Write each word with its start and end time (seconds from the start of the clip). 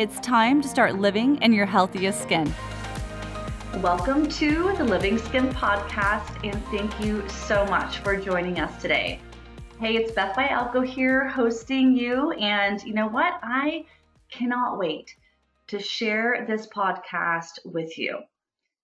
It's 0.00 0.18
time 0.20 0.62
to 0.62 0.66
start 0.66 0.98
living 0.98 1.36
in 1.42 1.52
your 1.52 1.66
healthiest 1.66 2.22
skin. 2.22 2.50
Welcome 3.82 4.30
to 4.30 4.74
the 4.78 4.84
Living 4.84 5.18
Skin 5.18 5.50
Podcast, 5.50 6.42
and 6.42 6.58
thank 6.68 7.04
you 7.04 7.28
so 7.28 7.66
much 7.66 7.98
for 7.98 8.16
joining 8.16 8.60
us 8.60 8.80
today. 8.80 9.20
Hey, 9.78 9.96
it's 9.96 10.12
Beth 10.12 10.34
Bialko 10.34 10.86
here 10.86 11.28
hosting 11.28 11.94
you, 11.94 12.30
and 12.30 12.82
you 12.82 12.94
know 12.94 13.08
what? 13.08 13.40
I 13.42 13.84
cannot 14.30 14.78
wait 14.78 15.14
to 15.66 15.78
share 15.78 16.46
this 16.48 16.66
podcast 16.68 17.58
with 17.66 17.98
you 17.98 18.20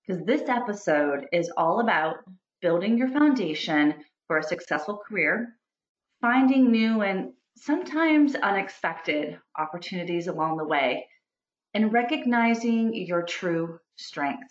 because 0.06 0.22
this 0.26 0.50
episode 0.50 1.28
is 1.32 1.50
all 1.56 1.80
about 1.80 2.16
building 2.60 2.98
your 2.98 3.08
foundation 3.08 3.94
for 4.26 4.36
a 4.36 4.42
successful 4.42 4.98
career, 5.08 5.56
finding 6.20 6.70
new 6.70 7.00
and 7.00 7.32
sometimes 7.56 8.34
unexpected 8.34 9.38
opportunities 9.58 10.28
along 10.28 10.58
the 10.58 10.64
way, 10.64 11.08
and 11.74 11.92
recognizing 11.92 12.94
your 12.94 13.22
true 13.22 13.78
strength. 13.96 14.48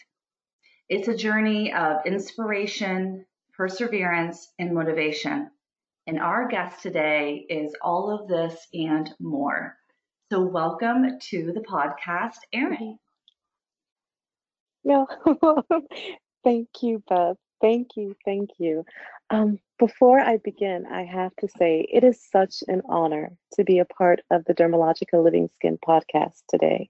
It's 0.89 1.07
a 1.07 1.15
journey 1.15 1.73
of 1.73 2.05
inspiration, 2.05 3.25
perseverance, 3.53 4.51
and 4.59 4.73
motivation. 4.73 5.49
And 6.07 6.19
our 6.19 6.47
guest 6.47 6.81
today 6.83 7.45
is 7.49 7.73
all 7.81 8.11
of 8.11 8.27
this 8.27 8.67
and 8.73 9.09
more. 9.19 9.75
So, 10.31 10.41
welcome 10.41 11.19
to 11.19 11.51
the 11.53 11.61
podcast, 11.61 12.37
Erin. 12.53 12.99
No, 14.83 15.07
thank 16.43 16.69
you, 16.81 17.03
Beth. 17.09 17.37
Thank 17.61 17.89
you. 17.95 18.15
Thank 18.25 18.51
you. 18.59 18.85
Um, 19.31 19.59
before 19.77 20.19
I 20.19 20.37
begin, 20.37 20.85
I 20.85 21.03
have 21.03 21.35
to 21.37 21.47
say 21.47 21.87
it 21.91 22.03
is 22.03 22.23
such 22.31 22.63
an 22.67 22.81
honor 22.87 23.31
to 23.53 23.63
be 23.63 23.79
a 23.79 23.85
part 23.85 24.21
of 24.31 24.45
the 24.45 24.53
Dermalogica 24.53 25.21
Living 25.23 25.49
Skin 25.55 25.77
podcast 25.77 26.41
today. 26.49 26.89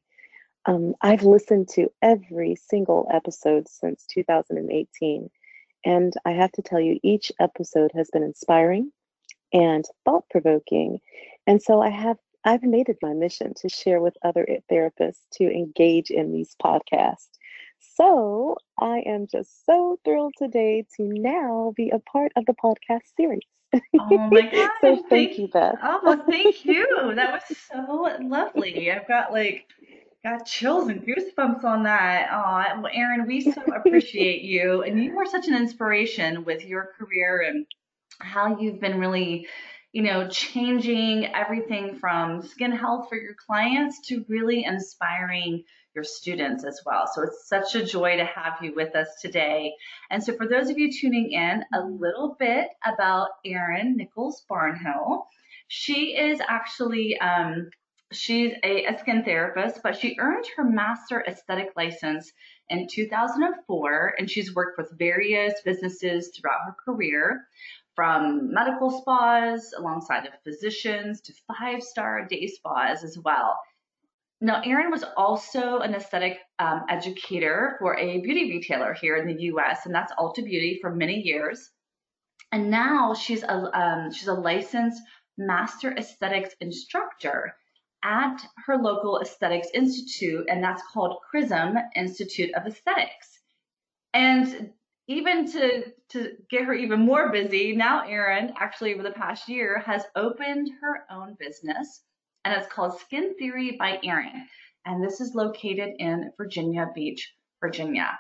Um, 0.66 0.96
I've 1.02 1.24
listened 1.24 1.70
to 1.70 1.92
every 2.02 2.56
single 2.56 3.08
episode 3.12 3.68
since 3.68 4.06
2018, 4.08 5.30
and 5.84 6.14
I 6.26 6.32
have 6.32 6.52
to 6.54 6.62
tell 6.62 6.80
you, 6.80 7.00
each 7.04 7.32
episode 7.40 7.92
has 7.96 8.10
been 8.12 8.24
inspiring 8.24 8.92
and 9.54 9.86
thought 10.04 10.30
provoking. 10.30 11.00
And 11.48 11.62
so 11.62 11.82
I 11.82 11.90
have 11.90 12.18
I've 12.48 12.64
made 12.64 12.90
it 12.90 13.00
my 13.02 13.14
mission 13.14 13.56
to 13.56 13.70
share 13.70 14.00
with 14.00 14.18
other 14.24 14.46
therapists 14.72 15.22
to 15.34 15.46
engage 15.46 16.12
in 16.12 16.32
these 16.32 16.56
podcasts. 16.64 17.35
So 17.94 18.58
I 18.80 19.00
am 19.06 19.28
just 19.28 19.66
so 19.66 20.00
thrilled 20.04 20.34
today 20.38 20.86
to 20.98 21.04
now 21.04 21.74
be 21.76 21.92
a 21.92 22.00
part 22.00 22.32
of 22.36 22.46
the 22.46 22.54
podcast 22.54 23.02
series. 23.16 23.42
Oh 24.00 24.30
my 24.30 24.42
gosh. 24.52 24.70
so 24.82 24.96
thank, 24.96 25.10
thank, 25.10 25.38
you, 25.38 25.48
Beth. 25.48 25.76
Oh, 25.82 26.24
thank 26.28 26.66
you. 26.66 27.14
That 27.16 27.44
was 27.50 27.58
so 27.58 28.18
lovely. 28.22 28.92
I've 28.92 29.08
got 29.08 29.32
like 29.32 29.66
got 30.24 30.46
chills 30.46 30.88
and 30.90 31.06
goosebumps 31.06 31.64
on 31.64 31.84
that. 31.84 32.30
Oh, 32.32 32.82
well, 32.82 32.92
Erin, 32.94 33.28
we 33.28 33.42
so 33.42 33.62
appreciate 33.76 34.42
you. 34.42 34.84
And 34.84 35.04
you 35.04 35.18
are 35.20 35.26
such 35.26 35.48
an 35.48 35.56
inspiration 35.56 36.46
with 36.46 36.66
your 36.66 36.90
career 36.98 37.42
and 37.48 37.66
how 38.20 38.58
you've 38.60 38.80
been 38.80 39.00
really 39.00 39.48
you 39.96 40.02
know, 40.02 40.28
changing 40.28 41.26
everything 41.34 41.96
from 41.96 42.42
skin 42.42 42.74
health 42.74 43.08
for 43.08 43.16
your 43.16 43.34
clients 43.34 44.02
to 44.06 44.26
really 44.28 44.66
inspiring 44.66 45.64
your 45.96 46.04
students 46.04 46.66
as 46.66 46.82
well. 46.86 47.10
So 47.12 47.24
it's 47.24 47.48
such 47.48 47.76
a 47.76 47.86
joy 47.86 48.18
to 48.18 48.26
have 48.26 48.58
you 48.62 48.74
with 48.76 48.96
us 48.96 49.08
today. 49.22 49.74
And 50.12 50.24
so 50.24 50.36
for 50.36 50.48
those 50.48 50.70
of 50.70 50.78
you 50.78 50.92
tuning 50.92 51.32
in, 51.32 51.64
a 51.74 51.82
little 51.82 52.36
bit 52.38 52.68
about 52.86 53.30
Erin 53.46 53.96
Nichols 53.96 54.44
Barnhill. 54.50 55.26
She 55.68 56.16
is 56.16 56.40
actually 56.48 57.18
um, 57.20 57.70
she's 58.12 58.54
a, 58.64 58.86
a 58.86 59.00
skin 59.00 59.24
therapist, 59.24 59.82
but 59.84 59.98
she 59.98 60.16
earned 60.20 60.46
her 60.56 60.64
master 60.64 61.24
aesthetic 61.28 61.72
license 61.76 62.32
in 62.70 62.88
2004, 62.88 64.16
and 64.18 64.30
she's 64.30 64.54
worked 64.54 64.78
with 64.78 64.98
various 64.98 65.54
businesses 65.64 66.32
throughout 66.36 66.60
her 66.66 66.76
career 66.84 67.48
from 67.96 68.54
medical 68.54 68.92
spas 68.92 69.74
alongside 69.78 70.26
of 70.26 70.34
physicians 70.44 71.22
to 71.22 71.34
five 71.48 71.82
star 71.82 72.26
day 72.26 72.48
spas 72.48 73.04
as 73.04 73.18
well. 73.18 73.58
Now, 74.42 74.62
Erin 74.62 74.92
was 74.92 75.04
also 75.16 75.80
an 75.80 75.96
aesthetic 75.96 76.40
um, 76.60 76.84
educator 76.90 77.78
for 77.80 77.98
a 77.98 78.20
beauty 78.20 78.52
retailer 78.52 78.94
here 78.94 79.16
in 79.16 79.28
the 79.28 79.44
US, 79.44 79.86
and 79.86 79.96
that's 79.96 80.12
Ulta 80.14 80.44
Beauty 80.44 80.80
for 80.82 80.94
many 80.94 81.22
years. 81.22 81.72
And 82.52 82.70
now 82.70 83.14
she's 83.14 83.44
a, 83.44 83.80
um, 83.80 84.12
she's 84.12 84.28
a 84.28 84.34
licensed 84.34 85.02
master 85.38 85.94
aesthetics 85.98 86.54
instructor 86.60 87.56
at 88.04 88.38
her 88.66 88.78
local 88.78 89.20
aesthetics 89.20 89.70
institute, 89.74 90.46
and 90.50 90.64
that's 90.64 90.84
called 90.94 91.18
CRISM 91.32 91.78
Institute 91.96 92.54
of 92.54 92.68
Aesthetics. 92.68 93.40
And 94.14 94.74
even 95.08 95.52
to 95.52 95.92
to 96.10 96.38
get 96.50 96.66
her 96.66 96.74
even 96.74 97.00
more 97.02 97.32
busy, 97.32 97.76
now 97.76 98.08
Erin 98.08 98.54
actually 98.58 98.94
over 98.94 99.04
the 99.04 99.12
past 99.12 99.50
year 99.50 99.80
has 99.80 100.04
opened 100.16 100.70
her 100.82 101.06
own 101.10 101.36
business 101.40 102.04
and 102.46 102.54
it's 102.54 102.72
called 102.72 103.00
Skin 103.00 103.36
Theory 103.38 103.76
by 103.78 104.00
Erin. 104.04 104.48
And 104.86 105.04
this 105.04 105.20
is 105.20 105.34
located 105.34 105.96
in 105.98 106.32
Virginia 106.38 106.88
Beach, 106.94 107.34
Virginia. 107.60 108.18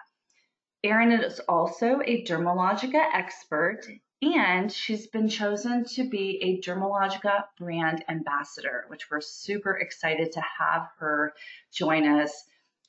Erin 0.84 1.12
is 1.12 1.40
also 1.47 2.02
a 2.03 2.24
Dermalogica 2.25 3.02
expert 3.13 3.86
and 4.22 4.72
she's 4.72 5.08
been 5.08 5.30
chosen 5.30 5.84
to 5.84 6.09
be 6.09 6.40
a 6.41 6.68
Dermalogica 6.68 7.44
brand 7.59 8.03
ambassador, 8.09 8.86
which 8.88 9.09
we're 9.12 9.22
super 9.22 9.78
excited 9.78 10.31
to 10.31 10.42
have 10.59 10.88
her 10.97 11.34
join 11.72 12.07
us 12.07 12.31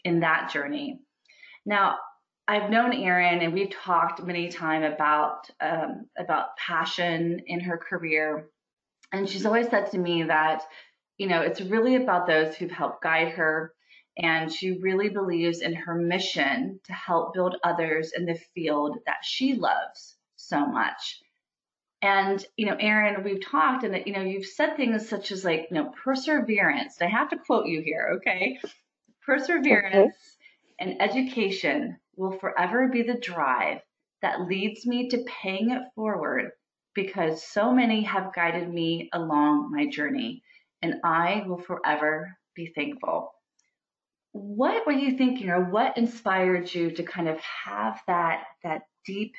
in 0.05 0.21
that 0.21 0.51
journey. 0.51 1.01
Now, 1.67 1.97
I've 2.49 2.71
known 2.71 2.95
Erin 2.95 3.41
and 3.41 3.53
we've 3.53 3.71
talked 3.71 4.23
many 4.23 4.49
times 4.49 4.95
about 4.95 5.51
um, 5.61 6.07
about 6.17 6.57
passion 6.57 7.43
in 7.47 7.61
her 7.61 7.77
career, 7.77 8.49
and 9.13 9.29
she's 9.29 9.45
always 9.45 9.69
said 9.69 9.91
to 9.91 9.99
me 9.99 10.23
that 10.23 10.63
you 11.19 11.27
know 11.27 11.41
it's 11.41 11.61
really 11.61 11.97
about 11.97 12.27
those 12.27 12.55
who've 12.55 12.71
helped 12.71 13.03
guide 13.03 13.31
her, 13.33 13.73
and 14.19 14.53
she 14.53 14.79
really 14.79 15.09
believes 15.09 15.61
in 15.61 15.75
her 15.75 15.95
mission 15.95 16.81
to 16.85 16.93
help 16.93 17.35
build 17.35 17.57
others 17.65 18.13
in 18.17 18.25
the 18.25 18.39
field 18.55 18.99
that 19.07 19.25
she 19.25 19.55
loves 19.55 20.17
so 20.37 20.67
much. 20.67 21.21
And 22.03 22.45
you 22.57 22.67
know, 22.67 22.77
Erin, 22.79 23.25
we've 23.25 23.45
talked, 23.45 23.85
and 23.85 24.03
you 24.07 24.13
know, 24.13 24.23
you've 24.23 24.47
said 24.47 24.77
things 24.77 25.09
such 25.09 25.33
as 25.33 25.45
like, 25.45 25.69
you 25.71 25.77
know, 25.77 25.93
perseverance. 26.05 27.01
I 27.01 27.07
have 27.07 27.31
to 27.31 27.39
quote 27.39 27.67
you 27.67 27.81
here, 27.81 28.19
okay? 28.19 28.59
Perseverance 29.25 29.95
okay. 29.95 30.11
and 30.79 31.01
education 31.03 31.99
will 32.17 32.39
forever 32.39 32.89
be 32.89 33.03
the 33.03 33.19
drive 33.19 33.81
that 34.23 34.43
leads 34.43 34.87
me 34.87 35.09
to 35.09 35.25
paying 35.43 35.71
it 35.71 35.83
forward 35.95 36.51
because 36.95 37.43
so 37.43 37.73
many 37.73 38.03
have 38.03 38.35
guided 38.35 38.73
me 38.73 39.09
along 39.13 39.71
my 39.71 39.87
journey, 39.87 40.43
and 40.87 41.01
I 41.05 41.43
will 41.47 41.59
forever 41.59 42.37
be 42.55 42.73
thankful. 42.75 43.33
What 44.33 44.87
were 44.87 44.93
you 44.93 45.17
thinking, 45.17 45.51
or 45.51 45.65
what 45.65 45.99
inspired 45.99 46.73
you 46.73 46.91
to 46.93 47.03
kind 47.03 47.29
of 47.29 47.41
have 47.41 48.01
that 48.07 48.45
that 48.63 48.83
deep 49.05 49.35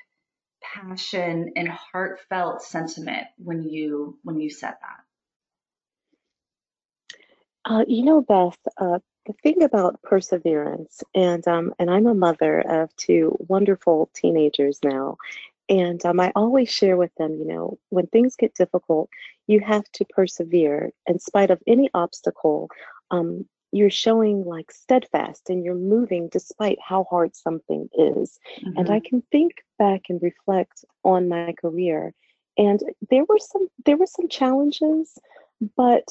passion 0.62 1.54
and 1.56 1.70
heartfelt 1.70 2.62
sentiment 2.64 3.28
when 3.38 3.64
you 3.64 4.20
when 4.24 4.40
you 4.40 4.50
said 4.50 4.74
that? 4.82 5.02
Uh, 7.72 7.86
you 7.88 8.04
know, 8.04 8.22
Beth, 8.22 8.58
uh, 8.78 9.00
the 9.26 9.34
thing 9.44 9.64
about 9.64 10.02
perseverance, 10.02 11.04
and 11.14 11.48
um, 11.48 11.74
and 11.80 11.90
I'm 11.90 12.08
a 12.08 12.14
mother 12.14 12.60
of 12.60 12.96
two 12.98 13.38
wonderful 13.48 14.10
teenagers 14.14 14.80
now, 14.84 15.18
and 15.70 16.04
um, 16.06 16.20
I 16.20 16.32
always 16.36 16.70
share 16.70 16.98
with 16.98 17.14
them, 17.18 17.38
you 17.38 17.46
know, 17.46 17.78
when 17.90 18.08
things 18.08 18.36
get 18.36 18.56
difficult, 18.56 19.10
you 19.48 19.60
have 19.62 19.84
to 19.94 20.06
persevere 20.06 20.92
in 21.08 21.20
spite 21.20 21.52
of 21.52 21.62
any 21.66 21.90
obstacle. 21.94 22.70
Um, 23.12 23.46
you're 23.72 23.90
showing 23.90 24.46
like 24.46 24.72
steadfast 24.72 25.50
and 25.50 25.64
you're 25.64 25.76
moving 25.76 26.30
despite 26.30 26.78
how 26.82 27.06
hard 27.10 27.36
something 27.36 27.90
is. 27.98 28.40
Mm-hmm. 28.60 28.78
And 28.78 28.90
I 28.90 29.00
mm-hmm. 29.00 29.08
can 29.08 29.24
think 29.32 29.54
back 29.78 30.04
and 30.10 30.22
reflect 30.22 30.86
on 31.04 31.28
my 31.28 31.54
career, 31.60 32.14
and 32.58 32.82
there 33.10 33.26
were 33.28 33.40
some 33.40 33.68
there 33.86 33.98
were 33.98 34.08
some 34.08 34.28
challenges, 34.28 35.18
but 35.76 36.08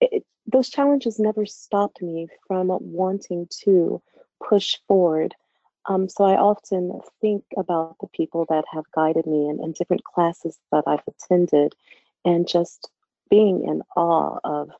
it, 0.00 0.24
those 0.46 0.68
challenges 0.68 1.18
never 1.18 1.46
stopped 1.46 2.02
me 2.02 2.28
from 2.46 2.68
wanting 2.80 3.48
to 3.64 4.00
push 4.46 4.76
forward. 4.86 5.34
Um, 5.88 6.08
so 6.08 6.24
I 6.24 6.36
often 6.36 7.00
think 7.20 7.44
about 7.56 7.96
the 8.00 8.08
people 8.08 8.44
that 8.48 8.64
have 8.72 8.84
guided 8.92 9.26
me 9.26 9.48
and, 9.48 9.60
in 9.60 9.72
different 9.72 10.04
classes 10.04 10.58
that 10.72 10.84
I've 10.86 11.02
attended 11.06 11.74
and 12.26 12.46
just 12.46 12.90
being 13.30 13.64
in 13.66 13.82
awe 13.96 14.38
of, 14.44 14.70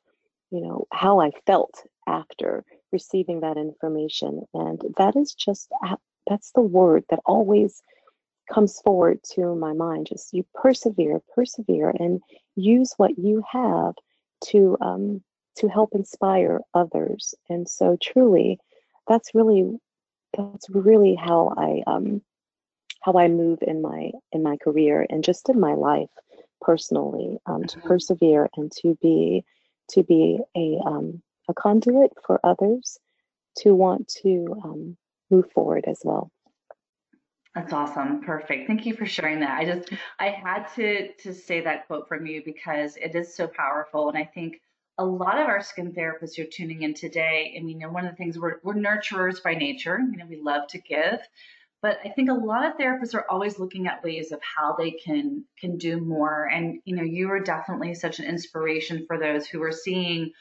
you 0.51 0.61
know, 0.61 0.87
how 0.93 1.21
I 1.21 1.31
felt 1.47 1.83
after 2.07 2.65
receiving 2.93 3.41
that 3.41 3.57
information. 3.57 4.43
And 4.53 4.83
that 4.99 5.17
is 5.17 5.33
just, 5.33 5.71
that's 6.29 6.51
the 6.53 6.61
word 6.61 7.05
that 7.09 7.21
always 7.25 7.83
comes 8.53 8.81
forward 8.81 9.21
to 9.35 9.55
my 9.55 9.73
mind. 9.73 10.09
Just 10.09 10.33
you 10.35 10.45
persevere, 10.55 11.21
persevere, 11.35 11.91
and 11.99 12.21
use 12.57 12.93
what 12.97 13.19
you 13.19 13.43
have 13.51 13.95
to 14.47 14.77
um, 14.81 15.23
to 15.57 15.69
help 15.69 15.91
inspire 15.95 16.61
others. 16.75 17.35
And 17.49 17.69
so, 17.69 17.97
truly, 18.01 18.59
that's 19.09 19.35
really 19.35 19.79
that's 20.37 20.69
really 20.71 21.15
how 21.15 21.55
I 21.57 21.83
um, 21.87 22.23
how 23.03 23.15
I 23.15 23.29
move 23.29 23.61
in 23.63 23.83
my 23.83 24.11
in 24.33 24.43
my 24.43 24.57
career 24.59 25.07
and 25.09 25.25
just 25.25 25.49
in 25.49 25.59
my 25.59 25.75
life 25.75 26.11
personally 26.67 27.39
um, 27.47 27.65
to 27.65 27.79
mm-hmm. 27.79 27.89
persevere 27.89 28.51
and 28.57 28.73
to 28.73 28.99
be 29.01 29.45
to 29.91 30.03
be 30.03 30.39
a 30.57 30.79
um, 30.85 31.23
a 31.49 31.55
conduit 31.55 32.11
for 32.27 32.41
others 32.45 32.99
to 33.59 33.73
want 33.75 34.09
to 34.09 34.47
um, 34.65 34.97
move 35.31 35.51
forward 35.53 35.85
as 35.87 36.01
well. 36.05 36.31
That's 37.55 37.73
awesome. 37.73 38.21
Perfect. 38.21 38.67
Thank 38.67 38.85
you 38.85 38.95
for 38.95 39.07
sharing 39.07 39.41
that. 39.41 39.59
I 39.59 39.65
just 39.65 39.91
I 40.19 40.29
had 40.29 40.67
to 40.75 41.13
to 41.23 41.33
say 41.33 41.63
that 41.63 41.87
quote 41.87 42.09
from 42.09 42.27
you 42.27 42.43
because 42.45 42.97
it 42.97 43.15
is 43.15 43.35
so 43.35 43.47
powerful 43.47 44.09
and 44.09 44.19
I 44.19 44.25
think 44.25 44.61
a 44.99 45.05
lot 45.05 45.39
of 45.39 45.47
our 45.47 45.63
skin 45.63 45.93
therapists 45.93 46.39
are 46.39 46.47
tuning 46.47 46.83
in 46.83 46.95
today. 46.95 47.55
I 47.57 47.63
mean, 47.63 47.81
one 47.93 48.07
of 48.07 48.11
the 48.11 48.17
things 48.17 48.39
we're 48.39 48.57
we're 48.63 48.75
nurturers 48.75 49.43
by 49.43 49.55
nature. 49.55 49.99
You 50.11 50.19
know, 50.19 50.27
we 50.27 50.41
love 50.41 50.67
to 50.69 50.79
give, 50.79 51.21
but 51.83 51.99
I 52.05 52.09
think 52.09 52.31
a 52.31 52.35
lot 52.35 52.67
of 52.67 52.77
therapists 52.79 53.15
are 53.15 53.27
always 53.31 53.59
looking 53.59 53.87
at 53.87 54.03
ways 54.03 54.33
of 54.33 54.41
how 54.43 54.75
they 54.77 54.93
can 54.93 55.45
can 55.61 55.77
do 55.77 56.01
more. 56.01 56.49
And 56.53 56.81
you 56.85 56.97
know, 56.97 57.03
you 57.03 57.31
are 57.31 57.41
definitely 57.41 57.95
such 57.95 58.19
an 58.19 58.25
inspiration 58.25 59.05
for 59.07 59.19
those 59.19 59.47
who 59.47 59.63
are 59.63 59.73
seeing 59.73 60.33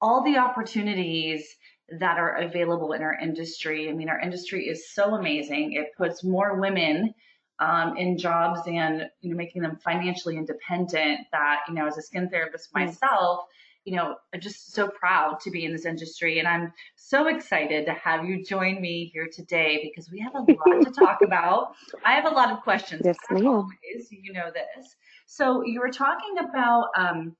all 0.00 0.22
the 0.22 0.38
opportunities 0.38 1.56
that 1.98 2.18
are 2.18 2.36
available 2.36 2.92
in 2.92 3.02
our 3.02 3.14
industry. 3.14 3.88
I 3.88 3.92
mean, 3.92 4.08
our 4.08 4.20
industry 4.20 4.68
is 4.68 4.92
so 4.92 5.14
amazing. 5.14 5.72
It 5.72 5.88
puts 5.96 6.24
more 6.24 6.60
women 6.60 7.14
um, 7.58 7.96
in 7.96 8.18
jobs 8.18 8.60
and 8.66 9.08
you 9.20 9.30
know 9.30 9.36
making 9.36 9.62
them 9.62 9.76
financially 9.76 10.36
independent. 10.36 11.20
That 11.32 11.60
you 11.68 11.74
know, 11.74 11.86
as 11.86 11.98
a 11.98 12.02
skin 12.02 12.28
therapist 12.30 12.72
mm. 12.72 12.86
myself, 12.86 13.40
you 13.84 13.94
know, 13.94 14.16
I'm 14.32 14.40
just 14.40 14.72
so 14.72 14.88
proud 14.88 15.40
to 15.40 15.50
be 15.50 15.64
in 15.64 15.72
this 15.72 15.84
industry, 15.84 16.38
and 16.38 16.48
I'm 16.48 16.72
so 16.96 17.28
excited 17.28 17.84
to 17.86 17.92
have 17.92 18.24
you 18.24 18.42
join 18.42 18.80
me 18.80 19.10
here 19.12 19.28
today 19.30 19.80
because 19.82 20.10
we 20.10 20.20
have 20.20 20.34
a 20.34 20.38
lot 20.40 20.84
to 20.84 20.90
talk 20.90 21.18
about. 21.24 21.74
I 22.04 22.12
have 22.12 22.24
a 22.24 22.34
lot 22.34 22.50
of 22.50 22.60
questions. 22.62 23.02
Yes, 23.04 23.16
ma'am. 23.30 23.46
Always, 23.46 24.10
you 24.10 24.32
know 24.32 24.50
this. 24.52 24.96
So 25.26 25.64
you 25.64 25.80
were 25.80 25.90
talking 25.90 26.38
about 26.38 26.88
um, 26.96 27.36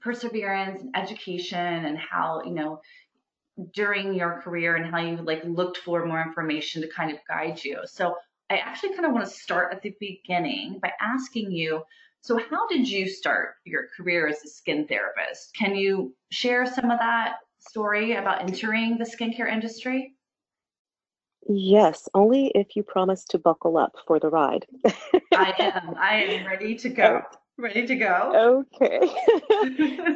perseverance 0.00 0.80
and 0.80 0.96
education 0.96 1.84
and 1.84 1.98
how 1.98 2.42
you 2.44 2.52
know 2.52 2.80
during 3.72 4.14
your 4.14 4.40
career 4.40 4.76
and 4.76 4.90
how 4.90 5.00
you 5.00 5.16
like 5.16 5.42
looked 5.44 5.78
for 5.78 6.04
more 6.06 6.22
information 6.22 6.82
to 6.82 6.88
kind 6.88 7.10
of 7.10 7.18
guide 7.28 7.62
you. 7.62 7.78
So 7.84 8.16
I 8.50 8.56
actually 8.56 8.94
kind 8.94 9.06
of 9.06 9.12
want 9.12 9.26
to 9.26 9.30
start 9.30 9.72
at 9.72 9.82
the 9.82 9.94
beginning 10.00 10.78
by 10.80 10.92
asking 11.00 11.52
you 11.52 11.82
so 12.24 12.40
how 12.50 12.66
did 12.68 12.88
you 12.88 13.06
start 13.06 13.56
your 13.66 13.88
career 13.94 14.26
as 14.26 14.42
a 14.42 14.48
skin 14.48 14.86
therapist? 14.86 15.54
Can 15.54 15.76
you 15.76 16.14
share 16.30 16.64
some 16.64 16.90
of 16.90 16.98
that 16.98 17.34
story 17.58 18.14
about 18.14 18.40
entering 18.40 18.96
the 18.96 19.04
skincare 19.04 19.52
industry? 19.52 20.14
Yes, 21.46 22.08
only 22.14 22.46
if 22.54 22.76
you 22.76 22.82
promise 22.82 23.26
to 23.26 23.38
buckle 23.38 23.76
up 23.76 23.92
for 24.06 24.18
the 24.18 24.30
ride. 24.30 24.64
I 25.34 25.52
am. 25.84 25.94
I 26.00 26.22
am 26.22 26.46
ready 26.46 26.74
to 26.76 26.88
go. 26.88 27.20
Ready 27.58 27.86
to 27.86 27.94
go. 27.94 28.64
Okay. 28.72 29.00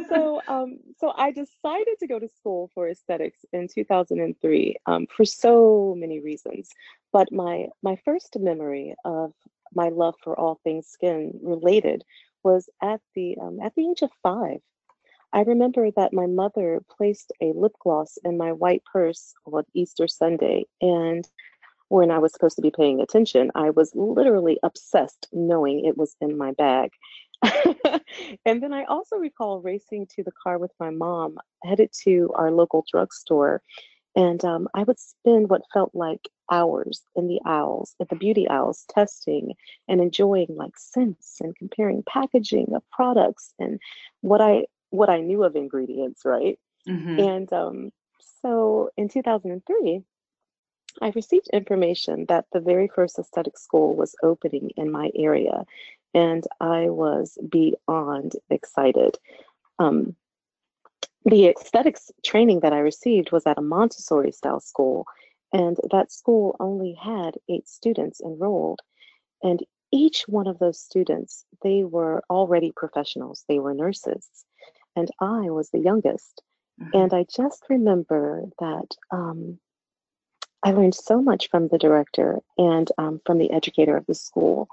so, 0.08 0.40
um, 0.48 0.78
so 0.98 1.12
I 1.14 1.30
decided 1.30 1.98
to 2.00 2.06
go 2.06 2.18
to 2.18 2.26
school 2.26 2.70
for 2.74 2.88
aesthetics 2.88 3.44
in 3.52 3.68
2003 3.68 4.76
um, 4.86 5.06
for 5.14 5.26
so 5.26 5.94
many 5.98 6.20
reasons. 6.20 6.70
But 7.12 7.30
my 7.30 7.66
my 7.82 7.96
first 8.04 8.38
memory 8.38 8.94
of 9.04 9.34
my 9.74 9.88
love 9.88 10.14
for 10.22 10.38
all 10.38 10.60
things 10.64 10.86
skin 10.86 11.38
related 11.42 12.04
was 12.42 12.68
at 12.82 13.00
the 13.14 13.36
um, 13.40 13.58
at 13.62 13.74
the 13.74 13.90
age 13.90 14.02
of 14.02 14.10
five. 14.22 14.58
I 15.32 15.42
remember 15.42 15.90
that 15.90 16.14
my 16.14 16.26
mother 16.26 16.80
placed 16.96 17.32
a 17.42 17.52
lip 17.54 17.72
gloss 17.80 18.16
in 18.24 18.38
my 18.38 18.52
white 18.52 18.82
purse 18.90 19.34
on 19.44 19.64
Easter 19.74 20.08
Sunday, 20.08 20.66
and 20.80 21.28
when 21.88 22.10
I 22.10 22.18
was 22.18 22.32
supposed 22.32 22.56
to 22.56 22.62
be 22.62 22.70
paying 22.70 23.00
attention, 23.00 23.50
I 23.54 23.70
was 23.70 23.94
literally 23.94 24.58
obsessed 24.62 25.26
knowing 25.32 25.84
it 25.84 25.96
was 25.96 26.16
in 26.20 26.36
my 26.36 26.52
bag. 26.52 26.90
and 28.44 28.62
then 28.62 28.72
I 28.72 28.84
also 28.84 29.16
recall 29.16 29.60
racing 29.60 30.06
to 30.14 30.22
the 30.22 30.32
car 30.42 30.58
with 30.58 30.72
my 30.78 30.90
mom, 30.90 31.38
headed 31.64 31.90
to 32.04 32.30
our 32.34 32.50
local 32.50 32.84
drugstore. 32.90 33.62
And 34.16 34.44
um, 34.44 34.68
I 34.74 34.82
would 34.82 34.98
spend 34.98 35.48
what 35.48 35.62
felt 35.72 35.94
like 35.94 36.28
hours 36.50 37.02
in 37.14 37.28
the 37.28 37.40
aisles, 37.44 37.94
at 38.00 38.08
the 38.08 38.16
beauty 38.16 38.48
aisles, 38.48 38.84
testing 38.88 39.52
and 39.86 40.00
enjoying 40.00 40.48
like 40.50 40.76
scents 40.76 41.38
and 41.40 41.54
comparing 41.54 42.02
packaging 42.02 42.72
of 42.74 42.82
products 42.90 43.52
and 43.58 43.78
what 44.22 44.40
I 44.40 44.66
what 44.90 45.10
I 45.10 45.20
knew 45.20 45.44
of 45.44 45.54
ingredients, 45.54 46.22
right? 46.24 46.58
Mm-hmm. 46.88 47.20
And 47.20 47.52
um, 47.52 47.90
so 48.42 48.90
in 48.96 49.08
2003, 49.08 50.02
I 51.02 51.12
received 51.14 51.48
information 51.52 52.24
that 52.28 52.46
the 52.52 52.60
very 52.60 52.88
first 52.88 53.18
aesthetic 53.18 53.58
school 53.58 53.94
was 53.94 54.14
opening 54.22 54.70
in 54.76 54.90
my 54.90 55.10
area 55.14 55.64
and 56.14 56.44
I 56.60 56.88
was 56.88 57.38
beyond 57.48 58.32
excited. 58.50 59.18
Um, 59.78 60.16
the 61.24 61.46
aesthetics 61.46 62.10
training 62.24 62.60
that 62.60 62.72
I 62.72 62.78
received 62.78 63.32
was 63.32 63.46
at 63.46 63.58
a 63.58 63.62
Montessori 63.62 64.32
style 64.32 64.60
school, 64.60 65.06
and 65.52 65.76
that 65.90 66.12
school 66.12 66.56
only 66.60 66.94
had 66.94 67.36
eight 67.48 67.68
students 67.68 68.20
enrolled. 68.20 68.80
And 69.42 69.60
each 69.92 70.24
one 70.28 70.46
of 70.46 70.58
those 70.58 70.78
students, 70.78 71.44
they 71.62 71.84
were 71.84 72.22
already 72.28 72.72
professionals, 72.74 73.44
they 73.48 73.58
were 73.58 73.74
nurses, 73.74 74.28
and 74.96 75.10
I 75.20 75.50
was 75.50 75.70
the 75.70 75.80
youngest. 75.80 76.42
Mm-hmm. 76.80 76.98
And 76.98 77.14
I 77.14 77.24
just 77.34 77.64
remember 77.68 78.44
that 78.58 78.94
um, 79.10 79.58
I 80.62 80.72
learned 80.72 80.94
so 80.94 81.22
much 81.22 81.48
from 81.50 81.68
the 81.68 81.78
director 81.78 82.40
and 82.56 82.90
um, 82.98 83.20
from 83.24 83.38
the 83.38 83.50
educator 83.50 83.96
of 83.96 84.06
the 84.06 84.14
school 84.14 84.68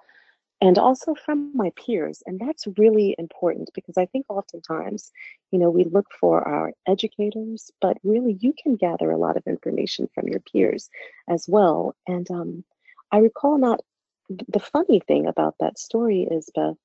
and 0.61 0.77
also 0.77 1.15
from 1.15 1.51
my 1.53 1.71
peers. 1.75 2.23
And 2.25 2.39
that's 2.39 2.67
really 2.77 3.15
important 3.19 3.69
because 3.73 3.97
I 3.97 4.05
think 4.05 4.25
oftentimes, 4.29 5.11
you 5.51 5.59
know, 5.59 5.69
we 5.69 5.83
look 5.83 6.07
for 6.19 6.47
our 6.47 6.71
educators, 6.87 7.71
but 7.81 7.97
really 8.03 8.37
you 8.39 8.53
can 8.61 8.75
gather 8.75 9.11
a 9.11 9.17
lot 9.17 9.37
of 9.37 9.43
information 9.45 10.09
from 10.13 10.27
your 10.27 10.39
peers 10.39 10.89
as 11.29 11.45
well. 11.47 11.95
And 12.07 12.29
um, 12.31 12.63
I 13.11 13.17
recall 13.17 13.57
not 13.57 13.81
the 14.29 14.59
funny 14.59 15.01
thing 15.01 15.27
about 15.27 15.55
that 15.59 15.77
story 15.77 16.27
is, 16.29 16.49
Beth, 16.55 16.77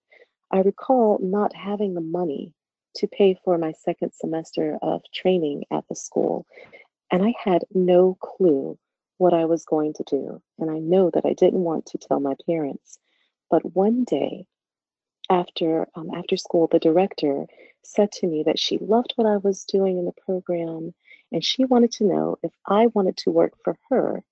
I 0.51 0.61
recall 0.61 1.19
not 1.23 1.55
having 1.55 1.95
the 1.95 2.01
money 2.01 2.53
to 2.97 3.07
pay 3.07 3.39
for 3.45 3.57
my 3.57 3.73
second 3.73 4.13
semester 4.13 4.79
of 4.83 5.03
training 5.15 5.65
at 5.71 5.85
the 5.89 5.95
school. 5.95 6.45
And 7.11 7.23
I 7.25 7.35
had 7.43 7.65
no 7.73 8.17
clue 8.21 8.79
what 9.19 9.33
I 9.33 9.45
was 9.45 9.65
going 9.65 9.95
to 9.95 10.05
do. 10.05 10.43
And 10.59 10.71
I 10.71 10.79
know 10.79 11.11
that 11.11 11.25
I 11.25 11.35
didn't 11.35 11.63
want 11.63 11.87
to 11.87 11.99
tell 11.99 12.21
my 12.21 12.35
parents. 12.47 12.99
But 13.51 13.75
one 13.75 14.05
day, 14.05 14.47
after 15.29 15.87
um, 15.95 16.11
after 16.15 16.37
school, 16.37 16.69
the 16.71 16.79
director 16.79 17.47
said 17.83 18.13
to 18.13 18.27
me 18.27 18.43
that 18.45 18.59
she 18.59 18.79
loved 18.79 19.13
what 19.17 19.27
I 19.27 19.39
was 19.39 19.65
doing 19.65 19.99
in 19.99 20.05
the 20.05 20.13
program, 20.13 20.95
and 21.33 21.45
she 21.45 21.65
wanted 21.65 21.93
to 21.93 22.05
know 22.05 22.37
if 22.43 22.53
I 22.67 22.87
wanted 22.89 23.17
to 23.19 23.31
work 23.31 23.55
for 23.65 23.77
her, 23.91 24.23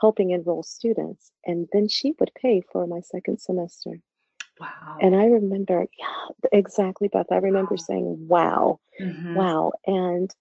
helping 0.00 0.30
enroll 0.30 0.62
students, 0.62 1.30
and 1.44 1.68
then 1.72 1.88
she 1.88 2.14
would 2.18 2.30
pay 2.34 2.60
for 2.60 2.86
my 2.86 3.00
second 3.00 3.40
semester. 3.40 4.00
Wow. 4.60 4.98
And 5.00 5.14
I 5.14 5.26
remember, 5.26 5.86
yeah, 5.98 6.48
exactly, 6.52 7.08
Beth. 7.08 7.30
I 7.30 7.36
remember 7.36 7.74
wow. 7.74 7.84
saying, 7.86 8.28
wow, 8.28 8.80
mm-hmm. 9.00 9.34
wow. 9.34 9.72
And 9.86 10.34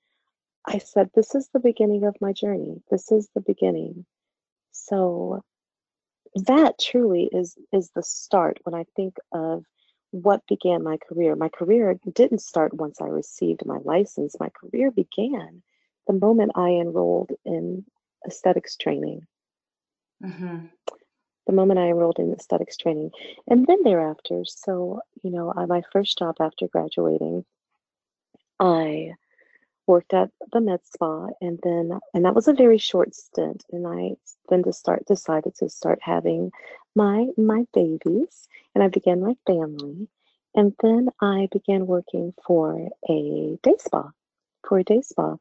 I 0.65 0.79
said, 0.79 1.11
this 1.13 1.35
is 1.35 1.49
the 1.53 1.59
beginning 1.59 2.03
of 2.03 2.15
my 2.19 2.33
journey. 2.33 2.81
This 2.89 3.11
is 3.11 3.29
the 3.35 3.41
beginning. 3.41 4.05
So 4.71 5.43
that 6.45 6.79
truly 6.79 7.29
is 7.31 7.57
is 7.71 7.89
the 7.95 8.03
start 8.03 8.59
when 8.63 8.75
I 8.75 8.85
think 8.95 9.17
of 9.31 9.65
what 10.11 10.47
began 10.47 10.83
my 10.83 10.97
career. 10.97 11.35
My 11.35 11.49
career 11.49 11.99
didn't 12.13 12.41
start 12.41 12.73
once 12.73 13.01
I 13.01 13.07
received 13.07 13.65
my 13.65 13.77
license. 13.83 14.37
My 14.39 14.49
career 14.49 14.91
began 14.91 15.61
the 16.07 16.13
moment 16.13 16.53
I 16.55 16.69
enrolled 16.69 17.31
in 17.45 17.85
aesthetics 18.25 18.77
training. 18.77 19.27
Mm-hmm. 20.23 20.65
The 21.45 21.53
moment 21.53 21.79
I 21.79 21.87
enrolled 21.89 22.19
in 22.19 22.33
aesthetics 22.33 22.77
training. 22.77 23.11
And 23.47 23.65
then 23.67 23.83
thereafter, 23.83 24.43
so, 24.45 25.01
you 25.23 25.31
know, 25.31 25.53
my 25.67 25.81
first 25.93 26.17
job 26.17 26.35
after 26.39 26.67
graduating, 26.67 27.45
I 28.59 29.13
worked 29.87 30.13
at 30.13 30.29
the 30.51 30.61
med 30.61 30.79
spa 30.83 31.27
and 31.41 31.59
then 31.63 31.99
and 32.13 32.25
that 32.25 32.35
was 32.35 32.47
a 32.47 32.53
very 32.53 32.77
short 32.77 33.15
stint 33.15 33.63
and 33.71 33.87
i 33.87 34.11
then 34.49 34.63
to 34.63 34.73
start 34.73 35.05
decided 35.05 35.55
to 35.55 35.69
start 35.69 35.99
having 36.01 36.51
my 36.95 37.27
my 37.37 37.65
babies 37.73 38.47
and 38.75 38.83
i 38.83 38.87
began 38.87 39.21
my 39.21 39.35
family 39.47 40.07
and 40.55 40.73
then 40.81 41.09
i 41.21 41.47
began 41.51 41.87
working 41.87 42.33
for 42.45 42.89
a 43.09 43.57
day 43.63 43.75
spa 43.79 44.09
for 44.67 44.79
a 44.79 44.83
day 44.83 45.01
spa 45.01 45.35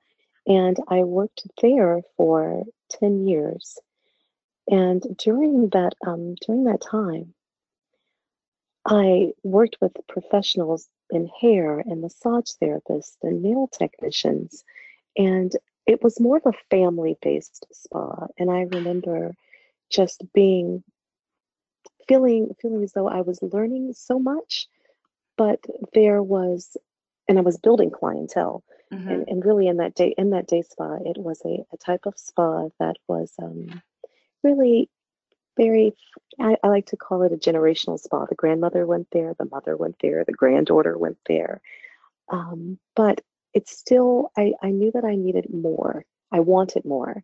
and 0.46 0.76
i 0.88 1.02
worked 1.02 1.42
there 1.60 2.02
for 2.16 2.62
10 3.00 3.26
years 3.26 3.78
and 4.68 5.02
during 5.18 5.68
that 5.70 5.94
um, 6.06 6.34
during 6.46 6.64
that 6.64 6.80
time 6.80 7.34
i 8.86 9.32
worked 9.42 9.76
with 9.80 9.92
professionals 10.08 10.88
and 11.10 11.28
hair 11.40 11.80
and 11.80 12.00
massage 12.00 12.50
therapists 12.62 13.16
and 13.22 13.42
nail 13.42 13.68
technicians. 13.68 14.64
And 15.16 15.52
it 15.86 16.02
was 16.02 16.20
more 16.20 16.36
of 16.36 16.46
a 16.46 16.58
family 16.70 17.16
based 17.22 17.66
spa. 17.72 18.26
And 18.38 18.50
I 18.50 18.62
remember 18.62 19.34
just 19.90 20.22
being 20.34 20.82
feeling 22.08 22.54
feeling 22.60 22.82
as 22.82 22.92
though 22.92 23.08
I 23.08 23.20
was 23.20 23.40
learning 23.42 23.92
so 23.94 24.18
much, 24.18 24.66
but 25.36 25.60
there 25.94 26.22
was 26.22 26.76
and 27.28 27.38
I 27.38 27.42
was 27.42 27.58
building 27.58 27.90
clientele. 27.90 28.62
Mm-hmm. 28.92 29.08
And, 29.08 29.28
and 29.28 29.44
really 29.44 29.66
in 29.66 29.78
that 29.78 29.94
day 29.94 30.14
in 30.16 30.30
that 30.30 30.46
day 30.46 30.62
spa, 30.62 30.96
it 31.04 31.18
was 31.18 31.40
a, 31.44 31.64
a 31.72 31.76
type 31.76 32.06
of 32.06 32.14
spa 32.16 32.68
that 32.78 32.96
was 33.08 33.32
um, 33.42 33.82
really 34.42 34.88
very 35.56 35.94
I, 36.40 36.56
I, 36.62 36.68
like 36.68 36.86
to 36.86 36.96
call 36.96 37.22
it 37.22 37.32
a 37.32 37.36
generational 37.36 37.98
spa 37.98 38.26
the 38.26 38.34
grandmother 38.34 38.86
went 38.86 39.08
there 39.12 39.34
the 39.38 39.48
mother 39.50 39.76
went 39.76 39.96
there 40.00 40.24
the 40.24 40.32
granddaughter 40.32 40.96
went 40.96 41.18
there 41.26 41.60
um, 42.30 42.78
but 42.94 43.20
it's 43.54 43.76
still 43.76 44.30
I, 44.36 44.52
I 44.62 44.70
knew 44.70 44.90
that 44.92 45.04
i 45.04 45.14
needed 45.14 45.52
more 45.52 46.04
i 46.30 46.40
wanted 46.40 46.84
more 46.84 47.22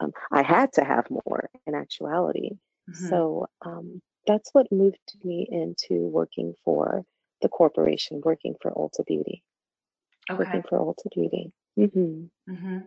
um, 0.00 0.12
i 0.32 0.42
had 0.42 0.72
to 0.74 0.84
have 0.84 1.06
more 1.10 1.50
in 1.66 1.74
actuality 1.74 2.50
mm-hmm. 2.90 3.08
so 3.08 3.46
um, 3.64 4.00
that's 4.26 4.50
what 4.52 4.72
moved 4.72 5.16
me 5.22 5.46
into 5.50 6.06
working 6.06 6.54
for 6.64 7.04
the 7.42 7.48
corporation 7.48 8.22
working 8.24 8.54
for 8.60 8.70
ulta 8.72 9.04
beauty 9.06 9.42
okay. 10.30 10.38
working 10.38 10.62
for 10.68 10.78
ulta 10.78 11.10
beauty 11.14 11.52
mm-hmm. 11.78 12.52
Mm-hmm. 12.52 12.78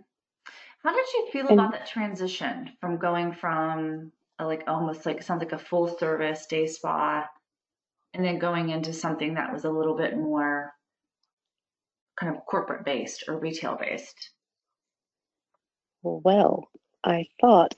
how 0.84 0.96
did 0.96 1.14
you 1.14 1.28
feel 1.32 1.48
and, 1.48 1.60
about 1.60 1.74
that 1.74 1.88
transition 1.88 2.72
from 2.80 2.98
going 2.98 3.34
from 3.34 4.12
like 4.46 4.64
almost 4.68 5.06
like 5.06 5.22
sounds 5.24 5.42
like 5.42 5.54
a 5.54 5.58
full 5.58 5.88
service 5.98 6.46
day 6.48 6.68
spa 6.68 7.26
and 8.14 8.24
then 8.24 8.40
going 8.40 8.70
into 8.70 8.94
something 8.94 9.34
that 9.34 9.52
was 9.52 9.66
a 9.66 9.70
little 9.70 9.96
bit 9.96 10.16
more 10.16 10.72
kind 12.20 12.36
of 12.36 12.46
corporate 12.46 12.86
based 12.86 13.24
or 13.28 13.40
retail 13.40 13.78
based 13.80 14.32
well 16.04 16.70
i 17.04 17.26
thought 17.42 17.74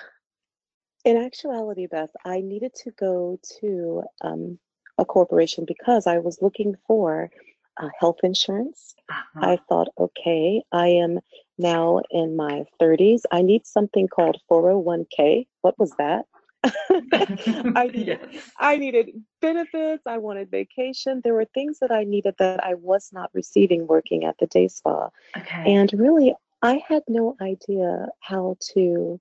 in 1.04 1.16
actuality 1.16 1.86
beth 1.86 2.10
i 2.24 2.40
needed 2.40 2.74
to 2.74 2.90
go 2.92 3.38
to 3.60 4.02
um, 4.22 4.58
a 4.98 5.04
corporation 5.04 5.64
because 5.66 6.06
i 6.06 6.18
was 6.18 6.42
looking 6.42 6.74
for 6.86 7.30
uh, 7.76 7.88
health 7.98 8.18
insurance. 8.22 8.94
Uh-huh. 9.08 9.40
I 9.52 9.58
thought, 9.68 9.88
okay, 9.98 10.62
I 10.72 10.88
am 10.88 11.20
now 11.62 12.00
in 12.10 12.36
my 12.36 12.64
30s. 12.80 13.22
I 13.30 13.42
need 13.42 13.66
something 13.66 14.08
called 14.08 14.40
401k. 14.50 15.46
What 15.62 15.78
was 15.78 15.92
that? 15.98 16.26
I 16.64 17.90
needed 17.92 18.20
yes. 18.32 18.50
I 18.58 18.76
needed 18.76 19.10
benefits, 19.40 20.02
I 20.06 20.18
wanted 20.18 20.50
vacation. 20.50 21.20
There 21.24 21.34
were 21.34 21.46
things 21.46 21.78
that 21.80 21.90
I 21.90 22.04
needed 22.04 22.36
that 22.38 22.62
I 22.62 22.74
was 22.74 23.10
not 23.12 23.30
receiving 23.34 23.86
working 23.86 24.24
at 24.24 24.38
the 24.38 24.46
day 24.46 24.68
spa. 24.68 25.10
Okay. 25.36 25.74
And 25.74 25.92
really 25.92 26.34
I 26.62 26.82
had 26.86 27.02
no 27.08 27.36
idea 27.40 28.06
how 28.20 28.56
to 28.74 29.20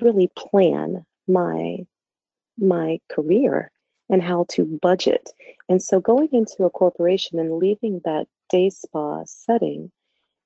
really 0.00 0.30
plan 0.36 1.04
my 1.26 1.86
my 2.56 2.98
career 3.10 3.70
and 4.08 4.22
how 4.22 4.46
to 4.48 4.64
budget. 4.64 5.30
And 5.68 5.82
so 5.82 6.00
going 6.00 6.28
into 6.32 6.64
a 6.64 6.70
corporation 6.70 7.38
and 7.38 7.58
leaving 7.58 8.00
that 8.04 8.26
day 8.48 8.70
spa 8.70 9.22
setting, 9.26 9.90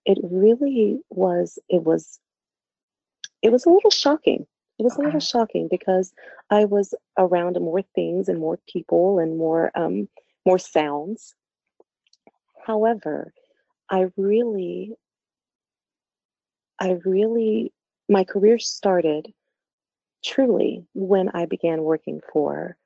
it 0.05 0.19
really 0.23 1.01
was 1.11 1.59
it 1.69 1.83
was 1.83 2.19
it 3.43 3.51
was 3.51 3.67
a 3.67 3.71
little 3.71 3.91
shocking. 3.91 4.47
It 4.79 4.83
was 4.85 4.95
okay. 4.95 5.03
a 5.03 5.05
little 5.07 5.21
shocking 5.21 5.69
because 5.71 6.13
I 6.51 6.65
was 6.65 6.95
around 7.19 7.61
more 7.61 7.83
things 7.95 8.29
and 8.29 8.39
more 8.39 8.59
people 8.69 9.19
and 9.19 9.37
more 9.37 9.71
um, 9.75 10.09
more 10.47 10.59
sounds. 10.59 11.35
However, 12.65 13.33
I 13.91 14.07
really, 14.17 14.95
I 16.79 16.99
really, 17.05 17.73
my 18.09 18.25
career 18.25 18.59
started 18.59 19.33
truly 20.25 20.85
when 20.95 21.29
I 21.31 21.47
began 21.47 21.83
working 21.83 22.21
for 22.33 22.77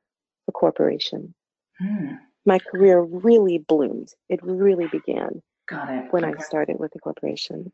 a 0.49 0.53
corporation. 0.53 1.35
Hmm. 1.79 2.15
My 2.47 2.59
career 2.59 3.01
really 3.01 3.59
bloomed. 3.59 4.15
It 4.29 4.41
really 4.43 4.87
began. 4.89 5.43
Got 5.69 5.91
it. 5.91 6.13
When 6.13 6.25
okay. 6.25 6.35
I 6.39 6.43
started 6.43 6.79
with 6.79 6.93
the 6.93 7.01
corporation. 7.01 7.73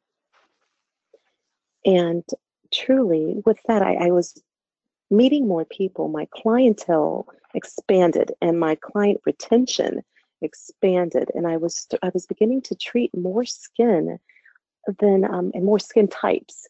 And 1.84 2.24
truly, 2.72 3.42
with 3.44 3.58
that, 3.66 3.82
I, 3.82 4.06
I 4.06 4.10
was 4.10 4.40
meeting 5.10 5.46
more 5.46 5.64
people. 5.64 6.08
My 6.08 6.26
clientele 6.32 7.26
expanded 7.54 8.32
and 8.40 8.58
my 8.58 8.76
client 8.76 9.20
retention 9.26 10.02
expanded. 10.40 11.30
And 11.34 11.46
I 11.46 11.56
was 11.56 11.86
I 12.02 12.10
was 12.14 12.26
beginning 12.26 12.62
to 12.62 12.74
treat 12.74 13.16
more 13.16 13.44
skin 13.44 14.18
than 14.98 15.24
um, 15.24 15.52
and 15.54 15.64
more 15.64 15.78
skin 15.78 16.08
types 16.08 16.66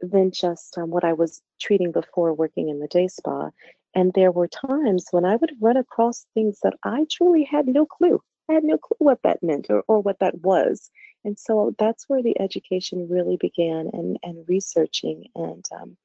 than 0.00 0.30
just 0.30 0.76
um, 0.76 0.90
what 0.90 1.04
I 1.04 1.12
was 1.12 1.40
treating 1.60 1.92
before 1.92 2.34
working 2.34 2.68
in 2.68 2.80
the 2.80 2.88
day 2.88 3.08
spa. 3.08 3.50
And 3.94 4.12
there 4.12 4.32
were 4.32 4.48
times 4.48 5.06
when 5.10 5.24
I 5.24 5.36
would 5.36 5.52
run 5.60 5.78
across 5.78 6.26
things 6.34 6.58
that 6.62 6.74
I 6.82 7.06
truly 7.10 7.44
had 7.44 7.66
no 7.66 7.86
clue. 7.86 8.20
I 8.48 8.54
had 8.54 8.64
no 8.64 8.78
clue 8.78 8.96
what 8.98 9.22
that 9.22 9.42
meant 9.42 9.66
or, 9.70 9.82
or 9.88 10.00
what 10.00 10.20
that 10.20 10.40
was. 10.40 10.90
And 11.24 11.38
so 11.38 11.74
that's 11.78 12.08
where 12.08 12.22
the 12.22 12.40
education 12.40 13.08
really 13.08 13.36
began 13.36 13.90
and, 13.92 14.18
and 14.22 14.48
researching 14.48 15.28
and 15.34 15.64
um, 15.72 15.96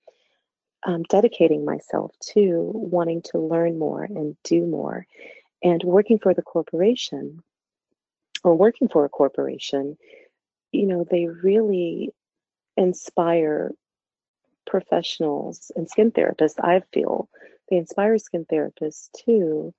um, 0.84 1.04
dedicating 1.04 1.64
myself 1.64 2.12
to 2.34 2.72
wanting 2.74 3.22
to 3.32 3.40
learn 3.40 3.78
more 3.78 4.04
and 4.04 4.36
do 4.44 4.66
more. 4.66 5.06
And 5.64 5.84
working 5.84 6.18
for 6.18 6.34
the 6.34 6.42
corporation 6.42 7.44
or 8.44 8.56
working 8.56 8.88
for 8.88 9.06
a 9.06 9.10
corporation, 9.10 9.98
you 10.72 10.88
know, 10.88 11.06
they 11.10 11.28
really 11.28 12.10
inspire 12.78 13.72
professionals 14.66 15.72
and 15.76 15.90
skin 15.90 16.12
therapists, 16.12 16.56
I 16.60 16.82
feel, 16.94 17.30
they 17.70 17.78
inspire 17.78 18.18
skin 18.18 18.46
therapists 18.52 19.10
to 19.26 19.74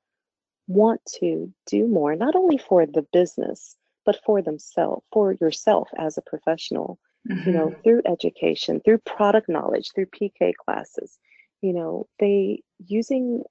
want 0.66 1.00
to 1.21 1.52
do 1.66 1.87
more, 1.87 2.14
not 2.16 2.35
only 2.35 2.59
for 2.59 2.87
the 2.87 3.02
business, 3.12 3.76
but 4.04 4.19
for 4.25 4.42
themselves, 4.42 5.04
for 5.12 5.33
yourself 5.40 5.88
as 5.97 6.19
a 6.19 6.23
professional, 6.23 6.99
mm-hmm. 7.31 7.49
you 7.49 7.54
know, 7.54 7.69
mm-hmm. 7.69 7.81
through 7.83 8.02
education, 8.07 8.81
through 8.85 8.99
product 8.99 9.49
knowledge, 9.49 9.90
through 9.95 10.07
PK 10.07 10.52
classes. 10.54 11.19
You 11.61 11.73
know, 11.73 12.07
they 12.19 12.62
using 12.87 13.45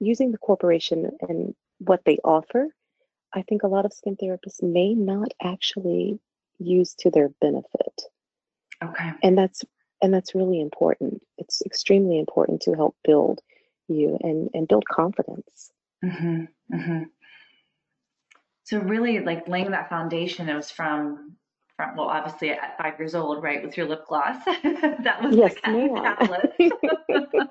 using 0.00 0.32
the 0.32 0.38
corporation 0.38 1.10
and 1.28 1.54
what 1.78 2.04
they 2.04 2.18
offer, 2.24 2.68
I 3.32 3.42
think 3.42 3.62
a 3.62 3.68
lot 3.68 3.84
of 3.84 3.92
skin 3.92 4.16
therapists 4.16 4.62
may 4.62 4.94
not 4.94 5.32
actually 5.42 6.18
use 6.58 6.94
to 7.00 7.10
their 7.10 7.30
benefit. 7.40 8.02
Okay. 8.82 9.12
And 9.22 9.36
that's 9.36 9.64
and 10.02 10.12
that's 10.12 10.34
really 10.34 10.60
important. 10.60 11.22
It's 11.38 11.62
extremely 11.64 12.18
important 12.18 12.62
to 12.62 12.74
help 12.74 12.96
build 13.04 13.40
you 13.88 14.18
and 14.22 14.50
and 14.54 14.68
build 14.68 14.84
confidence. 14.86 15.70
Mm-hmm, 16.04 16.74
mm-hmm. 16.74 17.02
So 18.64 18.78
really, 18.80 19.20
like 19.20 19.48
laying 19.48 19.70
that 19.70 19.88
foundation, 19.88 20.48
it 20.48 20.54
was 20.54 20.70
from 20.70 21.36
from 21.76 21.96
well, 21.96 22.06
obviously 22.06 22.50
at 22.50 22.78
five 22.78 22.98
years 22.98 23.14
old, 23.14 23.42
right, 23.42 23.62
with 23.64 23.76
your 23.76 23.86
lip 23.86 24.06
gloss. 24.06 24.44
that 24.44 25.22
was 25.22 25.36
yes, 25.36 25.54
the 25.54 26.00
catalyst. 26.02 27.48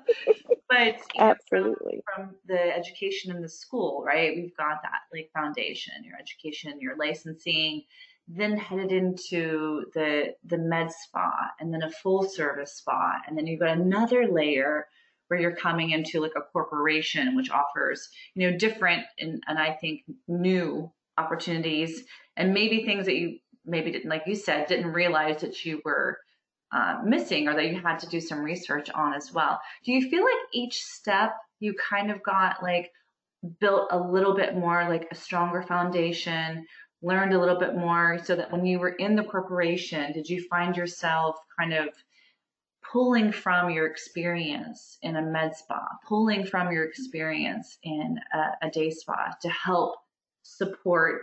but 0.68 0.96
absolutely 1.18 2.02
from, 2.14 2.26
from 2.26 2.34
the 2.46 2.76
education 2.76 3.34
in 3.34 3.42
the 3.42 3.48
school, 3.48 4.02
right? 4.04 4.34
We've 4.34 4.56
got 4.56 4.82
that 4.82 5.02
like 5.12 5.30
foundation, 5.34 5.94
your 6.04 6.16
education, 6.18 6.80
your 6.80 6.96
licensing, 6.96 7.84
then 8.28 8.56
headed 8.56 8.92
into 8.92 9.84
the 9.94 10.34
the 10.44 10.58
med 10.58 10.90
spa 10.90 11.50
and 11.60 11.72
then 11.72 11.82
a 11.82 11.90
full 11.90 12.24
service 12.24 12.76
spa 12.76 13.20
and 13.26 13.36
then 13.36 13.46
you've 13.46 13.60
got 13.60 13.76
another 13.76 14.26
layer 14.26 14.86
where 15.34 15.42
you're 15.42 15.56
coming 15.56 15.90
into 15.90 16.20
like 16.20 16.32
a 16.36 16.40
corporation 16.52 17.34
which 17.34 17.50
offers 17.50 18.08
you 18.34 18.48
know 18.48 18.56
different 18.56 19.02
and, 19.18 19.42
and 19.48 19.58
i 19.58 19.72
think 19.72 20.02
new 20.28 20.90
opportunities 21.18 22.04
and 22.36 22.54
maybe 22.54 22.84
things 22.84 23.06
that 23.06 23.16
you 23.16 23.38
maybe 23.66 23.90
didn't 23.90 24.08
like 24.10 24.22
you 24.26 24.36
said 24.36 24.66
didn't 24.66 24.92
realize 24.92 25.40
that 25.40 25.64
you 25.64 25.80
were 25.84 26.18
uh, 26.72 26.98
missing 27.04 27.48
or 27.48 27.54
that 27.54 27.66
you 27.66 27.80
had 27.80 27.98
to 27.98 28.08
do 28.08 28.20
some 28.20 28.40
research 28.40 28.90
on 28.90 29.14
as 29.14 29.32
well. 29.32 29.60
Do 29.84 29.92
you 29.92 30.10
feel 30.10 30.24
like 30.24 30.34
each 30.52 30.82
step 30.82 31.36
you 31.60 31.74
kind 31.74 32.10
of 32.10 32.20
got 32.24 32.64
like 32.64 32.90
built 33.60 33.88
a 33.90 33.98
little 33.98 34.34
bit 34.34 34.56
more 34.56 34.88
like 34.88 35.06
a 35.12 35.14
stronger 35.14 35.62
foundation 35.62 36.66
learned 37.00 37.32
a 37.32 37.38
little 37.38 37.58
bit 37.58 37.76
more 37.76 38.18
so 38.24 38.34
that 38.34 38.50
when 38.50 38.66
you 38.66 38.78
were 38.78 38.88
in 38.88 39.14
the 39.14 39.22
corporation, 39.22 40.12
did 40.12 40.28
you 40.28 40.42
find 40.48 40.76
yourself 40.76 41.36
kind 41.58 41.74
of 41.74 41.88
pulling 42.94 43.32
from 43.32 43.70
your 43.70 43.86
experience 43.86 44.98
in 45.02 45.16
a 45.16 45.22
med 45.22 45.56
spa, 45.56 45.84
pulling 46.06 46.46
from 46.46 46.70
your 46.70 46.84
experience 46.84 47.76
in 47.82 48.20
a, 48.32 48.66
a 48.68 48.70
day 48.70 48.88
spa 48.88 49.34
to 49.42 49.48
help 49.48 49.96
support 50.44 51.22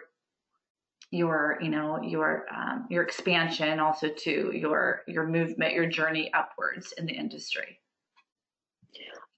your 1.12 1.58
you 1.62 1.70
know 1.70 2.02
your 2.02 2.46
um, 2.54 2.88
your 2.90 3.04
expansion 3.04 3.80
also 3.80 4.10
to 4.10 4.52
your 4.54 5.04
your 5.08 5.26
movement 5.26 5.74
your 5.74 5.86
journey 5.86 6.30
upwards 6.34 6.94
in 6.98 7.06
the 7.06 7.14
industry. 7.14 7.80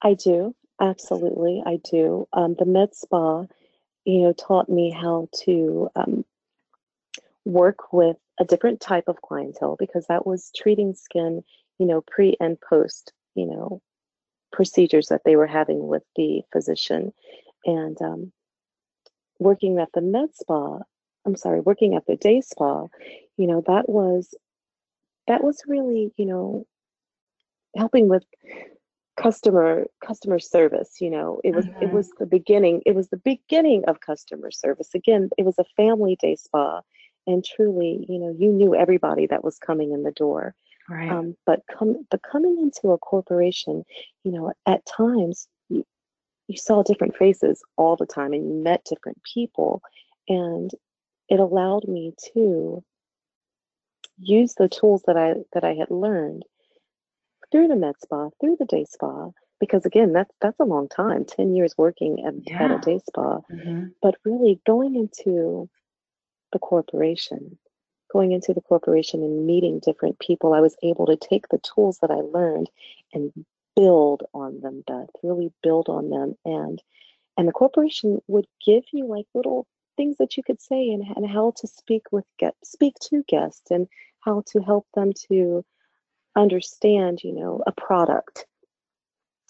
I 0.01 0.15
do. 0.15 0.55
Absolutely 0.81 1.61
i 1.67 1.77
do. 1.89 2.27
Um, 2.33 2.55
the 2.57 2.65
med 2.65 2.95
spa 2.95 3.45
you 4.05 4.21
know 4.23 4.33
taught 4.33 4.69
me 4.69 4.89
how 4.89 5.29
to 5.45 5.87
um, 5.95 6.25
work 7.45 7.93
with 7.93 8.17
a 8.39 8.45
different 8.45 8.81
type 8.81 9.07
of 9.07 9.21
clientele 9.21 9.75
because 9.77 10.07
that 10.07 10.25
was 10.25 10.51
treating 10.55 10.95
skin 10.95 11.43
you 11.79 11.85
know 11.85 12.01
pre 12.07 12.35
and 12.39 12.57
post 12.61 13.13
you 13.35 13.45
know 13.45 13.81
procedures 14.51 15.07
that 15.07 15.21
they 15.25 15.35
were 15.35 15.47
having 15.47 15.87
with 15.87 16.03
the 16.15 16.41
physician 16.51 17.11
and 17.65 17.99
um, 18.01 18.31
working 19.39 19.79
at 19.79 19.89
the 19.93 20.01
med 20.01 20.29
spa 20.33 20.79
I'm 21.25 21.35
sorry, 21.35 21.61
working 21.61 21.95
at 21.95 22.05
the 22.05 22.15
day 22.15 22.41
spa, 22.41 22.87
you 23.37 23.47
know, 23.47 23.63
that 23.67 23.87
was 23.87 24.33
that 25.27 25.43
was 25.43 25.61
really, 25.67 26.11
you 26.17 26.25
know, 26.25 26.65
helping 27.75 28.09
with 28.09 28.23
customer 29.15 29.85
customer 30.03 30.39
service 30.39 30.95
you 30.99 31.07
know 31.07 31.39
it 31.43 31.53
was 31.53 31.67
mm-hmm. 31.67 31.83
it 31.83 31.91
was 31.91 32.09
the 32.17 32.25
beginning 32.25 32.81
it 32.83 32.95
was 32.95 33.09
the 33.09 33.17
beginning 33.17 33.83
of 33.87 33.99
customer 33.99 34.49
service 34.49 34.89
again 34.95 35.29
it 35.37 35.45
was 35.45 35.53
a 35.59 35.63
family 35.77 36.17
day 36.19 36.35
spa 36.35 36.81
and 37.27 37.45
truly 37.45 38.07
you 38.09 38.17
know 38.17 38.35
you 38.39 38.51
knew 38.51 38.73
everybody 38.73 39.27
that 39.27 39.43
was 39.43 39.59
coming 39.59 39.91
in 39.91 40.01
the 40.01 40.11
door 40.13 40.55
right 40.89 41.09
um, 41.09 41.35
but 41.45 41.61
come 41.77 42.05
but 42.09 42.21
coming 42.23 42.57
into 42.61 42.93
a 42.93 42.97
corporation 42.97 43.83
you 44.23 44.31
know 44.31 44.51
at 44.65 44.85
times 44.85 45.47
you, 45.69 45.85
you 46.47 46.57
saw 46.57 46.83
different 46.83 47.15
faces 47.15 47.61
all 47.77 47.95
the 47.95 48.05
time 48.05 48.33
and 48.33 48.45
you 48.47 48.63
met 48.63 48.83
different 48.85 49.17
people 49.33 49.81
and 50.27 50.71
it 51.29 51.39
allowed 51.39 51.87
me 51.87 52.13
to 52.33 52.83
use 54.19 54.53
the 54.55 54.69
tools 54.69 55.03
that 55.07 55.17
I 55.17 55.35
that 55.53 55.63
I 55.63 55.73
had 55.73 55.89
learned 55.89 56.43
through 57.51 57.67
the 57.67 57.75
med 57.75 57.95
spa, 58.01 58.29
through 58.39 58.57
the 58.59 58.65
day 58.65 58.85
spa, 58.89 59.29
because 59.59 59.85
again, 59.85 60.13
that's 60.13 60.33
that's 60.41 60.59
a 60.59 60.65
long 60.65 60.87
time, 60.89 61.25
10 61.25 61.55
years 61.55 61.73
working 61.77 62.23
at, 62.25 62.33
yeah. 62.45 62.63
at 62.63 62.71
a 62.71 62.79
day 62.79 62.99
spa, 63.07 63.39
mm-hmm. 63.51 63.85
but 64.01 64.15
really 64.25 64.59
going 64.65 64.95
into 64.95 65.69
the 66.51 66.59
corporation, 66.59 67.57
going 68.13 68.31
into 68.31 68.53
the 68.53 68.61
corporation 68.61 69.23
and 69.23 69.45
meeting 69.45 69.79
different 69.79 70.19
people, 70.19 70.53
I 70.53 70.61
was 70.61 70.77
able 70.83 71.07
to 71.07 71.17
take 71.17 71.47
the 71.49 71.59
tools 71.59 71.97
that 72.01 72.11
I 72.11 72.21
learned 72.21 72.69
and 73.11 73.33
build 73.75 74.23
on 74.33 74.61
them, 74.61 74.83
Beth, 74.85 75.09
really 75.23 75.51
build 75.63 75.89
on 75.89 76.09
them. 76.09 76.35
And 76.45 76.81
and 77.35 77.47
the 77.47 77.51
corporation 77.51 78.21
would 78.27 78.45
give 78.63 78.83
you 78.93 79.07
like 79.07 79.25
little 79.33 79.65
things 79.97 80.17
that 80.17 80.37
you 80.37 80.43
could 80.43 80.61
say 80.61 80.89
and, 80.89 81.03
and 81.15 81.27
how 81.27 81.53
to 81.57 81.67
speak 81.67 82.03
with 82.11 82.25
get 82.39 82.55
speak 82.63 82.95
to 82.99 83.23
guests 83.27 83.71
and 83.71 83.87
how 84.19 84.43
to 84.47 84.59
help 84.59 84.87
them 84.95 85.11
to 85.29 85.65
understand 86.35 87.23
you 87.23 87.33
know 87.33 87.61
a 87.65 87.71
product 87.71 88.45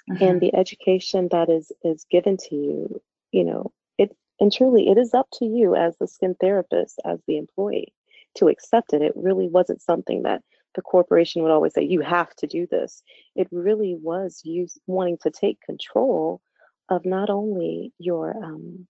mm-hmm. 0.10 0.24
and 0.24 0.41
the 0.41 0.53
education 0.55 1.27
that 1.32 1.50
is 1.50 1.72
is 1.84 2.05
given 2.10 2.38
to 2.38 2.55
you 2.55 3.01
you 3.32 3.43
know 3.43 3.72
it 3.98 4.15
and 4.39 4.51
truly 4.51 4.89
it 4.89 4.98
is 4.98 5.13
up 5.13 5.27
to 5.32 5.46
you 5.46 5.75
as 5.75 5.96
the 5.98 6.08
skin 6.08 6.36
therapist 6.39 7.00
as 7.05 7.20
the 7.27 7.38
employee 7.38 7.93
to 8.36 8.48
accept 8.48 8.94
it 8.94 9.02
it 9.02 9.13
really 9.16 9.48
wasn't 9.48 9.82
something 9.82 10.24
that 10.24 10.42
the 10.75 10.82
corporation 10.82 11.44
would 11.44 11.52
always 11.52 11.74
say 11.74 11.84
you 11.84 12.02
have 12.02 12.36
to 12.36 12.48
do 12.48 12.66
this 12.68 13.04
it 13.36 13.48
really 13.52 13.96
was 14.02 14.42
you 14.44 14.68
wanting 14.88 15.18
to 15.22 15.29
take 15.29 15.60
control 15.62 16.42
of 16.90 17.05
not 17.05 17.29
only 17.29 17.94
your 18.00 18.36
um, 18.44 18.88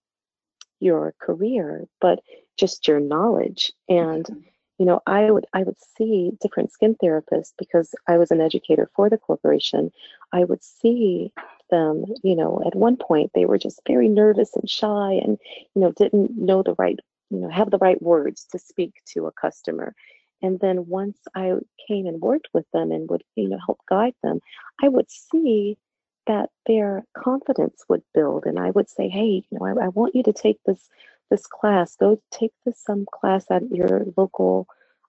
your 0.80 1.14
career, 1.20 1.86
but 2.00 2.20
just 2.58 2.86
your 2.86 3.00
knowledge. 3.00 3.72
And 3.88 4.24
mm-hmm. 4.24 4.40
you 4.78 4.86
know, 4.86 5.00
I 5.06 5.30
would 5.30 5.46
I 5.52 5.62
would 5.62 5.78
see 5.96 6.32
different 6.40 6.72
skin 6.72 6.96
therapists 7.02 7.52
because 7.58 7.94
I 8.08 8.18
was 8.18 8.30
an 8.30 8.40
educator 8.40 8.90
for 8.94 9.08
the 9.08 9.18
corporation. 9.18 9.90
I 10.32 10.44
would 10.44 10.62
see 10.62 11.32
them, 11.70 12.04
you 12.22 12.36
know, 12.36 12.62
at 12.66 12.76
one 12.76 12.96
point 12.96 13.30
they 13.34 13.46
were 13.46 13.58
just 13.58 13.80
very 13.86 14.08
nervous 14.08 14.54
and 14.54 14.68
shy 14.68 15.12
and 15.12 15.38
you 15.74 15.80
know 15.80 15.92
didn't 15.92 16.36
know 16.36 16.62
the 16.62 16.74
right, 16.78 17.00
you 17.34 17.40
know, 17.40 17.50
have 17.50 17.70
the 17.70 17.78
right 17.78 18.00
words 18.02 18.46
to 18.52 18.58
speak 18.58 18.94
to 19.12 19.26
a 19.26 19.32
customer. 19.32 19.94
And 20.42 20.60
then 20.60 20.86
once 20.88 21.18
I 21.34 21.54
came 21.88 22.06
and 22.06 22.20
worked 22.20 22.48
with 22.52 22.66
them 22.72 22.92
and 22.92 23.08
would, 23.10 23.24
you 23.34 23.48
know, 23.48 23.58
help 23.64 23.80
guide 23.88 24.14
them, 24.22 24.40
I 24.82 24.88
would 24.88 25.10
see 25.10 25.78
that 26.26 26.50
their 26.66 27.04
confidence 27.14 27.84
would 27.86 28.02
build 28.14 28.46
and 28.46 28.58
i 28.58 28.70
would 28.70 28.88
say 28.88 29.10
hey 29.10 29.42
you 29.50 29.58
know 29.58 29.66
I, 29.66 29.84
I, 29.84 29.88
want 29.88 30.14
you 30.14 30.22
to 30.22 30.32
take 30.32 30.58
this 30.64 30.88
this 31.30 31.46
class. 31.46 31.96
Go 31.96 32.20
take 32.30 32.52
this 32.64 32.82
some 32.82 33.06
class 33.12 33.46
at 33.50 33.62
your 33.70 34.06
local 34.16 34.66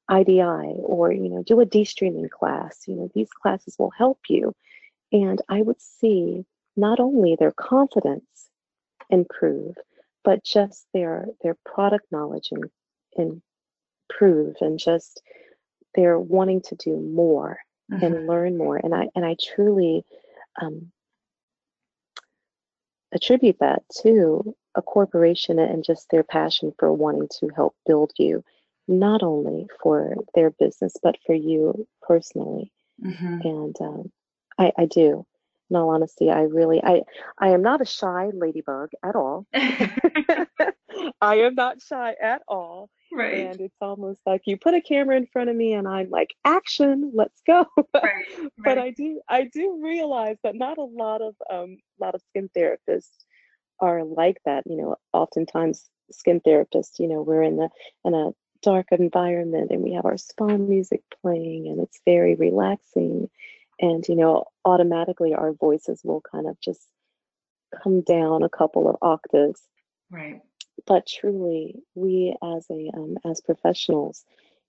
idi 0.10 0.42
or 0.84 1.12
you 1.12 1.30
know 1.30 1.44
do 1.44 1.60
a 1.60 1.66
de-streaming 1.66 2.30
class. 2.30 2.84
You 2.88 2.96
know 2.96 3.12
these 3.14 3.30
classes 3.30 3.76
will 3.78 3.92
help 3.92 4.20
you. 4.30 4.54
And 5.12 5.42
i 5.50 5.62
would 5.62 5.82
see 5.82 6.46
not 6.76 7.00
only 7.00 7.36
their 7.36 7.52
confidence 7.52 8.50
improve 9.10 9.76
but 10.26 10.44
just 10.44 10.86
their 10.94 11.28
their 11.42 11.56
product 11.66 12.06
knowledge 12.12 12.50
and 12.52 12.66
improve 14.10 14.56
and 14.60 14.78
just 14.78 15.22
they're 15.96 16.20
wanting 16.20 16.62
to 16.62 16.76
do 16.76 17.00
more 17.00 17.60
mm-hmm. 17.90 18.04
and 18.04 18.28
learn 18.28 18.58
more 18.58 18.76
and 18.76 18.94
i 18.94 19.08
and 19.16 19.24
i 19.26 19.36
truly 19.42 20.04
um, 20.62 20.92
attribute 23.16 23.58
that 23.60 23.82
to 24.02 24.56
a 24.76 24.82
corporation 24.82 25.58
and 25.58 25.84
just 25.84 26.10
their 26.12 26.24
passion 26.24 26.74
for 26.78 26.92
wanting 26.94 27.30
to 27.40 27.50
help 27.56 27.76
build 27.86 28.12
you, 28.18 28.44
not 28.88 29.24
only 29.24 29.68
for 29.82 30.16
their 30.36 30.52
business, 30.52 30.94
but 31.02 31.16
for 31.26 31.34
you 31.34 31.88
personally. 32.02 32.72
Mm-hmm. 33.04 33.40
And 33.44 33.76
um, 33.82 34.12
I, 34.60 34.72
I 34.78 34.86
do. 34.86 35.26
In 35.70 35.76
all 35.76 35.90
honesty, 35.90 36.30
I 36.30 36.42
really, 36.42 36.84
I, 36.84 37.02
I 37.40 37.50
am 37.50 37.62
not 37.62 37.82
a 37.82 37.86
shy 37.86 38.30
ladybug 38.34 38.90
at 39.04 39.16
all. 39.16 39.48
I 41.22 41.38
am 41.38 41.56
not 41.56 41.82
shy 41.82 42.16
at 42.22 42.42
all. 42.48 42.90
Right. 43.12 43.48
And 43.48 43.62
it's 43.62 43.76
almost 43.82 44.20
like 44.26 44.42
you 44.46 44.58
put 44.58 44.74
a 44.74 44.82
camera 44.82 45.16
in 45.16 45.28
front 45.28 45.50
of 45.50 45.56
me 45.56 45.74
and 45.74 45.88
I'm 45.88 46.10
like, 46.10 46.36
action, 46.44 47.12
let's 47.14 47.42
go. 47.48 47.66
Right. 47.94 48.04
right. 48.04 48.50
but 48.58 48.78
I 48.78 48.92
do 48.92 49.22
I 49.30 49.46
do 49.46 49.80
realize 49.82 50.38
that 50.44 50.56
not 50.56 50.78
a 50.78 50.84
lot 50.84 51.22
of 51.22 51.36
um 51.50 51.78
a 52.00 52.06
lot 52.06 52.16
of 52.16 52.22
skin 52.30 52.50
therapists 52.56 53.24
are 53.80 54.04
like 54.04 54.38
that. 54.46 54.64
You 54.66 54.78
know, 54.78 54.96
oftentimes 55.14 55.90
skin 56.12 56.42
therapists, 56.42 57.00
you 57.00 57.08
know, 57.08 57.22
we're 57.22 57.44
in 57.44 57.58
the 57.58 57.70
in 58.04 58.14
a 58.14 58.32
dark 58.62 58.88
environment 58.92 59.72
and 59.72 59.82
we 59.82 59.94
have 59.94 60.06
our 60.06 60.18
spa 60.18 60.58
music 60.58 61.02
playing 61.22 61.68
and 61.68 61.80
it's 61.80 62.02
very 62.06 62.36
relaxing. 62.36 63.30
And, 63.80 64.08
you 64.08 64.16
know, 64.16 64.46
automatically 64.64 65.34
our 65.34 65.52
voices 65.54 66.02
will 66.04 66.22
kind 66.22 66.48
of 66.48 66.60
just 66.62 66.82
come 67.84 68.02
down 68.02 68.44
a 68.44 68.50
couple 68.50 68.90
of 68.90 68.96
octaves. 69.02 69.62
Right 70.10 70.42
but 70.86 71.08
truly 71.08 71.76
we 71.96 72.36
as 72.44 72.66
a 72.70 72.90
um, 72.96 73.18
as 73.26 73.42
professionals 73.42 74.24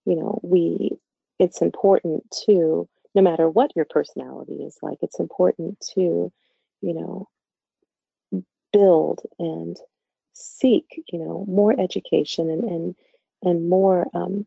you 0.04 0.16
know 0.16 0.40
we 0.42 0.90
it's 1.38 1.62
important 1.62 2.24
to 2.46 2.88
no 3.14 3.22
matter 3.22 3.48
what 3.48 3.74
your 3.74 3.84
personality 3.84 4.62
is 4.62 4.76
like 4.82 4.98
it's 5.02 5.20
important 5.20 5.78
to 5.94 6.32
you 6.80 6.94
know 6.94 7.28
build 8.72 9.20
and 9.38 9.76
seek 10.32 11.02
you 11.10 11.18
know 11.18 11.44
more 11.48 11.78
education 11.78 12.50
and 12.50 12.64
and 12.64 12.94
and 13.42 13.68
more 13.68 14.06
um, 14.14 14.46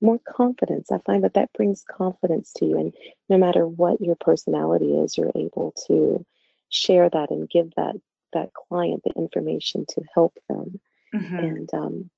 more 0.00 0.18
confidence. 0.28 0.90
I 0.92 0.98
find 0.98 1.24
that 1.24 1.34
that 1.34 1.52
brings 1.52 1.84
confidence 1.88 2.52
to 2.56 2.66
you 2.66 2.78
and 2.78 2.92
no 3.28 3.38
matter 3.38 3.66
what 3.66 4.00
your 4.00 4.16
personality 4.16 4.96
is 4.98 5.16
you're 5.16 5.32
able 5.34 5.72
to 5.86 6.24
share 6.68 7.08
that 7.08 7.30
and 7.30 7.48
give 7.48 7.70
that 7.76 7.94
that 8.32 8.50
client 8.52 9.02
the 9.04 9.12
information 9.16 9.86
to 9.88 10.02
help 10.14 10.34
them. 10.48 10.80
Mm-hmm. 11.14 11.38
and 11.38 11.74
um, 11.74 12.10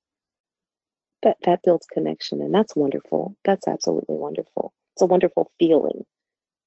that 1.21 1.37
that 1.43 1.61
builds 1.61 1.85
connection 1.85 2.41
and 2.41 2.53
that's 2.53 2.75
wonderful. 2.75 3.35
That's 3.43 3.67
absolutely 3.67 4.15
wonderful. 4.15 4.73
It's 4.95 5.03
a 5.03 5.05
wonderful 5.05 5.51
feeling. 5.59 6.03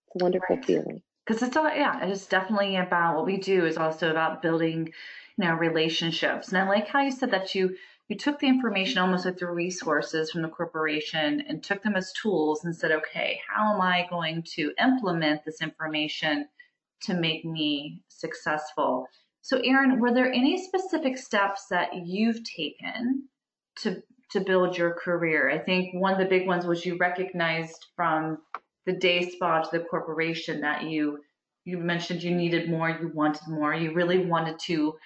It's 0.07 0.21
a 0.21 0.25
wonderful 0.25 0.57
right. 0.57 0.65
feeling. 0.65 1.03
Because 1.27 1.43
it's 1.43 1.57
all 1.57 1.69
yeah 1.69 2.07
it's 2.07 2.27
definitely 2.27 2.77
about 2.77 3.17
what 3.17 3.27
we 3.27 3.37
do 3.37 3.65
is 3.65 3.77
also 3.77 4.11
about 4.11 4.43
building 4.43 4.93
you 5.37 5.45
know 5.45 5.55
relationships. 5.55 6.49
And 6.49 6.59
i 6.59 6.69
like 6.69 6.89
how 6.89 7.01
you 7.01 7.11
said 7.11 7.33
that 7.33 7.55
you 7.55 7.77
you 8.11 8.17
took 8.17 8.39
the 8.39 8.47
information 8.47 8.99
almost 8.99 9.25
like 9.25 9.39
the 9.39 9.47
resources 9.47 10.31
from 10.31 10.43
the 10.43 10.49
corporation 10.49 11.43
and 11.49 11.63
took 11.63 11.83
them 11.83 11.97
as 11.97 12.13
tools 12.13 12.65
and 12.65 12.77
said 12.77 12.91
okay 12.91 13.41
how 13.49 13.75
am 13.75 13.81
i 13.81 14.07
going 14.11 14.43
to 14.43 14.73
implement 14.83 15.45
this 15.45 15.63
information 15.63 16.47
to 17.01 17.15
make 17.15 17.45
me 17.45 18.03
successful 18.09 19.07
so, 19.43 19.59
Erin, 19.59 20.01
were 20.01 20.13
there 20.13 20.31
any 20.31 20.63
specific 20.63 21.17
steps 21.17 21.67
that 21.71 22.07
you've 22.07 22.45
taken 22.45 23.29
to 23.77 24.03
to 24.31 24.41
build 24.41 24.77
your 24.77 24.95
career? 24.95 25.51
I 25.51 25.59
think 25.59 25.95
one 25.95 26.13
of 26.13 26.19
the 26.19 26.27
big 26.27 26.47
ones 26.47 26.67
was 26.67 26.85
you 26.85 26.97
recognized 26.99 27.87
from 27.97 28.39
the 28.87 28.93
day 28.93 29.29
spa 29.29 29.63
to 29.63 29.79
the 29.79 29.85
corporation 29.85 30.61
that 30.61 30.85
you 30.85 31.21
you 31.65 31.79
mentioned 31.79 32.23
you 32.23 32.35
needed 32.35 32.71
more, 32.71 32.91
you 32.91 33.11
wanted 33.15 33.49
more, 33.49 33.75
you 33.75 33.93
really 33.93 34.25
wanted 34.25 34.59
to 34.61 34.97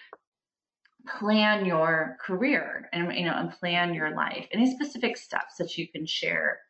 plan 1.07 1.67
your 1.67 2.17
career 2.21 2.89
and 2.93 3.15
you 3.15 3.25
know 3.25 3.35
and 3.35 3.51
plan 3.53 3.95
your 3.95 4.15
life. 4.15 4.47
Any 4.53 4.75
specific 4.75 5.17
steps 5.17 5.57
that 5.59 5.77
you 5.77 5.89
can 5.89 6.07
share 6.07 6.61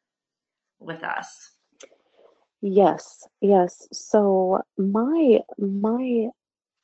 with 0.78 1.02
us? 1.02 1.50
Yes, 2.60 3.26
yes. 3.40 3.86
So 3.92 4.62
my 4.78 5.40
my 5.58 6.30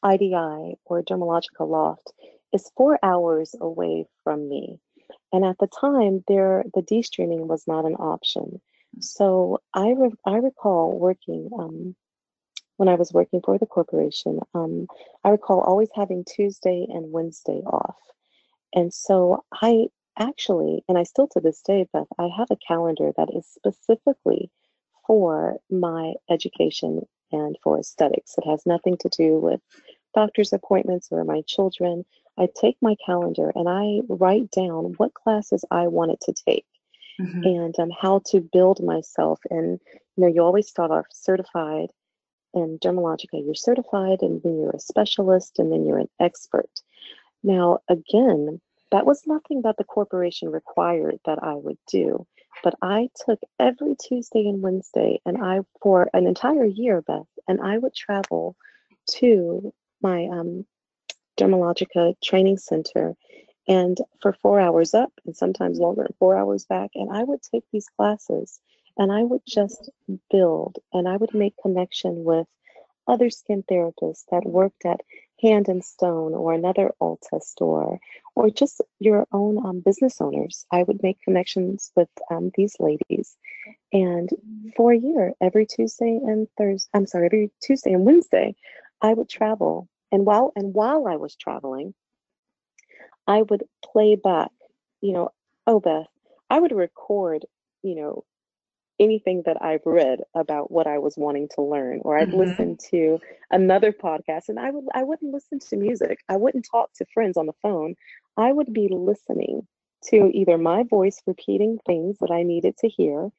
IDI 0.05 0.77
or 0.85 1.03
Dermalogica 1.03 1.69
loft 1.69 2.13
is 2.53 2.71
four 2.77 2.99
hours 3.03 3.55
away 3.61 4.07
from 4.25 4.49
me. 4.49 4.79
And 5.33 5.45
at 5.45 5.59
the 5.59 5.69
time, 5.69 6.25
there 6.29 6.65
the 6.75 6.83
de-streaming 6.83 7.47
was 7.49 7.67
not 7.67 7.85
an 7.85 7.95
option. 7.95 8.61
So 8.99 9.61
I 9.73 9.91
re- 9.91 10.15
I 10.27 10.37
recall 10.37 10.99
working 10.99 11.51
um, 11.59 11.97
when 12.81 12.89
I 12.89 12.95
was 12.95 13.13
working 13.13 13.43
for 13.45 13.59
the 13.59 13.67
corporation. 13.67 14.41
Um, 14.55 14.87
I 15.23 15.29
recall 15.29 15.61
always 15.61 15.91
having 15.95 16.25
Tuesday 16.25 16.87
and 16.89 17.13
Wednesday 17.13 17.61
off, 17.67 17.99
and 18.75 18.91
so 18.93 19.45
I 19.53 19.89
actually, 20.19 20.83
and 20.89 20.97
I 20.97 21.03
still 21.03 21.29
to 21.29 21.41
this 21.41 21.61
day, 21.61 21.87
Beth, 21.93 22.07
I 22.19 22.31
have 22.35 22.51
a 22.51 22.57
calendar 22.67 23.13
that 23.19 23.29
is 23.37 23.47
specifically 23.47 24.51
for 25.07 25.59
my 25.71 26.15
education 26.31 27.07
and 27.31 27.55
for 27.63 27.79
aesthetics. 27.79 28.37
It 28.39 28.49
has 28.49 28.65
nothing 28.65 28.97
to 29.01 29.11
do 29.11 29.39
with 29.39 29.61
doctor's 30.15 30.55
appointments 30.55 31.09
or 31.11 31.23
my 31.25 31.43
children. 31.47 32.07
I 32.39 32.49
take 32.59 32.79
my 32.81 32.97
calendar 33.05 33.53
and 33.55 33.69
I 33.69 34.01
write 34.09 34.51
down 34.53 34.95
what 34.97 35.13
classes 35.13 35.67
I 35.71 35.89
wanted 35.89 36.21
to 36.23 36.33
take 36.33 36.65
mm-hmm. 37.21 37.43
and 37.43 37.79
um, 37.79 37.91
how 37.91 38.23
to 38.29 38.41
build 38.41 38.83
myself. 38.83 39.39
And 39.51 39.79
you 40.17 40.25
know, 40.25 40.29
you 40.29 40.43
always 40.43 40.69
start 40.69 40.91
off 40.91 41.07
certified 41.13 41.91
in 42.55 42.79
Dermalogica. 42.79 43.45
You're 43.45 43.55
certified, 43.55 44.23
and 44.23 44.43
then 44.43 44.59
you're 44.59 44.71
a 44.71 44.81
specialist, 44.81 45.59
and 45.59 45.73
then 45.73 45.87
you're 45.87 45.99
an 45.99 46.11
expert. 46.19 46.71
Now, 47.43 47.79
again, 47.89 48.61
that 48.91 49.07
was 49.07 49.27
nothing 49.27 49.63
that 49.63 49.77
the 49.77 49.85
corporation 49.85 50.51
required 50.51 51.21
that 51.25 51.43
I 51.43 51.55
would 51.55 51.79
do. 51.91 52.27
But 52.63 52.75
I 52.83 53.09
took 53.25 53.39
every 53.59 53.95
Tuesday 53.97 54.47
and 54.49 54.63
Wednesday, 54.63 55.21
and 55.25 55.39
I, 55.43 55.61
for 55.81 56.11
an 56.13 56.27
entire 56.27 56.65
year, 56.67 57.01
Beth, 57.03 57.29
and 57.49 57.61
I 57.61 57.79
would 57.79 57.95
travel 57.95 58.57
to 59.13 59.73
my 60.03 60.27
um, 60.27 60.67
Dermalogica 61.39 62.15
training 62.23 62.59
center 62.59 63.15
and 63.69 63.99
for 64.21 64.33
four 64.43 64.61
hours 64.61 64.95
up 64.95 65.13
and 65.25 65.37
sometimes 65.37 65.79
longer, 65.79 66.09
four 66.19 66.37
hours 66.37 66.65
back. 66.67 66.91
And 66.95 67.11
I 67.13 67.23
would 67.23 67.41
take 67.43 67.65
these 67.73 67.87
classes 67.97 68.61
and 69.01 69.11
I 69.11 69.23
would 69.23 69.41
just 69.49 69.89
build 70.31 70.79
and 70.93 71.09
I 71.09 71.17
would 71.17 71.35
make 71.35 71.55
connection 71.63 72.23
with 72.23 72.47
other 73.09 73.31
skin 73.31 73.65
therapists 73.65 74.25
that 74.31 74.45
worked 74.45 74.85
at 74.85 75.01
Hand 75.41 75.69
and 75.69 75.83
Stone 75.83 76.35
or 76.35 76.53
another 76.53 76.93
Ulta 77.01 77.41
store, 77.41 77.99
or 78.37 78.51
just 78.51 78.83
your 78.99 79.27
own 79.33 79.65
um, 79.67 79.81
business 79.81 80.21
owners. 80.21 80.67
I 80.71 80.83
would 80.83 81.03
make 81.03 81.19
connections 81.23 81.91
with 81.97 82.11
um, 82.31 82.53
these 82.55 82.77
ladies. 82.79 83.39
And 83.91 84.29
for 84.77 84.93
a 84.93 84.99
year, 84.99 85.33
every 85.41 85.65
Tuesday 85.65 86.21
and 86.23 86.47
Thursday, 86.59 86.91
I'm 86.93 87.07
sorry, 87.07 87.27
every 87.27 87.51
Tuesday 87.63 87.95
and 87.95 88.05
Wednesday, 88.05 88.55
I 89.01 89.15
would 89.15 89.31
travel. 89.31 89.89
And 90.13 90.27
while 90.27 90.53
and 90.55 90.75
while 90.75 91.09
I 91.09 91.17
was 91.17 91.37
traveling, 91.37 91.95
I 93.27 93.41
would 93.43 93.65
play 93.83 94.17
back, 94.17 94.51
you 95.01 95.15
know, 95.15 95.31
oh 95.67 95.81
Beth, 95.81 96.07
I 96.51 96.61
would 96.61 96.73
record, 96.73 97.47
you 97.83 97.95
know, 97.95 98.25
anything 99.01 99.43
that 99.47 99.61
I've 99.63 99.85
read 99.87 100.21
about 100.35 100.71
what 100.71 100.87
I 100.87 100.99
was 100.99 101.17
wanting 101.17 101.49
to 101.55 101.63
learn, 101.63 102.01
or 102.03 102.19
I'd 102.19 102.29
mm-hmm. 102.29 102.39
listen 102.39 102.77
to 102.91 103.19
another 103.51 103.93
podcast 103.93 104.49
and 104.49 104.61
I 104.61 104.71
would 104.71 104.85
I 104.95 105.03
wouldn't 105.03 105.33
listen 105.33 105.59
to 105.59 105.77
music. 105.77 106.19
I 106.29 106.37
wouldn't 106.37 106.69
talk 106.71 106.93
to 106.95 107.07
friends 107.13 107.37
on 107.37 107.47
the 107.47 107.55
phone. 107.63 107.95
I 108.37 108.53
would 108.53 108.73
be 108.73 108.89
listening 108.91 109.67
to 110.11 110.31
either 110.33 110.57
my 110.57 110.85
voice 110.85 111.21
repeating 111.27 111.79
things 111.87 112.19
that 112.21 112.31
I 112.31 112.43
needed 112.43 112.77
to 112.79 112.89
hear 112.89 113.31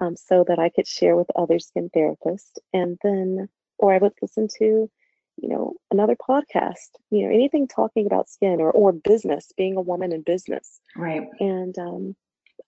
um, 0.00 0.16
so 0.16 0.44
that 0.48 0.58
I 0.58 0.68
could 0.68 0.86
share 0.86 1.16
with 1.16 1.28
other 1.36 1.58
skin 1.58 1.90
therapists, 1.94 2.58
and 2.72 2.98
then, 3.02 3.48
or 3.78 3.94
I 3.94 3.98
would 3.98 4.12
listen 4.20 4.48
to, 4.58 4.90
you 5.36 5.48
know, 5.48 5.74
another 5.90 6.16
podcast, 6.16 6.90
you 7.10 7.22
know, 7.26 7.34
anything 7.34 7.68
talking 7.68 8.06
about 8.06 8.28
skin 8.28 8.60
or 8.60 8.70
or 8.70 8.92
business, 8.92 9.52
being 9.56 9.76
a 9.76 9.80
woman 9.80 10.12
in 10.12 10.22
business, 10.22 10.80
right? 10.96 11.22
And 11.40 11.78
um, 11.78 12.16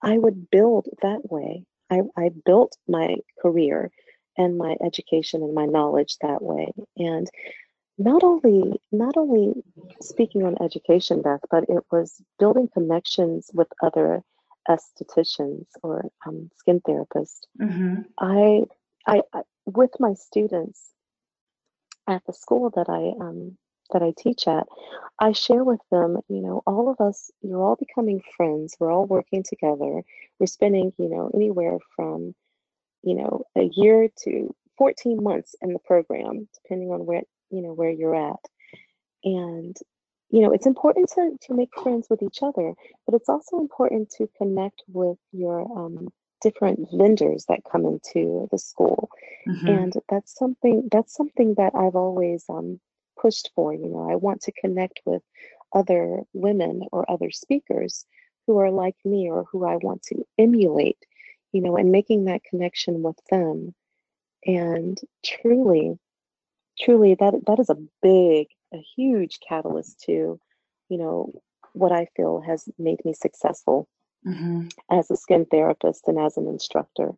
I 0.03 0.19
would 0.19 0.51
build 0.51 0.87
that 1.03 1.31
way. 1.31 1.65
I, 1.95 2.25
I 2.25 2.31
built 2.45 2.77
my 2.89 3.17
career 3.41 3.91
and 4.37 4.59
my 4.59 4.77
education 4.85 5.43
and 5.43 5.55
my 5.55 5.67
knowledge 5.67 6.17
that 6.21 6.43
way. 6.43 6.73
And 6.97 7.29
not 7.99 8.25
only 8.25 8.81
not 8.91 9.17
only 9.17 9.63
speaking 10.01 10.43
on 10.45 10.61
education, 10.61 11.23
Beth, 11.23 11.45
but 11.51 11.65
it 11.69 11.85
was 11.93 12.21
building 12.39 12.69
connections 12.73 13.51
with 13.55 13.69
other 13.83 14.23
estheticians 14.69 15.67
or 15.83 16.11
um, 16.27 16.51
skin 16.57 16.81
therapists. 16.81 17.41
Mm-hmm. 17.61 18.03
I, 18.19 18.63
I, 19.07 19.23
I, 19.33 19.43
with 19.67 19.91
my 20.01 20.15
students 20.15 20.91
at 22.09 22.23
the 22.27 22.33
school 22.33 22.71
that 22.71 22.89
I 22.89 23.25
um, 23.25 23.57
that 23.93 24.03
I 24.03 24.13
teach 24.17 24.47
at, 24.47 24.67
I 25.19 25.33
share 25.33 25.63
with 25.63 25.81
them, 25.91 26.19
you 26.29 26.41
know, 26.41 26.63
all 26.67 26.91
of 26.91 27.01
us, 27.01 27.31
you're 27.43 27.63
all 27.63 27.77
becoming 27.77 28.23
friends. 28.37 28.77
We're 28.79 28.93
all 28.93 29.07
working 29.07 29.43
together. 29.43 30.03
We're 30.39 30.47
spending, 30.47 30.93
you 30.99 31.09
know, 31.09 31.31
anywhere 31.33 31.79
from, 31.95 32.35
you 33.03 33.15
know, 33.15 33.45
a 33.57 33.71
year 33.75 34.09
to 34.25 34.55
14 34.79 35.23
months 35.23 35.55
in 35.63 35.73
the 35.73 35.79
program, 35.79 36.49
depending 36.55 36.91
on 36.91 37.07
where, 37.07 37.23
you 37.51 37.63
know, 37.63 37.73
where 37.73 37.91
you're 37.91 38.17
at. 38.17 38.41
And, 39.23 39.77
you 40.31 40.41
know, 40.41 40.53
it's 40.53 40.67
important 40.67 41.11
to, 41.15 41.37
to 41.43 41.55
make 41.55 41.71
friends 41.81 42.09
with 42.11 42.23
each 42.23 42.39
other, 42.43 42.75
but 43.07 43.15
it's 43.15 43.29
also 43.29 43.59
important 43.59 44.11
to 44.19 44.29
connect 44.37 44.83
with 44.89 45.19
your 45.33 45.61
um, 45.61 46.09
different 46.43 46.89
vendors 46.93 47.45
that 47.49 47.61
come 47.71 47.87
into 47.87 48.49
the 48.51 48.59
school. 48.59 49.09
Mm-hmm. 49.49 49.69
And 49.69 49.93
that's 50.09 50.37
something, 50.37 50.89
that's 50.91 51.15
something 51.15 51.55
that 51.55 51.75
I've 51.75 51.95
always 51.95 52.45
um, 52.49 52.81
pushed 53.21 53.51
for. 53.55 53.73
You 53.73 53.89
know, 53.89 54.11
I 54.11 54.17
want 54.17 54.43
to 54.43 54.53
connect 54.53 55.01
with 55.05 55.23
other 55.75 56.21
women 56.33 56.83
or 56.93 57.11
other 57.11 57.31
speakers 57.31 58.05
who 58.47 58.59
are 58.59 58.71
like 58.71 58.97
me 59.05 59.31
or 59.31 59.45
who 59.51 59.65
I 59.65 59.77
want 59.77 60.03
to 60.05 60.25
emulate, 60.39 60.99
you 61.53 61.61
know, 61.61 61.77
and 61.77 61.91
making 61.91 62.25
that 62.25 62.45
connection 62.45 63.03
with 63.03 63.19
them. 63.31 63.75
And 64.47 65.01
truly, 65.25 65.99
truly, 66.79 67.15
that 67.15 67.35
that 67.47 67.59
is 67.59 67.71
a 67.71 67.79
big, 68.03 68.49
a 68.73 68.79
huge 68.97 69.39
catalyst 69.47 70.01
to, 70.07 70.39
you 70.89 70.99
know, 70.99 71.33
what 71.73 71.93
I 71.93 72.07
feel 72.17 72.41
has 72.41 72.69
made 72.79 73.05
me 73.05 73.15
successful 73.15 73.89
mm-hmm. 74.27 74.69
as 74.91 75.11
a 75.11 75.17
skin 75.17 75.47
therapist 75.47 76.07
and 76.07 76.19
as 76.19 76.37
an 76.37 76.47
instructor. 76.47 77.15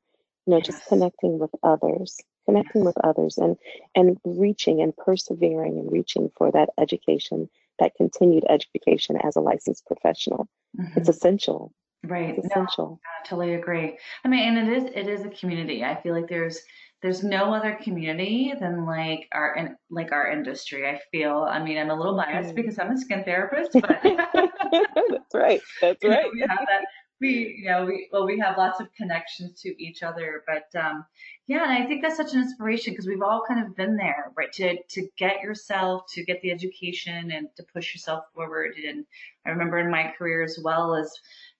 You 0.47 0.53
know, 0.53 0.57
yes. 0.59 0.67
just 0.67 0.87
connecting 0.87 1.39
with 1.39 1.51
others 1.63 2.21
connecting 2.47 2.85
with 2.85 2.97
others 3.05 3.37
and 3.39 3.57
and 3.95 4.19
reaching 4.25 4.81
and 4.81 4.97
persevering 4.97 5.79
and 5.79 5.93
reaching 5.93 6.31
for 6.37 6.51
that 6.53 6.71
education 6.79 7.49
that 7.79 7.95
continued 7.97 8.45
education 8.49 9.19
as 9.23 9.37
a 9.37 9.41
licensed 9.41 9.85
professional. 9.87 10.49
Mm-hmm. 10.79 10.99
it's 10.99 11.09
essential. 11.09 11.73
Right. 12.05 12.37
It's 12.37 12.47
essential. 12.47 12.89
No, 12.89 12.99
I 13.21 13.29
totally 13.29 13.55
agree. 13.55 13.99
I 14.25 14.29
mean 14.29 14.57
and 14.57 14.69
it 14.69 14.77
is 14.77 14.85
it 14.95 15.09
is 15.09 15.25
a 15.25 15.31
community. 15.31 15.85
I 15.85 16.01
feel 16.01 16.15
like 16.15 16.29
there's 16.29 16.61
there's 17.03 17.23
no 17.23 17.53
other 17.53 17.79
community 17.83 18.55
than 18.59 18.87
like 18.87 19.29
our 19.33 19.55
in, 19.55 19.77
like 19.91 20.13
our 20.13 20.31
industry 20.31 20.89
i 20.89 20.99
feel. 21.13 21.47
I 21.49 21.63
mean 21.63 21.79
i'm 21.79 21.91
a 21.91 21.97
little 21.97 22.17
biased 22.17 22.53
mm. 22.53 22.57
because 22.57 22.79
i'm 22.79 22.91
a 22.91 22.99
skin 22.99 23.25
therapist 23.25 23.73
but 23.73 24.01
that's 24.03 25.35
right. 25.35 25.61
That's 25.81 26.05
right 26.05 26.25
know, 26.25 26.31
we 26.33 26.41
have 26.41 26.67
that 26.67 26.85
we 27.21 27.57
you 27.59 27.69
know 27.69 27.85
we 27.87 28.09
well 28.13 28.27
we 28.27 28.39
have 28.39 28.59
lots 28.59 28.81
of 28.81 28.93
connections 28.95 29.61
to 29.61 29.83
each 29.83 30.03
other 30.03 30.43
but 30.47 30.79
um 30.81 31.05
yeah 31.47 31.63
and 31.63 31.73
i 31.73 31.87
think 31.87 32.03
that's 32.03 32.17
such 32.17 32.35
an 32.35 32.41
inspiration 32.41 32.93
because 32.93 33.07
we've 33.07 33.23
all 33.23 33.43
kind 33.47 33.65
of 33.65 33.75
been 33.77 33.97
there 33.97 34.33
right? 34.37 34.53
To 34.53 34.77
to 34.83 35.09
get 35.17 35.43
yourself 35.43 36.03
to 36.15 36.25
get 36.25 36.41
the 36.43 36.51
education 36.51 37.31
and 37.31 37.49
to 37.57 37.65
push 37.73 37.95
yourself 37.95 38.25
forward. 38.35 38.75
And 38.87 39.05
i 39.47 39.51
remember 39.51 39.79
in 39.79 39.91
my 39.91 40.13
career 40.19 40.43
as 40.43 40.59
well 40.63 40.95
as 40.95 41.11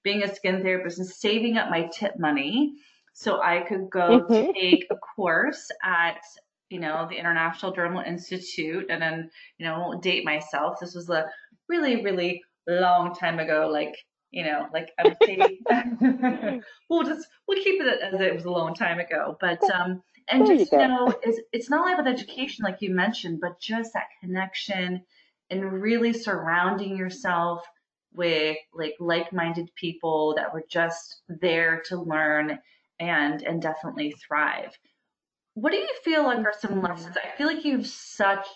being 0.03 0.23
a 0.23 0.35
skin 0.35 0.63
therapist 0.63 0.99
and 0.99 1.07
saving 1.07 1.57
up 1.57 1.71
my 1.71 1.89
tip 1.93 2.19
money 2.19 2.75
so 3.13 3.41
i 3.43 3.61
could 3.61 3.89
go 3.91 4.21
mm-hmm. 4.21 4.53
take 4.53 4.87
a 4.91 4.97
course 4.97 5.71
at 5.83 6.21
you 6.69 6.81
know 6.81 7.07
the 7.09 7.17
international 7.17 7.73
dermal 7.73 8.07
institute 8.07 8.87
and 8.91 9.01
then 9.01 9.31
you 9.59 9.67
know 9.67 9.99
date 10.03 10.25
myself. 10.25 10.79
This 10.81 10.95
was 10.95 11.09
a 11.11 11.27
really 11.69 12.03
really 12.03 12.43
long 12.67 13.15
time 13.15 13.39
ago 13.39 13.69
like 13.73 13.95
you 14.37 14.45
know, 14.45 14.69
like 14.71 14.93
I 14.99 15.05
would 15.05 15.17
say, 15.25 16.61
we'll 16.91 17.05
just 17.05 17.27
we'll 17.49 17.65
keep 17.65 17.81
it 17.81 18.01
as 18.03 18.21
it 18.21 18.35
was 18.35 18.45
a 18.45 18.51
long 18.51 18.75
time 18.75 19.01
ago. 19.01 19.39
But 19.41 19.63
um, 19.71 20.03
and 20.29 20.47
there 20.47 20.59
just 20.59 20.73
you 20.73 20.79
know, 20.79 21.15
it's 21.23 21.41
it's 21.55 21.71
not 21.71 21.81
only 21.81 21.95
about 21.95 22.07
education, 22.07 22.63
like 22.63 22.83
you 22.83 22.91
mentioned, 22.91 23.41
but 23.41 23.59
just 23.59 23.95
that 23.95 24.09
connection 24.21 25.03
and 25.49 25.73
really 25.73 26.13
surrounding 26.13 26.99
yourself 26.99 27.65
with 28.13 28.59
like 28.75 28.95
like-minded 29.01 29.71
people 29.75 30.35
that 30.37 30.53
were 30.53 30.65
just 30.69 31.23
there 31.29 31.83
to 31.87 31.99
learn 31.99 32.59
and 33.01 33.43
and 33.43 33.63
definitely 33.63 34.15
thrive. 34.29 34.77
What 35.55 35.73
do 35.73 35.79
you 35.79 35.89
feel 36.05 36.25
like 36.25 36.45
are 36.45 36.53
some 36.61 36.83
lessons? 36.83 37.17
I 37.17 37.35
feel 37.39 37.47
like 37.47 37.65
you 37.65 37.79
have 37.79 37.87
such 37.87 38.47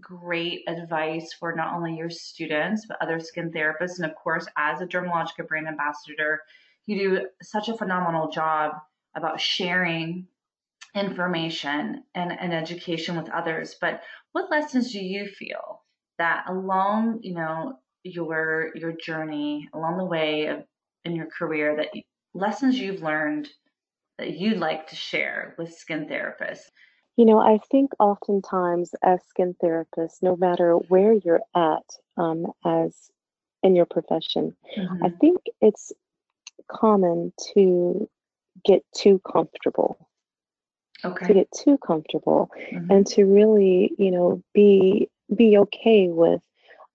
great 0.00 0.62
advice 0.68 1.32
for 1.32 1.54
not 1.54 1.74
only 1.74 1.96
your 1.96 2.10
students 2.10 2.86
but 2.86 2.98
other 3.00 3.20
skin 3.20 3.50
therapists 3.50 3.96
and 3.96 4.04
of 4.04 4.14
course 4.14 4.46
as 4.56 4.80
a 4.80 4.86
Dermalogica 4.86 5.46
brand 5.46 5.68
ambassador, 5.68 6.40
you 6.86 6.98
do 6.98 7.26
such 7.42 7.68
a 7.68 7.76
phenomenal 7.76 8.30
job 8.30 8.72
about 9.16 9.40
sharing 9.40 10.26
information 10.94 12.02
and, 12.14 12.32
and 12.32 12.54
education 12.54 13.16
with 13.16 13.30
others. 13.30 13.76
But 13.80 14.02
what 14.32 14.50
lessons 14.50 14.92
do 14.92 15.00
you 15.00 15.26
feel 15.26 15.82
that 16.18 16.44
along, 16.48 17.20
you 17.22 17.34
know, 17.34 17.78
your 18.02 18.70
your 18.76 18.92
journey 18.92 19.68
along 19.74 19.98
the 19.98 20.04
way 20.04 20.46
of 20.46 20.64
in 21.04 21.16
your 21.16 21.26
career 21.26 21.76
that 21.76 21.88
lessons 22.34 22.78
you've 22.78 23.02
learned 23.02 23.48
that 24.18 24.38
you'd 24.38 24.58
like 24.58 24.88
to 24.88 24.96
share 24.96 25.54
with 25.58 25.74
skin 25.74 26.06
therapists? 26.06 26.70
You 27.16 27.24
know, 27.24 27.38
I 27.38 27.58
think 27.70 27.92
oftentimes 27.98 28.94
as 29.02 29.22
skin 29.26 29.54
therapists, 29.62 30.22
no 30.22 30.36
matter 30.36 30.74
where 30.74 31.12
you're 31.12 31.42
at 31.54 31.84
um, 32.16 32.46
as 32.64 33.10
in 33.62 33.74
your 33.74 33.86
profession, 33.86 34.56
Mm-hmm. 34.76 35.04
I 35.04 35.08
think 35.20 35.38
it's 35.60 35.92
common 36.68 37.32
to 37.54 38.08
get 38.64 38.84
too 38.94 39.20
comfortable, 39.20 40.08
Okay. 41.04 41.26
to 41.26 41.34
get 41.34 41.50
too 41.52 41.78
comfortable, 41.78 42.50
Mhm. 42.72 42.90
and 42.90 43.06
to 43.08 43.24
really, 43.24 43.94
you 43.98 44.10
know, 44.10 44.42
be 44.54 45.08
be 45.34 45.58
okay 45.58 46.08
with, 46.08 46.42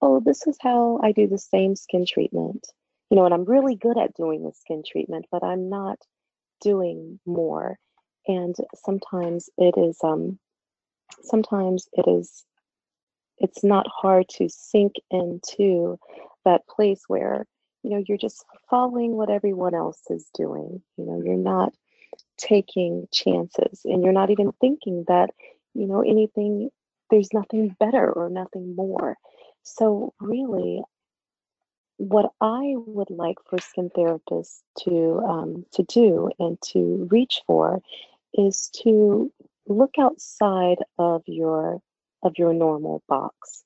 oh, 0.01 0.19
this 0.21 0.47
is 0.47 0.57
how 0.61 0.99
I 1.03 1.11
do 1.11 1.27
the 1.27 1.37
same 1.37 1.75
skin 1.75 2.05
treatment. 2.05 2.65
You 3.09 3.17
know, 3.17 3.25
and 3.25 3.33
I'm 3.33 3.45
really 3.45 3.75
good 3.75 3.97
at 3.97 4.13
doing 4.15 4.43
the 4.43 4.53
skin 4.53 4.83
treatment, 4.89 5.25
but 5.31 5.43
I'm 5.43 5.69
not 5.69 5.99
doing 6.61 7.19
more. 7.25 7.77
And 8.27 8.55
sometimes 8.75 9.49
it 9.57 9.75
is 9.77 9.97
um 10.03 10.39
sometimes 11.23 11.87
it 11.93 12.07
is 12.07 12.45
it's 13.37 13.63
not 13.63 13.87
hard 13.87 14.27
to 14.29 14.47
sink 14.49 14.93
into 15.09 15.97
that 16.45 16.67
place 16.67 17.03
where 17.07 17.45
you 17.83 17.91
know 17.91 18.03
you're 18.07 18.17
just 18.17 18.45
following 18.69 19.13
what 19.15 19.29
everyone 19.29 19.73
else 19.73 20.01
is 20.09 20.29
doing 20.33 20.81
you 20.97 21.05
know 21.05 21.21
you're 21.23 21.35
not 21.35 21.73
taking 22.37 23.07
chances 23.11 23.81
and 23.85 24.03
you're 24.03 24.13
not 24.13 24.29
even 24.29 24.51
thinking 24.61 25.05
that 25.07 25.29
you 25.73 25.87
know 25.87 26.01
anything 26.01 26.69
there's 27.09 27.33
nothing 27.33 27.75
better 27.79 28.11
or 28.11 28.29
nothing 28.29 28.75
more. 28.75 29.17
So 29.63 30.13
really 30.19 30.81
what 31.97 32.31
i 32.41 32.73
would 32.87 33.11
like 33.11 33.37
for 33.47 33.59
skin 33.59 33.89
therapists 33.95 34.61
to 34.79 35.19
um, 35.19 35.65
to 35.71 35.83
do 35.83 36.29
and 36.39 36.57
to 36.61 37.07
reach 37.11 37.41
for 37.45 37.79
is 38.33 38.69
to 38.83 39.31
look 39.67 39.95
outside 39.99 40.79
of 40.97 41.23
your 41.27 41.81
of 42.23 42.37
your 42.37 42.53
normal 42.53 43.03
box 43.07 43.63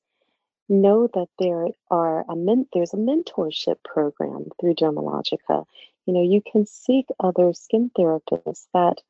know 0.69 1.08
that 1.13 1.28
there 1.39 1.67
are 1.91 2.25
a 2.30 2.36
men- 2.36 2.67
there's 2.73 2.93
a 2.93 2.97
mentorship 2.97 3.78
program 3.84 4.45
through 4.60 4.75
Dermalogica. 4.75 5.65
You 6.06 6.13
know, 6.13 6.21
you 6.21 6.41
can 6.41 6.65
seek 6.65 7.06
other 7.19 7.54
skin 7.54 7.91
therapists 7.97 8.67
that, 8.73 9.01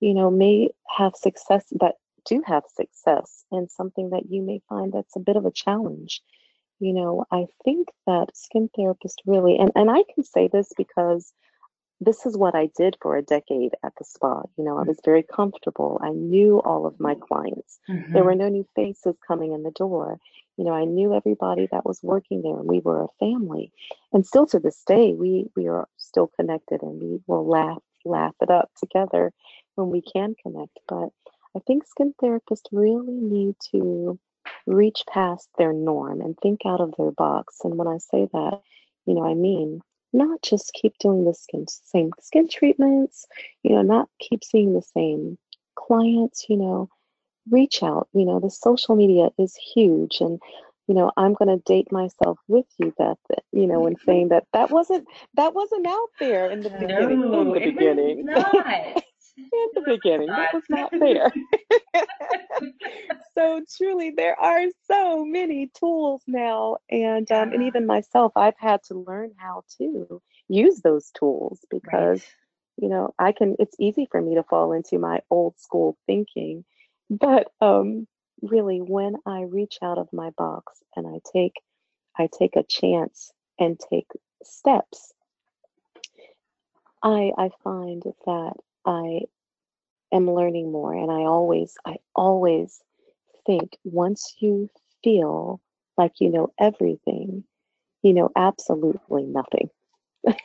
you 0.00 0.14
know, 0.14 0.30
may 0.30 0.70
have 0.96 1.14
success 1.16 1.64
that 1.72 1.96
do 2.24 2.42
have 2.46 2.64
success 2.66 3.44
and 3.50 3.70
something 3.70 4.10
that 4.10 4.30
you 4.30 4.42
may 4.42 4.60
find 4.68 4.92
that's 4.92 5.16
a 5.16 5.20
bit 5.20 5.36
of 5.36 5.44
a 5.44 5.50
challenge. 5.50 6.22
You 6.78 6.92
know, 6.92 7.24
I 7.30 7.46
think 7.64 7.88
that 8.06 8.36
skin 8.36 8.70
therapists 8.76 9.16
really, 9.26 9.58
and, 9.58 9.70
and 9.74 9.90
I 9.90 10.04
can 10.14 10.24
say 10.24 10.48
this 10.48 10.72
because 10.76 11.32
this 12.04 12.26
is 12.26 12.36
what 12.36 12.54
I 12.54 12.68
did 12.76 12.96
for 13.00 13.16
a 13.16 13.22
decade 13.22 13.72
at 13.84 13.92
the 13.96 14.04
spa. 14.04 14.42
You 14.56 14.64
know, 14.64 14.78
I 14.78 14.82
mm. 14.82 14.88
was 14.88 15.00
very 15.04 15.22
comfortable. 15.22 16.00
I 16.02 16.10
knew 16.10 16.60
all 16.60 16.86
of 16.86 16.98
my 16.98 17.14
clients. 17.14 17.78
There 17.88 18.24
were 18.24 18.32
mm-hmm. 18.32 18.40
no 18.40 18.48
new 18.48 18.66
faces 18.74 19.16
coming 19.26 19.52
in 19.52 19.62
the 19.62 19.70
door. 19.70 20.18
You 20.56 20.64
know, 20.64 20.72
I 20.72 20.84
knew 20.84 21.14
everybody 21.14 21.68
that 21.70 21.86
was 21.86 22.02
working 22.02 22.42
there, 22.42 22.58
and 22.58 22.68
we 22.68 22.80
were 22.80 23.04
a 23.04 23.08
family. 23.18 23.72
And 24.12 24.26
still 24.26 24.46
to 24.46 24.58
this 24.58 24.82
day, 24.84 25.12
we 25.12 25.50
we 25.56 25.68
are 25.68 25.88
still 25.96 26.28
connected, 26.38 26.82
and 26.82 27.00
we 27.00 27.20
will 27.26 27.46
laugh 27.46 27.82
laugh 28.04 28.34
it 28.40 28.50
up 28.50 28.70
together 28.78 29.32
when 29.76 29.90
we 29.90 30.02
can 30.02 30.34
connect. 30.42 30.78
But 30.88 31.08
I 31.56 31.60
think 31.66 31.86
skin 31.86 32.14
therapists 32.20 32.68
really 32.72 33.14
need 33.14 33.54
to 33.70 34.18
reach 34.66 35.04
past 35.08 35.48
their 35.56 35.72
norm 35.72 36.20
and 36.20 36.36
think 36.38 36.60
out 36.66 36.80
of 36.80 36.94
their 36.98 37.10
box. 37.10 37.58
And 37.64 37.76
when 37.76 37.88
I 37.88 37.98
say 37.98 38.28
that, 38.32 38.60
you 39.06 39.14
know, 39.14 39.24
I 39.24 39.34
mean 39.34 39.80
not 40.12 40.42
just 40.42 40.72
keep 40.74 40.96
doing 40.98 41.24
the 41.24 41.34
skin 41.34 41.66
same 41.68 42.10
skin 42.20 42.48
treatments, 42.48 43.26
you 43.62 43.74
know, 43.74 43.82
not 43.82 44.08
keep 44.20 44.44
seeing 44.44 44.74
the 44.74 44.82
same 44.82 45.38
clients, 45.76 46.46
you 46.48 46.56
know, 46.56 46.88
reach 47.50 47.82
out. 47.82 48.08
You 48.12 48.24
know, 48.24 48.40
the 48.40 48.50
social 48.50 48.96
media 48.96 49.30
is 49.38 49.56
huge 49.56 50.20
and 50.20 50.40
you 50.88 50.94
know, 50.94 51.12
I'm 51.16 51.34
going 51.34 51.48
to 51.48 51.62
date 51.64 51.92
myself 51.92 52.38
with 52.48 52.66
you, 52.78 52.92
Beth, 52.98 53.16
you 53.52 53.66
know, 53.66 53.86
in 53.86 53.94
mm-hmm. 53.94 54.04
saying 54.04 54.28
that 54.30 54.44
that 54.52 54.70
wasn't 54.70 55.06
that 55.34 55.54
wasn't 55.54 55.86
out 55.86 56.08
there 56.18 56.50
in 56.50 56.62
the 56.62 56.70
beginning. 56.70 57.30
in 57.30 57.30
No, 57.30 57.54
the 57.54 57.60
it 57.62 57.74
was 57.74 57.74
beginning. 57.74 58.24
not. 58.26 59.04
In 59.36 59.68
the 59.74 59.82
beginning. 59.86 60.28
That 60.28 60.52
was 60.54 60.64
not 60.68 60.92
fair. 60.98 61.32
so 63.36 63.62
truly 63.76 64.10
there 64.16 64.38
are 64.38 64.62
so 64.86 65.24
many 65.24 65.70
tools 65.78 66.22
now 66.26 66.76
and 66.90 67.30
um, 67.32 67.52
and 67.52 67.62
even 67.62 67.86
myself 67.86 68.32
i've 68.36 68.58
had 68.58 68.82
to 68.82 68.94
learn 68.94 69.30
how 69.36 69.62
to 69.78 70.20
use 70.48 70.80
those 70.82 71.10
tools 71.18 71.60
because 71.70 72.22
Right. 72.22 72.22
you 72.76 72.88
know 72.88 73.14
i 73.18 73.32
can 73.32 73.56
it's 73.58 73.76
easy 73.78 74.06
for 74.10 74.20
me 74.20 74.34
to 74.34 74.42
fall 74.42 74.72
into 74.72 74.98
my 74.98 75.20
old 75.30 75.58
school 75.58 75.96
thinking 76.06 76.64
but 77.10 77.48
um 77.60 78.06
really 78.42 78.80
when 78.80 79.16
i 79.26 79.42
reach 79.42 79.78
out 79.82 79.98
of 79.98 80.08
my 80.12 80.30
box 80.30 80.82
and 80.96 81.06
i 81.06 81.18
take 81.32 81.54
i 82.18 82.28
take 82.38 82.56
a 82.56 82.64
chance 82.64 83.32
and 83.58 83.78
take 83.90 84.08
steps 84.44 85.12
i 87.02 87.30
i 87.38 87.48
find 87.62 88.02
that 88.26 88.52
i 88.86 89.20
am 90.12 90.30
learning 90.30 90.70
more 90.72 90.94
and 90.94 91.10
i 91.10 91.22
always 91.24 91.76
i 91.86 91.96
always 92.14 92.82
think 93.46 93.76
once 93.84 94.36
you 94.40 94.68
feel 95.02 95.60
like 95.96 96.12
you 96.20 96.30
know 96.30 96.52
everything 96.58 97.44
you 98.02 98.12
know 98.14 98.30
absolutely 98.36 99.24
nothing 99.24 99.70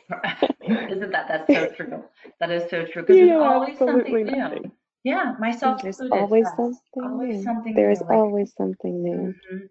Isn't 0.88 1.10
that 1.12 1.28
that's 1.28 1.52
so 1.52 1.66
true? 1.66 2.04
That 2.40 2.50
is 2.50 2.68
so 2.70 2.84
true 2.84 3.02
because 3.02 3.18
you 3.20 3.30
there's 3.30 3.40
always 3.40 3.82
something 3.84 4.18
absolutely 4.18 4.24
new. 4.24 4.40
nothing 4.40 4.72
Yeah, 5.04 5.34
myself 5.38 5.82
there's 5.82 6.00
included. 6.00 6.10
always 6.10 6.52
Yes, 6.52 6.54
something 6.54 7.02
always 7.02 7.26
new 7.26 7.42
something 7.42 7.74
there's 7.74 8.02
always 8.08 8.52
something 8.54 9.02
new 9.02 9.34
mhm. 9.50 9.68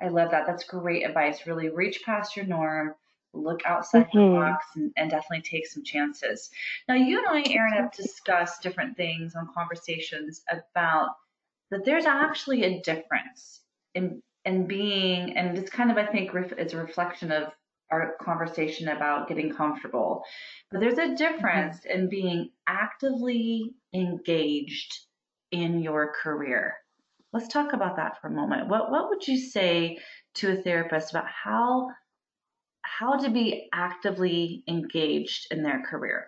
I 0.00 0.08
love 0.08 0.30
that. 0.30 0.46
That's 0.46 0.64
great 0.64 1.04
advice. 1.04 1.46
Really 1.46 1.68
reach 1.68 2.02
past 2.04 2.36
your 2.36 2.46
norm, 2.46 2.94
look 3.32 3.64
outside 3.64 4.08
the 4.12 4.20
hmm 4.20 4.34
box, 4.34 4.66
and, 4.76 4.92
and 4.96 5.10
definitely 5.10 5.42
take 5.42 5.66
some 5.66 5.84
chances. 5.84 6.50
Now, 6.88 6.94
you 6.94 7.18
and 7.18 7.26
I, 7.28 7.50
Erin, 7.50 7.74
have 7.74 7.92
discussed 7.92 8.62
different 8.62 8.96
things 8.96 9.34
on 9.34 9.48
conversations 9.54 10.42
about 10.50 11.10
that 11.70 11.84
there's 11.84 12.06
actually 12.06 12.64
a 12.64 12.80
difference 12.82 13.60
in 13.94 14.22
in 14.44 14.66
being, 14.66 15.36
and 15.36 15.58
it's 15.58 15.70
kind 15.70 15.90
of 15.90 15.96
I 15.98 16.06
think 16.06 16.32
ref, 16.34 16.52
it's 16.52 16.72
a 16.74 16.78
reflection 16.78 17.30
of 17.30 17.52
our 17.90 18.16
conversation 18.20 18.88
about 18.88 19.28
getting 19.28 19.52
comfortable. 19.54 20.22
But 20.70 20.80
there's 20.80 20.98
a 20.98 21.14
difference 21.14 21.84
in 21.84 22.08
being 22.08 22.50
actively 22.66 23.74
engaged 23.92 24.98
in 25.50 25.80
your 25.80 26.12
career. 26.22 26.76
Let's 27.32 27.48
talk 27.48 27.72
about 27.72 27.96
that 27.96 28.20
for 28.20 28.28
a 28.28 28.32
moment. 28.32 28.68
What 28.68 28.90
what 28.90 29.08
would 29.08 29.26
you 29.26 29.38
say 29.38 29.98
to 30.36 30.52
a 30.52 30.62
therapist 30.62 31.10
about 31.10 31.26
how 31.28 31.90
how 33.00 33.16
to 33.16 33.30
be 33.30 33.68
actively 33.72 34.62
engaged 34.68 35.46
in 35.50 35.62
their 35.62 35.82
career? 35.82 36.26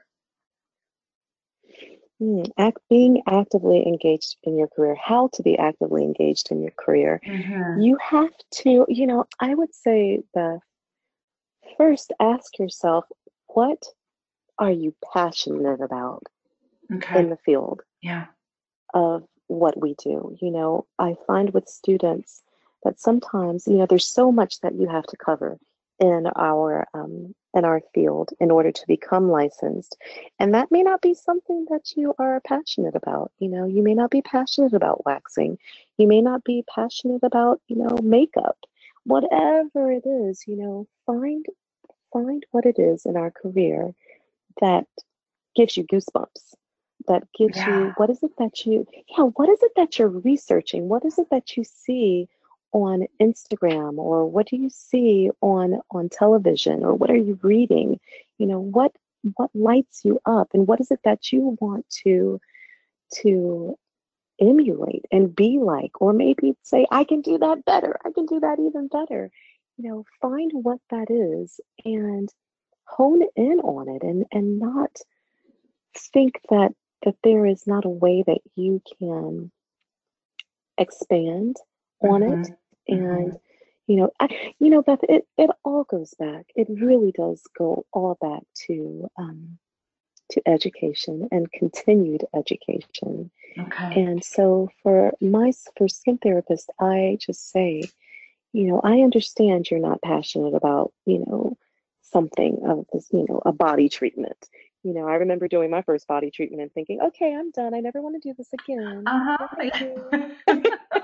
Mm, 2.23 2.51
act, 2.57 2.79
being 2.89 3.23
actively 3.27 3.87
engaged 3.87 4.37
in 4.45 4.57
your 4.57 4.69
career, 4.69 4.95
how 4.95 5.29
to 5.35 5.43
be 5.43 5.59
actively 5.59 6.03
engaged 6.03 6.51
in 6.51 6.63
your 6.63 6.73
career. 6.79 7.21
Mm-hmm. 7.27 7.81
You 7.83 7.99
have 8.01 8.33
to, 8.63 8.87
you 8.89 9.07
know, 9.07 9.27
I 9.39 9.55
would 9.55 9.75
say, 9.75 10.23
the 10.35 10.61
first 11.77 12.13
ask 12.21 12.59
yourself, 12.59 13.05
what 13.49 13.83
are 14.59 14.71
you 14.73 14.95
passionate 15.13 15.81
about 15.83 16.23
Okay. 16.95 17.21
in 17.21 17.29
the 17.29 17.37
field 17.37 17.83
Yeah. 18.03 18.27
of 18.95 19.25
what 19.49 19.79
we 19.79 19.95
do? 20.03 20.37
You 20.41 20.51
know, 20.51 20.87
I 20.99 21.17
find 21.27 21.53
with 21.53 21.69
students 21.69 22.43
that 22.85 22.99
sometimes, 22.99 23.67
you 23.67 23.77
know, 23.77 23.87
there's 23.87 24.07
so 24.09 24.33
much 24.33 24.61
that 24.61 24.75
you 24.75 24.89
have 24.89 25.05
to 25.05 25.17
cover 25.17 25.59
in 26.01 26.27
our 26.37 26.87
um, 26.95 27.35
in 27.55 27.65
our 27.65 27.81
field 27.95 28.31
in 28.41 28.51
order 28.51 28.73
to 28.73 28.87
become 28.89 29.31
licensed, 29.31 29.97
and 30.39 30.55
that 30.55 30.71
may 30.73 30.83
not 30.83 31.01
be 31.03 31.15
something 31.15 31.67
that 31.71 31.97
you 31.97 32.15
are 32.19 32.41
passionate 32.41 32.95
about. 32.97 33.33
You 33.39 33.49
know, 33.49 33.67
you 33.67 33.83
may 33.83 33.95
not 33.95 34.11
be 34.11 34.23
passionate 34.23 34.75
about 34.75 35.05
waxing, 35.05 35.59
you 35.99 36.09
may 36.09 36.23
not 36.23 36.45
be 36.45 36.65
passionate 36.75 37.23
about, 37.23 37.61
you 37.69 37.77
know, 37.77 37.99
makeup, 38.03 38.59
whatever 39.05 39.91
it 39.93 40.07
is. 40.07 40.45
You 40.47 40.57
know, 40.57 40.87
find 41.07 41.47
find 42.13 42.45
what 42.51 42.67
it 42.67 42.79
is 42.79 43.07
in 43.07 43.17
our 43.17 43.31
career 43.31 43.95
that 44.61 44.87
gives 45.57 45.77
you 45.77 45.85
goosebumps 45.85 46.55
that 47.09 47.25
gives 47.39 47.57
Yeah. 47.59 47.69
you 47.69 47.93
what 47.97 48.11
is 48.11 48.23
it 48.23 48.33
that 48.39 48.65
you 48.67 48.87
yeah 49.09 49.25
what 49.25 49.49
is 49.49 49.63
it 49.63 49.73
that 49.77 49.99
you're 49.99 50.09
researching 50.09 50.89
what 50.89 51.05
is 51.05 51.19
it 51.19 51.29
that 51.31 51.57
you 51.57 51.65
see 51.65 52.29
on 52.73 53.07
instagram 53.21 53.99
or 53.99 54.27
what 54.27 54.47
do 54.47 54.57
you 54.57 54.69
see 54.71 55.31
on 55.41 55.81
on 55.91 56.09
television 56.09 56.85
or 56.85 56.95
what 56.95 57.11
are 57.11 57.17
you 57.17 57.39
reading? 57.43 57.99
You 58.39 58.47
know 58.47 58.61
what 58.61 58.93
what 59.37 59.51
lights 59.55 60.03
you 60.05 60.21
up 60.27 60.49
and 60.55 60.67
what 60.67 60.81
is 60.81 60.91
it 60.91 61.01
that 61.05 61.33
you 61.33 61.57
want 61.61 61.87
to 62.05 62.41
to 63.23 63.77
emulate 64.41 65.05
and 65.13 65.35
be 65.35 65.59
like? 65.61 66.01
Or 66.01 66.13
maybe 66.13 66.55
say 66.63 66.87
i 66.91 67.05
can 67.05 67.21
do 67.23 67.39
that 67.39 67.65
better. 67.65 67.99
I 68.05 68.11
can 68.13 68.27
do 68.27 68.41
that 68.41 68.59
even 68.61 68.89
better. 68.89 69.31
You 69.77 69.91
know 69.91 70.05
find 70.21 70.51
what 70.55 70.79
that 70.91 71.11
is 71.11 71.61
and 71.85 72.29
hone 72.87 73.23
in 73.37 73.61
on 73.61 73.89
it 73.89 74.03
and 74.03 74.27
and 74.33 74.59
not 74.59 74.91
think 76.13 76.41
that 76.51 76.73
that 77.05 77.17
there 77.23 77.47
is 77.47 77.67
not 77.67 77.85
a 77.85 77.89
way 77.91 78.23
that 78.27 78.41
you 78.57 78.83
can 78.99 79.51
expand 80.79 81.57
on 82.01 82.23
it 82.23 82.41
Mhm. 82.41 82.57
And 82.89 83.37
you 83.87 83.97
know 83.97 84.11
I, 84.21 84.53
you 84.59 84.71
know 84.71 84.83
beth 84.83 85.01
it, 85.09 85.27
it 85.37 85.51
all 85.65 85.85
goes 85.85 86.15
back. 86.19 86.47
It 86.55 86.69
really 86.69 87.13
does 87.13 87.43
go 87.57 87.87
all 87.93 88.17
back 88.21 88.43
to 88.67 89.09
um, 89.17 89.59
to 90.31 90.43
education 90.47 91.29
and 91.31 91.51
continued 91.53 92.25
education. 92.35 93.31
Okay. 93.59 94.01
and 94.01 94.25
so 94.25 94.71
for 94.83 95.13
my 95.21 95.53
for 95.77 95.87
skin 95.87 96.17
therapist 96.17 96.71
i 96.81 97.19
just 97.21 97.51
say 97.51 97.83
you 98.55 98.65
know 98.65 98.81
i 98.83 99.01
understand 99.01 99.71
you're 99.71 99.79
not 99.79 100.01
passionate 100.01 100.55
about 100.55 100.91
you 101.05 101.19
know 101.19 101.59
something 102.01 102.61
of 102.67 102.87
this 102.93 103.09
you 103.13 103.27
know 103.29 103.43
a 103.45 103.53
body 103.53 103.89
treatment. 103.89 104.49
You 104.83 104.95
know 104.95 105.07
i 105.07 105.15
remember 105.17 105.49
doing 105.49 105.71
my 105.71 105.83
first 105.83 106.07
body 106.07 106.31
treatment 106.31 106.63
and 106.63 106.73
thinking 106.73 107.01
okay 107.01 107.35
i'm 107.35 107.51
done. 107.51 107.75
I 107.75 107.81
never 107.81 108.01
want 108.01 108.21
to 108.23 108.29
do 108.29 108.35
this 108.37 108.53
again. 108.53 109.05
Uh 109.07 109.37
No, 109.39 109.49
thank 109.57 109.81
you. 109.81 110.11
huh. 110.49 111.01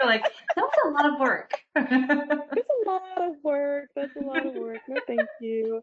You're 0.00 0.08
like, 0.08 0.22
that 0.56 0.62
was 0.62 0.72
a 0.86 0.88
lot 0.88 1.12
of 1.12 1.20
work. 1.20 1.60
It's 1.76 2.68
a 2.86 2.90
lot 2.90 3.02
of 3.18 3.34
work. 3.42 3.88
That's 3.94 4.16
a 4.16 4.24
lot 4.24 4.46
of 4.46 4.54
work. 4.54 4.78
No, 4.88 5.00
thank 5.06 5.28
you. 5.40 5.82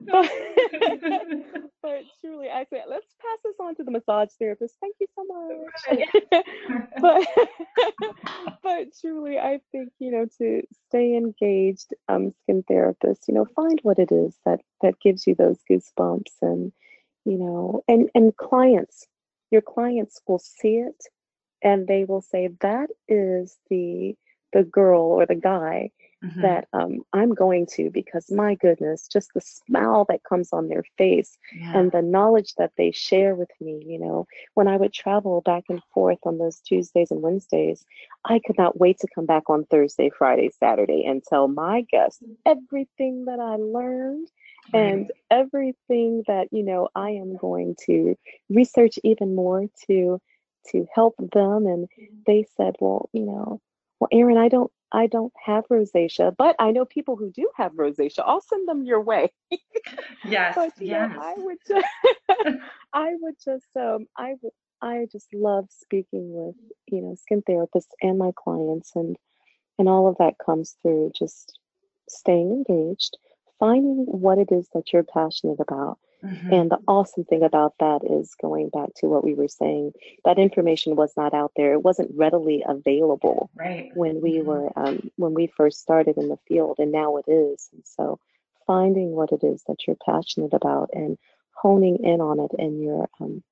But, 0.00 0.30
but 1.82 2.02
truly, 2.20 2.48
I 2.50 2.66
say, 2.70 2.82
let's 2.88 3.06
pass 3.20 3.38
this 3.44 3.54
on 3.60 3.76
to 3.76 3.84
the 3.84 3.90
massage 3.90 4.30
therapist. 4.38 4.74
Thank 4.80 4.96
you 5.00 5.06
so 5.14 5.24
much. 5.24 6.44
but 7.00 7.26
but 8.62 8.88
truly, 9.00 9.38
I 9.38 9.60
think 9.70 9.92
you 9.98 10.10
know 10.10 10.26
to 10.38 10.62
stay 10.88 11.16
engaged, 11.16 11.94
um, 12.08 12.32
skin 12.42 12.64
therapist. 12.66 13.28
You 13.28 13.34
know, 13.34 13.46
find 13.56 13.78
what 13.82 13.98
it 13.98 14.12
is 14.12 14.34
that 14.44 14.60
that 14.82 15.00
gives 15.00 15.26
you 15.26 15.34
those 15.34 15.58
goosebumps, 15.70 16.32
and 16.40 16.72
you 17.24 17.38
know, 17.38 17.82
and 17.88 18.10
and 18.14 18.36
clients, 18.36 19.06
your 19.50 19.62
clients 19.62 20.20
will 20.26 20.38
see 20.38 20.76
it, 20.76 21.04
and 21.62 21.86
they 21.86 22.04
will 22.04 22.20
say 22.22 22.48
that 22.60 22.90
is 23.08 23.58
the 23.70 24.14
the 24.52 24.62
girl 24.64 25.02
or 25.02 25.26
the 25.26 25.34
guy 25.34 25.90
Mhm. 26.22 26.40
that 26.42 26.66
um, 26.72 27.02
I'm 27.12 27.34
going 27.34 27.66
to 27.74 27.90
because 27.90 28.30
my 28.30 28.54
goodness, 28.54 29.08
just 29.08 29.30
the 29.34 29.40
smile 29.40 30.04
that 30.08 30.22
comes 30.28 30.52
on 30.52 30.68
their 30.68 30.84
face 30.98 31.38
Yeah. 31.52 31.72
and 31.74 31.90
the 31.92 32.02
knowledge 32.02 32.54
that 32.56 32.72
they 32.76 32.90
share 32.92 33.34
with 33.34 33.50
me. 33.60 33.82
You 33.86 33.98
know, 33.98 34.26
when 34.54 34.68
I 34.68 34.76
would 34.76 34.92
travel 34.92 35.40
back 35.42 35.64
and 35.68 35.82
forth 35.94 36.18
on 36.24 36.38
those 36.38 36.60
Tuesdays 36.60 37.10
and 37.10 37.22
Wednesdays, 37.22 37.84
I 38.24 38.40
could 38.44 38.58
not 38.58 38.78
wait 38.78 38.98
to 39.00 39.08
come 39.14 39.26
back 39.26 39.48
on 39.48 39.64
Thursday, 39.64 40.10
Friday, 40.10 40.50
Saturday 40.50 41.04
and 41.04 41.22
tell 41.22 41.48
my 41.48 41.82
guests 41.90 42.22
everything 42.46 43.24
that 43.26 43.38
I 43.40 43.56
learned 43.56 44.28
and 44.72 45.10
everything 45.30 46.22
that 46.26 46.48
you 46.52 46.62
know 46.62 46.88
I 46.94 47.10
am 47.10 47.36
going 47.36 47.76
to 47.86 48.16
research 48.50 48.98
even 49.04 49.34
more 49.34 49.66
to 49.88 50.20
to 50.70 50.86
help 50.94 51.14
them. 51.18 51.66
And 51.66 51.88
they 52.26 52.46
said, 52.56 52.76
well, 52.80 53.08
you 53.12 53.24
know, 53.24 53.60
well, 54.00 54.08
Erin, 54.12 54.38
I 54.38 54.48
don't. 54.48 54.70
I 54.94 55.06
don't 55.06 55.32
have 55.42 55.66
rosacea, 55.68 56.36
but 56.36 56.54
I 56.58 56.70
know 56.70 56.84
people 56.84 57.16
who 57.16 57.30
do 57.30 57.48
have 57.56 57.72
rosacea. 57.72 58.24
I'll 58.26 58.42
send 58.42 58.68
them 58.68 58.84
your 58.84 59.00
way. 59.00 59.32
yes. 60.24 60.54
But 60.54 60.72
you 60.78 60.88
yes. 60.88 61.10
know, 61.10 61.18
I 61.18 61.34
would 61.38 61.56
just, 61.66 61.86
I 62.92 63.12
would 63.20 63.36
just, 63.42 63.74
um, 63.74 64.06
I 64.18 64.34
would, 64.42 64.52
I 64.82 65.06
just 65.10 65.32
love 65.32 65.68
speaking 65.70 66.34
with, 66.34 66.56
you 66.88 67.00
know, 67.00 67.14
skin 67.14 67.42
therapists 67.48 67.92
and 68.02 68.18
my 68.18 68.32
clients, 68.36 68.92
and 68.94 69.16
and 69.78 69.88
all 69.88 70.08
of 70.08 70.18
that 70.18 70.34
comes 70.44 70.76
through 70.82 71.12
just 71.18 71.58
staying 72.08 72.50
engaged, 72.68 73.16
finding 73.58 74.04
what 74.06 74.38
it 74.38 74.52
is 74.52 74.68
that 74.74 74.92
you're 74.92 75.04
passionate 75.04 75.60
about, 75.60 75.98
Mhm. 76.22 76.52
and 76.52 76.70
the 76.70 76.78
awesome 76.88 77.24
thing 77.24 77.42
about 77.42 77.74
that 77.80 78.02
is 78.04 78.34
going 78.40 78.68
back 78.70 78.90
to 78.96 79.06
what 79.06 79.24
we 79.24 79.34
were 79.34 79.48
saying, 79.48 79.92
that 80.24 80.38
information 80.38 80.96
was 80.96 81.12
not 81.16 81.34
out 81.34 81.52
there. 81.56 81.72
It 81.72 81.82
wasn't 81.82 82.10
readily 82.16 82.62
available 82.66 83.50
right. 83.54 83.90
when 83.96 84.20
we 84.20 84.34
Mhm. 84.38 84.44
were 84.44 84.72
um, 84.76 85.10
when 85.16 85.34
we 85.34 85.46
first 85.48 85.80
started 85.80 86.16
in 86.16 86.28
the 86.28 86.38
field 86.48 86.76
and 86.78 86.92
now 86.92 87.16
it 87.16 87.26
is 87.28 87.68
and 87.72 87.82
so 87.86 88.18
finding 88.66 89.12
what 89.12 89.32
it 89.32 89.42
is 89.44 89.62
that 89.64 89.86
you're 89.86 89.96
passionate 90.04 90.54
about 90.54 90.90
and 90.92 91.18
honing 91.54 91.96
in 92.04 92.20
on 92.20 92.40
it 92.40 92.52
and 92.58 92.82
your 92.82 93.08
um, 93.20 93.42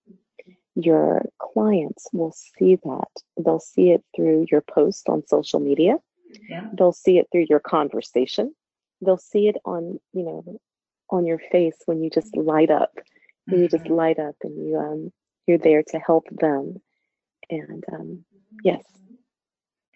your 0.77 1.23
clients 1.39 2.09
will 2.13 2.33
see 2.33 2.77
that 2.77 3.11
they'll 3.45 3.61
see 3.61 3.91
it 3.91 4.05
through 4.15 4.47
your 4.51 4.61
post 4.63 5.09
on 5.09 5.27
social 5.27 5.61
media 5.61 5.97
Yeah. 6.49 6.69
they'll 6.73 6.93
see 6.93 7.19
it 7.19 7.29
through 7.33 7.47
your 7.49 7.61
conversation 7.61 8.55
they'll 9.03 9.17
see 9.19 9.49
it 9.49 9.57
on 9.65 9.99
you 10.13 10.23
know 10.23 10.61
on 11.13 11.27
your 11.27 11.41
face 11.53 11.77
when 11.87 12.03
you 12.03 12.11
just 12.11 12.37
light 12.37 12.71
up 12.71 12.93
when 13.49 13.63
you 13.63 13.69
just 13.69 13.87
Mhm. 13.87 13.91
light 13.91 14.19
up 14.19 14.37
and 14.43 14.57
you 14.57 14.77
um 14.79 15.13
you're 15.47 15.59
there 15.59 15.83
to 15.83 15.99
help 15.99 16.27
them 16.31 16.81
and 17.51 17.85
um 17.93 18.25
yes 18.65 18.83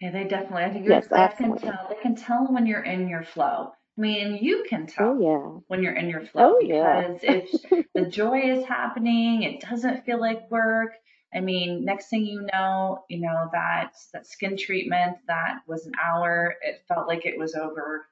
Yeah, 0.01 0.11
they 0.11 0.25
definitely. 0.25 0.63
I 0.63 0.71
think 0.71 0.87
yes 0.87 1.07
they 1.07 1.27
can 1.37 1.57
tell. 1.57 1.87
They 1.89 1.95
can 2.01 2.15
tell 2.15 2.45
when 2.47 2.65
you're 2.67 2.83
in 2.83 3.07
your 3.07 3.23
flow. 3.23 3.71
I 3.97 4.01
mean, 4.01 4.37
you 4.41 4.65
can 4.69 4.87
tell 4.87 5.11
oh 5.11 5.19
yeah 5.21 5.59
when 5.67 5.83
you're 5.83 5.95
in 5.95 6.09
your 6.09 6.25
flow 6.25 6.43
Oh 6.43 6.59
yeah. 6.61 7.07
because 7.07 7.19
if 7.23 7.49
the 7.95 8.05
joy 8.05 8.41
is 8.41 8.65
happening, 8.65 9.43
it 9.43 9.61
doesn't 9.61 10.05
feel 10.05 10.19
like 10.19 10.51
work. 10.51 10.91
I 11.33 11.39
mean, 11.39 11.85
next 11.85 12.09
thing 12.09 12.25
you 12.25 12.47
know, 12.53 13.05
you 13.09 13.21
know 13.21 13.49
that 13.53 13.93
that 14.13 14.27
skin 14.27 14.57
treatment 14.57 15.17
that 15.27 15.59
was 15.67 15.85
an 15.85 15.93
hour, 16.03 16.55
it 16.61 16.83
felt 16.87 17.07
like 17.07 17.25
it 17.25 17.37
was 17.39 17.55
over, 17.55 18.05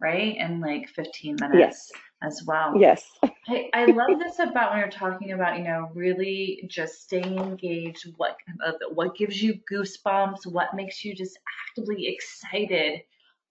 right? 0.00 0.36
In 0.36 0.60
like 0.60 0.88
15 0.88 1.36
minutes 1.40 1.58
Yes. 1.58 1.92
as 2.22 2.42
well. 2.46 2.74
Yes. 2.78 3.08
I, 3.48 3.68
I 3.72 3.84
love 3.86 4.18
this 4.18 4.38
about 4.38 4.70
when 4.70 4.80
you're 4.80 4.88
talking 4.88 5.32
about, 5.32 5.58
you 5.58 5.64
know, 5.64 5.90
really 5.94 6.64
just 6.68 7.02
staying 7.02 7.38
engaged. 7.38 8.06
What 8.16 8.36
uh, 8.64 8.72
what 8.92 9.16
gives 9.16 9.42
you 9.42 9.60
goosebumps? 9.70 10.46
What 10.46 10.74
makes 10.74 11.04
you 11.04 11.14
just 11.14 11.38
actively 11.68 12.06
excited 12.08 13.00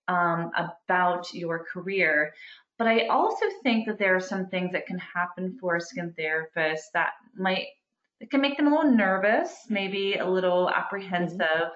um, 0.07 0.51
about 0.57 1.33
your 1.33 1.65
career? 1.65 2.33
But 2.77 2.87
I 2.87 3.07
also 3.07 3.45
think 3.61 3.87
that 3.87 3.99
there 3.99 4.15
are 4.15 4.21
some 4.21 4.47
things 4.47 4.71
that 4.71 4.85
can 4.85 4.99
happen 4.99 5.57
for 5.59 5.75
a 5.75 5.81
skin 5.81 6.13
therapist 6.15 6.93
that 6.93 7.11
might 7.35 7.65
it 8.19 8.29
can 8.31 8.41
make 8.41 8.57
them 8.57 8.67
a 8.67 8.75
little 8.75 8.91
nervous, 8.91 9.65
maybe 9.69 10.15
a 10.15 10.25
little 10.25 10.69
apprehensive. 10.69 11.69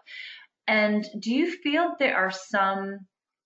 And 0.68 1.06
do 1.20 1.34
you 1.34 1.52
feel 1.58 1.96
there 2.00 2.16
are 2.16 2.32
some 2.32 3.00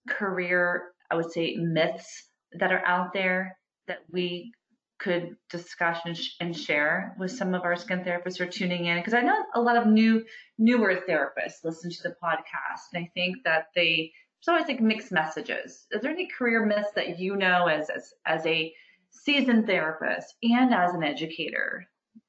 career, 0.07 0.91
I 1.11 1.15
would 1.15 1.31
say, 1.31 1.55
myths 1.57 2.29
that 2.53 2.71
are 2.71 2.85
out 2.85 3.13
there 3.13 3.57
that 3.87 3.99
we 4.11 4.51
could 4.99 5.35
discuss 5.49 5.99
and, 6.05 6.17
sh- 6.17 6.35
and 6.39 6.57
share 6.57 7.15
with 7.19 7.31
some 7.31 7.53
of 7.53 7.63
our 7.63 7.75
skin 7.75 8.03
therapists 8.03 8.37
who 8.37 8.45
are 8.45 8.47
tuning 8.47 8.85
in? 8.85 8.97
Because 8.97 9.13
I 9.13 9.21
know 9.21 9.45
a 9.53 9.61
lot 9.61 9.77
of 9.77 9.87
new, 9.87 10.23
newer 10.57 11.03
therapists 11.07 11.63
listen 11.63 11.91
to 11.91 12.03
the 12.03 12.15
podcast, 12.23 12.93
and 12.93 13.03
I 13.03 13.11
think 13.13 13.37
that 13.45 13.67
they 13.75 14.11
there's 14.45 14.53
always 14.53 14.67
like 14.67 14.81
mixed 14.81 15.11
messages. 15.11 15.87
Is 15.91 16.01
there 16.01 16.11
any 16.11 16.27
career 16.27 16.65
myths 16.65 16.91
that 16.95 17.19
you 17.19 17.35
know 17.35 17.67
as 17.67 17.89
as, 17.89 18.13
as 18.25 18.45
a 18.45 18.73
seasoned 19.09 19.65
therapist 19.65 20.35
and 20.43 20.73
as 20.73 20.93
an 20.93 21.03
educator 21.03 21.85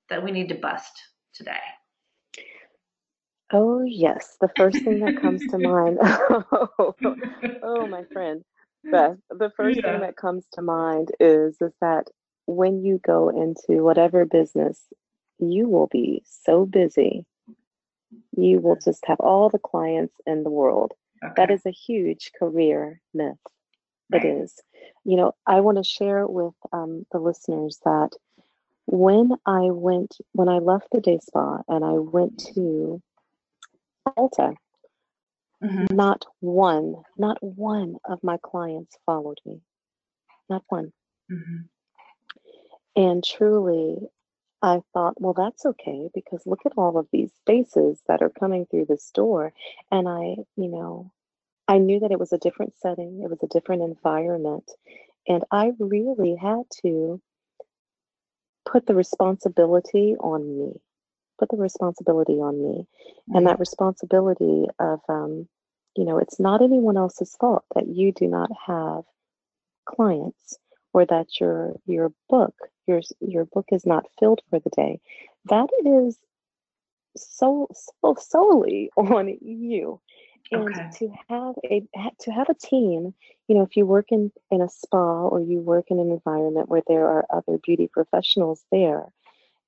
that 0.09 0.23
we 0.23 0.31
need 0.31 0.49
to 0.49 0.55
bust 0.55 0.93
today? 1.35 1.59
Oh 3.53 3.83
yes. 3.83 4.37
The 4.41 4.51
first 4.57 4.83
thing 4.85 5.01
that 5.01 5.21
comes 5.21 5.47
to 5.49 5.59
mind. 5.59 5.99
Oh, 6.03 6.95
oh 7.63 7.87
my 7.87 8.05
friend. 8.13 8.43
Beth, 8.85 9.19
the 9.31 9.51
first 9.57 9.79
Yeah. 9.79 9.93
thing 9.93 10.01
that 10.01 10.17
comes 10.17 10.47
to 10.55 10.63
mind 10.63 11.11
is 11.21 11.61
is 11.61 11.73
that 11.81 12.09
when 12.47 12.85
you 12.85 12.99
go 13.05 13.29
into 13.29 13.83
whatever 13.85 14.25
business, 14.25 14.87
you 15.39 15.69
will 15.69 15.89
be 15.89 16.23
so 16.25 16.65
busy. 16.67 17.25
You 18.37 18.61
will 18.61 18.77
just 18.77 19.05
have 19.07 19.21
all 19.21 19.49
the 19.51 19.59
clients 19.59 20.15
in 20.27 20.43
the 20.45 20.51
world. 20.51 20.95
That 21.37 21.51
Okay. 21.51 21.55
is 21.55 21.67
a 21.67 21.71
huge 21.71 22.33
career 22.39 23.01
myth. 23.15 23.37
Right. 24.11 24.25
It 24.25 24.29
is. 24.29 24.61
You 25.05 25.17
know, 25.17 25.33
I 25.47 25.61
want 25.61 25.79
to 25.79 25.85
share 25.85 26.27
with 26.27 26.55
um, 26.73 27.07
the 27.13 27.19
listeners 27.19 27.81
that 27.85 28.11
when 28.87 29.33
I 29.47 29.71
went, 29.71 30.17
when 30.33 30.49
I 30.49 30.59
left 30.59 30.89
the 30.93 31.01
day 31.01 31.19
spa 31.21 31.63
and 31.69 31.85
I 31.85 31.93
went 31.93 32.39
to 32.55 33.03
Ulta, 34.19 34.55
Mhm. 35.63 35.93
not 35.95 36.25
one, 36.41 37.05
not 37.17 37.43
one 37.43 37.99
of 38.05 38.23
my 38.25 38.39
clients 38.39 38.99
followed 39.07 39.41
me. 39.47 39.63
not 40.51 40.65
one. 40.69 40.93
hmm 41.29 41.69
And 42.97 43.25
truly, 43.25 44.09
I 44.63 44.83
thought, 44.93 45.21
well, 45.21 45.35
that's 45.35 45.67
okay 45.67 46.11
because 46.15 46.47
look 46.47 46.67
at 46.67 46.73
all 46.77 46.99
of 46.99 47.09
these 47.13 47.33
faces 47.47 48.03
that 48.09 48.23
are 48.23 48.31
coming 48.31 48.67
through 48.67 48.87
this 48.87 49.11
door. 49.13 49.53
And 49.91 50.09
I, 50.09 50.37
you 50.57 50.69
know, 50.69 51.13
I 51.69 51.79
knew 51.79 52.01
that 52.01 52.13
it 52.13 52.21
was 52.21 52.33
a 52.33 52.39
different 52.39 52.75
setting, 52.79 53.23
it 53.23 53.31
was 53.31 53.43
a 53.43 53.49
different 53.49 53.83
environment. 53.83 54.71
And 55.29 55.45
I 55.53 55.73
really 55.79 56.37
had 56.37 56.65
to 56.83 57.21
put 58.67 58.87
the 58.87 58.95
responsibility 58.95 60.17
on 60.21 60.59
me, 60.59 60.81
put 61.39 61.51
the 61.51 61.57
responsibility 61.57 62.35
on 62.35 62.63
me. 62.63 62.87
And 63.35 63.47
that 63.47 63.61
responsibility 63.61 64.67
of, 64.79 65.01
um, 65.09 65.49
you 65.97 66.05
know, 66.05 66.19
it's 66.19 66.41
not 66.41 66.63
anyone 66.63 66.97
else's 66.97 67.37
fault 67.39 67.65
that 67.75 67.89
you 67.89 68.13
do 68.13 68.27
not 68.27 68.51
have 68.67 69.05
clients 69.87 70.59
or 70.93 71.07
that 71.07 71.41
your 71.41 71.75
your 71.87 72.13
book 72.29 72.55
your 72.87 73.01
your 73.21 73.45
book 73.47 73.67
is 73.73 73.87
not 73.87 74.07
filled 74.19 74.41
for 74.51 74.59
the 74.61 74.71
day 74.71 75.01
that 75.49 75.69
is 75.85 76.19
so 77.17 77.69
so 77.73 78.15
solely 78.19 78.91
on 78.97 79.37
you 79.41 80.01
and 80.51 80.77
Okay. 80.77 80.91
to 80.93 81.09
have 81.29 81.55
a 81.65 81.83
to 82.21 82.31
have 82.31 82.49
a 82.49 82.55
team 82.55 83.15
you 83.49 83.55
know 83.55 83.63
if 83.63 83.77
you 83.77 83.87
work 83.87 84.07
in 84.11 84.31
in 84.51 84.61
a 84.61 84.69
spa 84.69 85.27
or 85.29 85.41
you 85.41 85.61
work 85.61 85.87
in 85.91 85.99
an 85.99 86.11
environment 86.11 86.69
where 86.69 86.83
there 86.87 87.07
are 87.07 87.27
other 87.31 87.59
beauty 87.59 87.89
professionals 87.93 88.65
there 88.71 89.05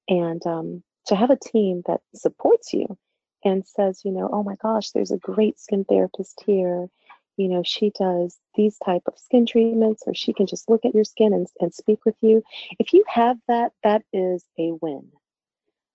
and 0.09 0.45
um, 0.47 0.83
to 1.07 1.16
have 1.16 1.30
a 1.30 1.36
team 1.36 1.82
that 1.86 2.01
supports 2.14 2.72
you 2.72 2.98
and 3.44 3.66
says 3.66 4.03
you 4.05 4.12
know 4.12 4.28
oh 4.32 4.42
my 4.42 4.57
gosh 4.57 4.90
there's 4.90 5.11
a 5.11 5.18
great 5.18 5.59
skin 5.59 5.84
therapist 5.84 6.42
here. 6.46 6.88
You 7.36 7.48
know 7.48 7.62
she 7.64 7.90
does 7.98 8.38
these 8.55 8.76
type 8.84 9.03
of 9.07 9.18
skin 9.18 9.46
treatments 9.46 10.03
or 10.07 10.14
she 10.14 10.32
can 10.32 10.46
just 10.46 10.68
look 10.68 10.84
at 10.84 10.94
your 10.94 11.05
skin 11.05 11.32
and, 11.32 11.46
and 11.61 11.72
speak 11.72 12.05
with 12.05 12.16
you. 12.20 12.42
If 12.78 12.92
you 12.92 13.05
have 13.09 13.38
that 13.48 13.72
that 13.82 14.03
is 14.12 14.44
a 14.59 14.72
win. 14.80 15.11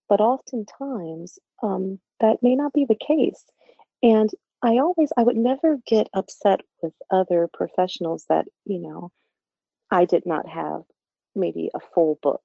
But 0.10 0.22
oftentimes 0.22 1.40
um, 1.64 2.00
that 2.20 2.44
may 2.44 2.56
not 2.56 2.74
be 2.74 2.86
the 2.86 2.96
case. 2.96 3.44
And 4.04 4.30
i 4.66 4.78
always 4.80 5.12
i 5.18 5.24
would 5.24 5.38
never 5.38 5.78
get 5.86 6.10
upset 6.14 6.62
with 6.82 6.94
other 7.12 7.48
professionals 7.54 8.26
that 8.30 8.46
you 8.66 8.80
know 8.80 9.12
i 9.92 10.06
did 10.06 10.26
not 10.26 10.48
have 10.48 10.82
maybe 11.36 11.70
a 11.74 11.80
full 11.94 12.18
book 12.22 12.42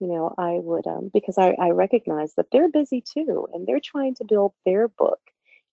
you 0.00 0.06
know 0.06 0.34
i 0.38 0.52
would 0.52 0.86
um, 0.86 1.10
because 1.12 1.38
I, 1.38 1.56
I 1.60 1.70
recognize 1.70 2.34
that 2.34 2.46
they're 2.52 2.70
busy 2.70 3.02
too 3.02 3.48
and 3.52 3.66
they're 3.66 3.80
trying 3.80 4.14
to 4.16 4.24
build 4.24 4.52
their 4.64 4.88
book 4.88 5.20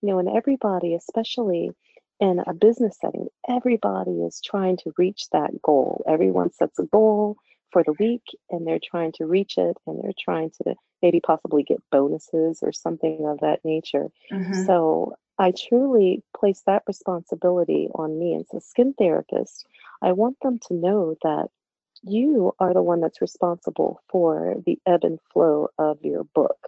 you 0.02 0.10
know 0.10 0.20
and 0.20 0.30
everybody 0.30 0.94
especially 0.96 1.72
in 2.20 2.42
a 2.48 2.54
business 2.54 2.98
setting 3.00 3.28
everybody 3.50 4.12
is 4.22 4.42
trying 4.44 4.78
to 4.78 4.94
reach 4.98 5.30
that 5.32 5.62
goal. 5.62 6.04
Everyone 6.08 6.52
sets 6.52 6.80
a 6.80 6.84
goal 6.84 7.38
for 7.72 7.84
the 7.84 7.94
week 8.00 8.24
and 8.50 8.66
they're 8.66 8.80
trying 8.84 9.12
to 9.14 9.26
reach 9.26 9.58
it 9.58 9.78
and 9.86 10.02
they're 10.02 10.14
trying 10.18 10.50
to 10.52 10.76
maybe 11.02 11.20
possibly 11.20 11.64
get 11.64 11.84
bonuses 11.92 12.60
or 12.62 12.72
something 12.72 13.26
of 13.26 13.40
that 13.42 13.60
nature. 13.66 14.08
Hmm 14.30 14.66
so 14.66 15.14
i 15.38 15.52
truly 15.52 16.24
place 16.38 16.62
that 16.66 16.84
responsibility 16.88 17.90
on 17.96 18.18
me 18.18 18.36
as 18.36 18.48
a 18.54 18.62
skin 18.62 18.94
therapist. 18.98 19.66
I 20.02 20.14
want 20.14 20.38
them 20.42 20.60
to 20.68 20.74
know 20.74 21.16
that 21.24 21.50
you 22.04 22.54
are 22.60 22.74
the 22.74 22.82
one 22.82 23.02
that's 23.02 23.22
responsible 23.22 24.02
for 24.10 24.56
the 24.66 24.80
ebb 24.86 25.04
and 25.04 25.20
flow 25.32 25.70
of 25.78 26.00
your 26.04 26.24
book. 26.24 26.68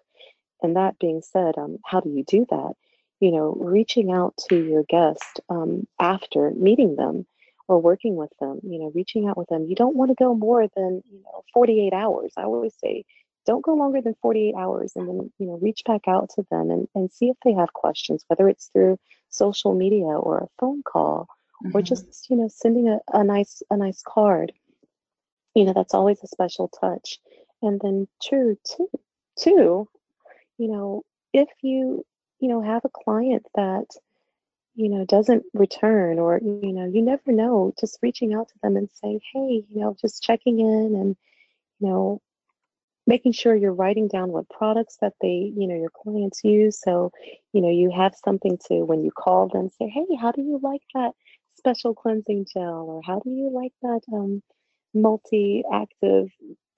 And 0.61 0.75
that 0.75 0.99
being 0.99 1.21
said, 1.21 1.57
um, 1.57 1.77
how 1.85 1.99
do 1.99 2.09
you 2.09 2.23
do 2.23 2.45
that? 2.49 2.73
You 3.19 3.31
know, 3.31 3.53
reaching 3.59 4.11
out 4.11 4.35
to 4.49 4.55
your 4.55 4.83
guest 4.83 5.39
um, 5.49 5.87
after 5.99 6.51
meeting 6.51 6.95
them 6.95 7.25
or 7.67 7.79
working 7.81 8.15
with 8.15 8.31
them, 8.39 8.59
you 8.63 8.79
know, 8.79 8.91
reaching 8.95 9.27
out 9.27 9.37
with 9.37 9.47
them. 9.49 9.65
You 9.65 9.75
don't 9.75 9.95
want 9.95 10.09
to 10.11 10.15
go 10.15 10.33
more 10.35 10.67
than, 10.75 11.03
you 11.09 11.21
know, 11.23 11.43
48 11.53 11.93
hours. 11.93 12.33
I 12.37 12.43
always 12.43 12.75
say, 12.77 13.05
don't 13.45 13.63
go 13.63 13.73
longer 13.73 14.01
than 14.01 14.15
48 14.21 14.55
hours 14.55 14.93
and 14.95 15.07
then, 15.07 15.31
you 15.39 15.47
know, 15.47 15.57
reach 15.61 15.83
back 15.85 16.07
out 16.07 16.29
to 16.35 16.45
them 16.51 16.69
and, 16.71 16.87
and 16.95 17.11
see 17.11 17.29
if 17.29 17.37
they 17.43 17.53
have 17.53 17.73
questions, 17.73 18.23
whether 18.27 18.47
it's 18.49 18.67
through 18.67 18.97
social 19.29 19.73
media 19.73 20.05
or 20.05 20.37
a 20.39 20.47
phone 20.59 20.83
call 20.83 21.27
or 21.73 21.81
hmm 21.81 21.83
just, 21.83 22.27
you 22.29 22.35
know, 22.37 22.47
sending 22.49 22.87
a, 22.89 22.99
a 23.13 23.23
nice 23.23 23.61
a 23.69 23.77
nice 23.77 24.01
card 24.05 24.51
you 25.55 25.65
know 25.65 25.73
that's 25.73 25.93
always 25.93 26.19
a 26.23 26.27
special 26.27 26.69
touch. 26.69 27.19
And 27.61 27.79
then 27.81 28.07
true 28.21 28.57
too 28.63 28.89
two 29.37 29.87
you 30.57 30.67
know 30.67 31.03
if 31.33 31.47
you 31.61 32.05
you 32.39 32.49
know 32.49 32.61
have 32.61 32.85
a 32.85 32.89
client 32.89 33.45
that 33.55 33.85
you 34.75 34.89
know 34.89 35.05
doesn't 35.05 35.43
return 35.53 36.19
or 36.19 36.39
you 36.43 36.71
know 36.71 36.85
you 36.85 37.01
never 37.01 37.31
know 37.31 37.73
just 37.79 37.99
reaching 38.01 38.33
out 38.33 38.47
to 38.47 38.55
them 38.61 38.77
and 38.77 38.89
saying 39.01 39.19
hey 39.33 39.63
you 39.69 39.79
know 39.81 39.95
just 39.99 40.23
checking 40.23 40.59
in 40.59 40.95
and 40.95 41.15
you 41.79 41.87
know 41.87 42.21
making 43.07 43.31
sure 43.31 43.55
you're 43.55 43.73
writing 43.73 44.07
down 44.07 44.31
what 44.31 44.49
products 44.49 44.97
that 45.01 45.13
they 45.21 45.51
you 45.55 45.67
know 45.67 45.75
your 45.75 45.89
clients 45.89 46.43
use. 46.43 46.79
So 46.79 47.11
you 47.53 47.61
know 47.61 47.69
you 47.69 47.89
have 47.91 48.15
something 48.23 48.57
to 48.67 48.83
when 48.83 49.03
you 49.03 49.11
call 49.11 49.47
them 49.47 49.69
say 49.69 49.87
hey 49.87 50.15
how 50.19 50.31
do 50.31 50.41
you 50.41 50.59
like 50.61 50.83
that 50.93 51.11
special 51.55 51.95
cleansing 51.95 52.45
gel? 52.53 52.85
or 52.87 53.01
how 53.03 53.19
do 53.19 53.29
you 53.29 53.49
like 53.49 53.73
that 53.81 54.01
um, 54.13 54.43
multi-active 55.01 56.27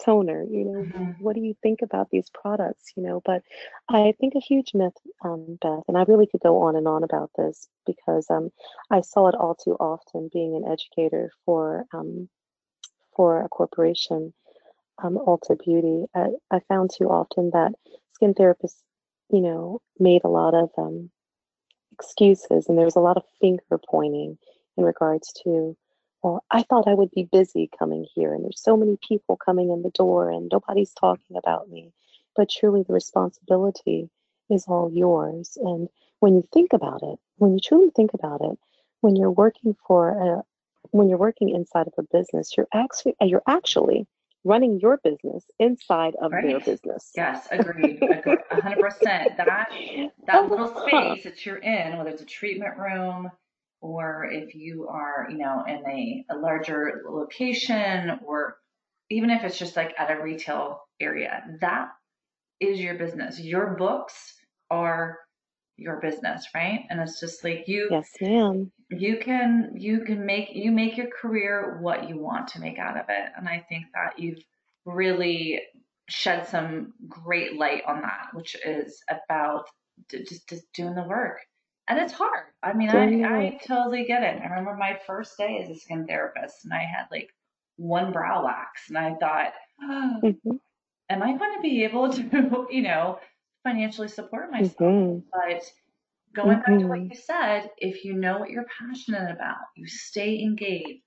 toner 0.06 0.46
you 0.50 0.66
know 0.66 0.88
hmm 0.94 1.12
what 1.20 1.36
do 1.36 1.42
you 1.42 1.56
think 1.64 1.82
about 1.84 2.10
these 2.12 2.30
products 2.34 2.94
you 2.96 3.04
know? 3.04 3.22
But 3.26 3.44
i 3.90 4.14
think 4.20 4.34
a 4.36 4.40
huge 4.40 4.72
myth 4.74 4.94
um, 5.24 5.58
beth 5.62 5.84
and 5.88 5.98
i 5.98 6.04
really 6.08 6.28
could 6.28 6.42
go 6.42 6.62
on 6.64 6.76
and 6.76 6.88
on 6.88 7.04
about 7.04 7.32
this 7.38 7.68
because 7.86 8.28
um, 8.30 8.50
i 8.92 9.02
saw 9.02 9.28
it 9.30 9.36
all 9.36 9.56
too 9.56 9.76
often 9.80 10.30
being 10.34 10.56
an 10.56 10.72
educator 10.72 11.32
for 11.46 11.86
um, 11.94 12.30
for 13.16 13.44
a 13.44 13.50
corporation 13.50 14.34
um, 15.04 15.18
Ulta 15.18 15.58
Beauty, 15.64 16.06
I, 16.16 16.28
I 16.52 16.60
found 16.70 16.92
too 16.98 17.06
often 17.06 17.52
that 17.54 17.74
skin 18.14 18.34
therapists, 18.34 18.82
you 19.32 19.42
know, 19.42 19.82
made 20.00 20.24
a 20.24 20.30
lot 20.30 20.54
of 20.54 20.70
um, 20.78 21.10
excuses 21.94 22.68
and 22.68 22.78
there 22.78 22.86
was 22.86 22.96
a 22.96 23.02
lot 23.02 23.18
of 23.18 23.24
finger 23.42 23.80
pointing 23.90 24.38
in 24.78 24.84
regards 24.84 25.34
to, 25.44 25.76
well, 26.22 26.44
I 26.52 26.64
thought 26.64 26.88
I 26.88 26.94
would 26.94 27.12
be 27.12 27.30
busy 27.32 27.70
coming 27.78 28.06
here 28.14 28.34
and 28.34 28.44
there's 28.44 28.62
so 28.62 28.76
many 28.76 28.98
people 29.08 29.38
coming 29.38 29.72
in 29.72 29.84
the 29.84 29.92
door 29.92 30.30
and 30.30 30.50
nobody's 30.52 30.94
talking 30.94 31.38
about 31.38 31.70
me. 31.70 31.94
But 32.36 32.50
truly, 32.50 32.84
the 32.84 32.94
responsibility 32.94 34.10
is 34.50 34.66
all 34.68 34.92
yours. 34.92 35.58
And 35.62 35.88
when 36.20 36.36
you 36.36 36.48
think 36.54 36.74
about 36.74 37.02
it, 37.04 37.20
when 37.38 37.54
you 37.54 37.60
truly 37.60 37.92
think 37.96 38.14
about 38.14 38.42
it, 38.42 38.58
when 39.02 39.16
you're 39.16 39.32
working 39.32 39.76
for 39.88 40.10
a, 40.10 40.44
when 40.92 41.10
you're 41.10 41.18
working 41.18 41.50
inside 41.50 41.88
of 41.88 41.94
a 41.98 42.04
business, 42.04 42.56
you're 42.58 42.68
actually 42.74 43.16
uh, 43.22 43.26
you're 43.26 43.44
actually 43.48 44.08
running 44.44 44.80
your 44.80 44.98
business 45.04 45.46
inside 45.60 46.16
of 46.22 46.32
their 46.32 46.60
business. 46.60 47.12
Yes, 47.16 47.48
agreed. 47.52 48.02
A 48.02 48.62
hundred 48.62 48.80
percent. 48.80 49.38
That 49.38 49.70
that 50.28 50.50
little 50.50 50.68
space 50.88 51.24
that 51.24 51.46
you're 51.46 51.58
in, 51.58 51.98
whether 51.98 52.10
it's 52.10 52.22
a 52.22 52.26
treatment 52.26 52.78
room 52.78 53.32
or 53.82 54.28
if 54.32 54.56
you 54.56 54.88
are, 54.90 55.28
you 55.30 55.38
know, 55.38 55.64
in 55.68 55.84
a, 55.88 56.26
a 56.32 56.36
larger 56.38 57.04
location 57.10 58.20
or 58.26 58.58
even 59.10 59.30
if 59.30 59.44
it's 59.44 59.58
just 59.58 59.76
like 59.76 59.94
at 59.98 60.12
a 60.12 60.22
retail 60.22 60.82
area, 61.00 61.44
that 61.62 61.90
is 62.60 62.80
your 62.80 62.96
business. 62.96 63.40
Your 63.40 63.76
books 63.76 64.34
are 64.70 65.20
your 65.78 66.00
business, 66.02 66.46
right? 66.54 66.86
And 66.90 67.00
it's 67.00 67.20
just 67.20 67.44
like 67.44 67.68
you 67.68 67.88
Yes, 67.90 68.10
ma'am. 68.22 68.72
you 68.90 69.18
can 69.18 69.72
you 69.76 70.02
can 70.02 70.26
make 70.26 70.50
you 70.54 70.72
make 70.72 70.98
your 70.98 71.10
career 71.22 71.78
what 71.82 72.10
you 72.10 72.18
want 72.18 72.48
to 72.50 72.60
make 72.60 72.80
out 72.80 72.98
of 72.98 73.06
it 73.10 73.30
and 73.38 73.48
i 73.48 73.64
think 73.70 73.86
that 73.94 74.18
you've 74.18 74.44
really 74.86 75.62
shed 76.10 76.48
some 76.48 76.94
great 77.08 77.56
light 77.58 77.84
on 77.88 78.02
that 78.02 78.28
which 78.34 78.56
is 78.66 79.02
about 79.10 79.66
d- 80.10 80.26
just, 80.28 80.50
just 80.50 80.64
doing 80.74 80.96
the 80.96 81.04
work 81.04 81.38
and 81.90 82.00
it's 82.00 82.14
hard. 82.14 82.46
I 82.64 82.74
mean 82.74 82.90
i 82.90 83.06
i 83.24 83.60
totally 83.68 84.06
get 84.06 84.24
it. 84.24 84.42
I 84.42 84.46
remember 84.48 84.76
my 84.76 85.00
first 85.08 85.38
day 85.38 85.60
as 85.64 85.70
a 85.70 85.80
skin 85.80 86.08
therapist 86.08 86.66
and 86.66 86.74
i 86.74 86.80
had 86.84 87.08
like 87.12 87.32
one 87.78 88.12
brow 88.14 88.46
wax 88.46 88.90
and 88.90 88.98
i 88.98 89.16
thought 89.16 89.54
oh, 89.84 90.22
hmm 90.22 90.58
am 91.10 91.24
i 91.24 91.38
going 91.38 91.56
to 91.58 91.62
be 91.62 91.84
able 91.86 92.12
to 92.14 92.68
you 92.72 92.82
know 92.84 93.20
financially 93.64 94.08
support 94.10 94.52
myself? 94.52 94.78
Hmm 94.80 95.20
but 95.34 95.64
going 96.36 96.60
back 96.60 96.80
to 96.80 96.88
what 96.88 97.02
hmm 97.02 97.10
you 97.10 97.16
said, 97.16 97.72
if 97.78 98.06
you 98.06 98.14
know 98.14 98.40
what 98.40 98.50
you're 98.52 98.66
passionate 98.80 99.32
about, 99.32 99.58
you 99.76 99.88
stay 99.88 100.42
engaged, 100.42 101.02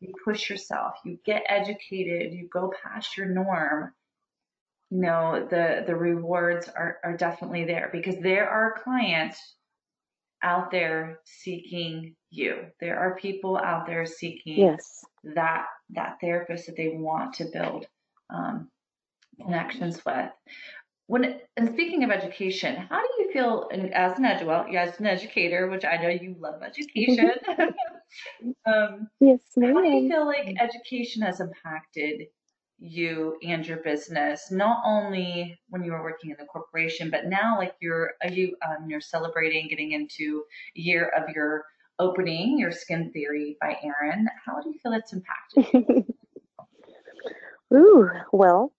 you 0.00 0.12
push 0.24 0.50
yourself, 0.50 0.94
you 1.04 1.18
get 1.26 1.42
educated, 1.48 2.32
you 2.34 2.48
go 2.52 2.72
past 2.82 3.16
your 3.16 3.26
norm, 3.26 3.92
you 4.90 5.00
know, 5.00 5.46
the 5.50 5.84
the 5.86 5.96
rewards 5.96 6.68
are, 6.68 6.98
are 7.04 7.16
definitely 7.16 7.64
there 7.64 7.90
because 7.92 8.16
there 8.18 8.48
are 8.48 8.80
clients 8.82 9.56
out 10.42 10.70
there 10.70 11.20
seeking 11.24 12.14
you. 12.30 12.66
There 12.80 12.98
are 12.98 13.16
people 13.16 13.56
out 13.56 13.86
there 13.86 14.06
seeking 14.06 14.58
Yes. 14.58 15.04
that 15.24 15.66
that 15.90 16.18
therapist 16.20 16.66
that 16.66 16.76
they 16.76 16.88
want 16.88 17.34
to 17.34 17.46
build 17.52 17.86
um, 18.30 18.68
connections 19.42 20.04
with. 20.04 20.30
When 21.06 21.40
and 21.56 21.68
speaking 21.70 22.04
of 22.04 22.10
education, 22.10 22.76
how 22.76 23.00
do 23.00 23.08
you 23.22 23.32
feel, 23.32 23.68
as 23.92 24.16
an 24.16 24.24
edu- 24.24 24.46
well, 24.46 24.64
as 24.76 25.00
an 25.00 25.06
educator, 25.06 25.68
which 25.68 25.84
I 25.84 25.96
know 25.96 26.08
you 26.08 26.36
love 26.38 26.62
education, 26.62 27.32
um, 28.66 29.08
Yes, 29.20 29.40
how 29.60 29.82
do 29.82 29.88
you 29.88 30.08
feel 30.08 30.24
like 30.24 30.54
education 30.60 31.22
has 31.22 31.40
impacted 31.40 32.28
you 32.80 33.36
and 33.42 33.66
your 33.66 33.78
business, 33.78 34.50
not 34.50 34.82
only 34.84 35.60
when 35.68 35.84
you 35.84 35.92
were 35.92 36.02
working 36.02 36.30
in 36.30 36.36
the 36.38 36.46
corporation, 36.46 37.10
but 37.10 37.26
now 37.26 37.58
like 37.58 37.74
you're 37.80 38.12
are 38.22 38.30
you 38.30 38.56
um, 38.66 38.88
you're 38.88 39.00
celebrating 39.02 39.68
getting 39.68 39.92
into 39.92 40.44
a 40.76 40.80
year 40.80 41.12
of 41.16 41.28
your 41.34 41.64
opening, 42.00 42.58
your 42.58 42.72
skin 42.72 43.10
theory 43.12 43.56
by 43.60 43.76
Erin. 43.84 44.28
How 44.46 44.60
do 44.60 44.70
you 44.70 44.78
feel 44.82 44.92
it's 44.94 45.12
impacted? 45.12 45.66
Ooh, 47.74 48.10
well, 48.32 48.72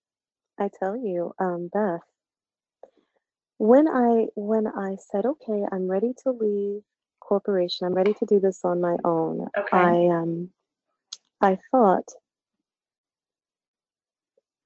I 0.60 0.70
tell 0.80 0.98
you, 0.98 1.34
um, 1.40 1.70
Beth, 1.74 2.02
when 3.58 3.88
I 3.88 4.28
when 4.36 4.68
I 4.68 4.98
said, 5.12 5.26
okay, 5.26 5.64
I'm 5.72 5.90
ready 5.90 6.14
to 6.24 6.32
leave 6.32 6.82
corporation, 7.22 7.88
I'm 7.88 7.94
ready 7.96 8.14
to 8.16 8.26
do 8.26 8.40
this 8.40 8.62
on 8.66 8.82
my 8.82 8.98
own, 9.06 9.48
Okay. 9.58 9.72
I 9.72 10.08
um 10.08 10.50
I 11.42 11.60
thought 11.72 12.10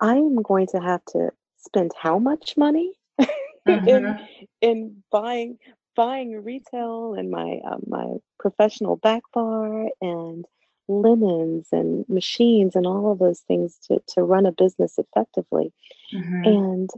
I'm 0.02 0.42
going 0.42 0.68
to 0.68 0.80
have 0.80 1.04
to 1.14 1.32
spend 1.58 1.92
how 2.00 2.20
much 2.20 2.58
money 2.58 2.94
in 3.68 4.16
Mhm. 4.16 4.48
in 4.62 5.04
buying 5.12 5.58
buying 5.96 6.44
retail 6.44 7.14
and 7.16 7.32
my 7.32 7.60
um, 7.66 7.84
my 7.88 8.08
professional 8.40 8.98
back 8.98 9.24
bar 9.34 9.90
and 10.02 10.46
linens 10.88 11.70
and 11.72 12.08
machines 12.10 12.76
and 12.76 12.86
all 12.86 13.12
of 13.12 13.20
those 13.20 13.42
things 13.42 13.78
to 13.88 14.02
to 14.10 14.24
run 14.24 14.46
a 14.46 14.52
business 14.52 14.98
effectively. 15.00 15.74
Mhm. 16.14 16.46
And 16.46 16.90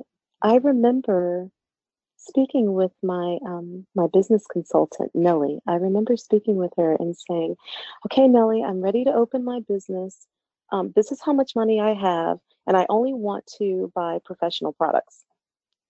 I 0.41 0.55
remember 0.57 1.49
speaking 2.17 2.73
with 2.73 2.91
my 3.03 3.39
um, 3.45 3.85
my 3.95 4.07
business 4.07 4.45
consultant 4.51 5.11
Nellie. 5.15 5.59
I 5.67 5.75
remember 5.75 6.17
speaking 6.17 6.57
with 6.57 6.73
her 6.77 6.95
and 6.99 7.15
saying, 7.17 7.55
"Okay, 8.07 8.27
Nellie, 8.27 8.63
I'm 8.63 8.81
ready 8.81 9.03
to 9.05 9.13
open 9.13 9.43
my 9.45 9.61
business. 9.67 10.27
Um, 10.71 10.91
this 10.95 11.11
is 11.11 11.21
how 11.23 11.33
much 11.33 11.55
money 11.55 11.79
I 11.79 11.93
have, 11.93 12.39
and 12.67 12.77
I 12.77 12.85
only 12.89 13.13
want 13.13 13.47
to 13.57 13.91
buy 13.95 14.19
professional 14.23 14.73
products." 14.73 15.25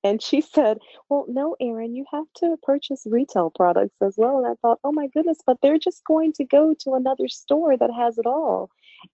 And 0.04 0.22
she 0.22 0.42
said, 0.42 0.78
Well, 1.10 1.26
no, 1.28 1.56
Erin, 1.60 1.96
you 1.96 2.06
have 2.12 2.28
to 2.38 2.56
purchase 2.64 3.06
retail 3.10 3.50
products 3.50 3.96
as 4.02 4.16
well. 4.18 4.38
And 4.38 4.48
I 4.48 4.54
thought, 4.62 4.80
Oh 4.84 4.92
my 4.92 5.08
goodness, 5.08 5.40
but 5.46 5.58
they're 5.62 5.80
just 5.80 6.04
going 6.06 6.34
to 6.34 6.46
go 6.46 6.74
to 6.82 6.94
another 6.94 7.28
store 7.28 7.76
that 7.76 7.92
has 7.92 8.18
it 8.18 8.26
all. 8.26 8.70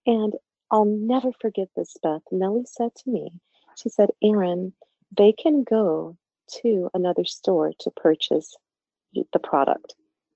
And 0.05 0.33
I'll 0.71 0.85
never 0.85 1.31
forget 1.39 1.69
this, 1.75 1.95
Beth. 2.03 2.21
Nellie 2.31 2.65
said 2.65 2.93
to 2.95 3.09
me, 3.09 3.31
She 3.75 3.89
said, 3.89 4.09
Erin, 4.21 4.73
they 5.15 5.31
can 5.31 5.63
go 5.63 6.17
to 6.61 6.89
another 6.93 7.25
store 7.25 7.73
to 7.79 7.91
purchase 7.91 8.55
the 9.13 9.39
product, 9.39 9.95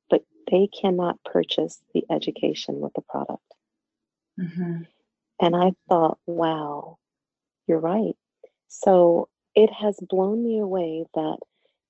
but 0.09 0.23
they 0.49 0.67
cannot 0.67 1.21
purchase 1.23 1.81
the 1.93 2.03
education 2.09 2.79
with 2.79 2.93
the 2.93 3.01
product. 3.01 3.43
Mhm. 4.39 4.87
And 5.39 5.55
I 5.55 5.73
thought, 5.89 6.19
wow, 6.25 6.97
you're 7.67 7.79
right. 7.79 8.15
So 8.67 9.27
it 9.55 9.71
has 9.71 9.97
blown 10.09 10.43
me 10.43 10.59
away 10.59 11.05
that 11.13 11.37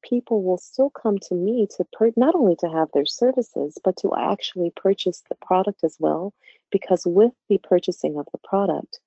people 0.04 0.42
will 0.44 0.58
still 0.58 0.90
come 0.90 1.18
to 1.20 1.34
me 1.36 1.68
to 1.78 1.86
per- 1.94 2.12
not 2.16 2.36
only 2.36 2.56
to 2.58 2.70
have 2.70 2.90
their 2.94 3.06
services, 3.06 3.78
but 3.84 3.98
to 3.98 4.14
actually 4.16 4.72
purchase 4.76 5.24
the 5.30 5.36
product 5.36 5.84
as 5.84 5.98
well. 6.00 6.34
Because 6.72 7.04
with 7.06 7.32
the 7.50 7.58
purchasing 7.60 8.18
of 8.18 8.28
the 8.32 8.38
product, 8.44 9.00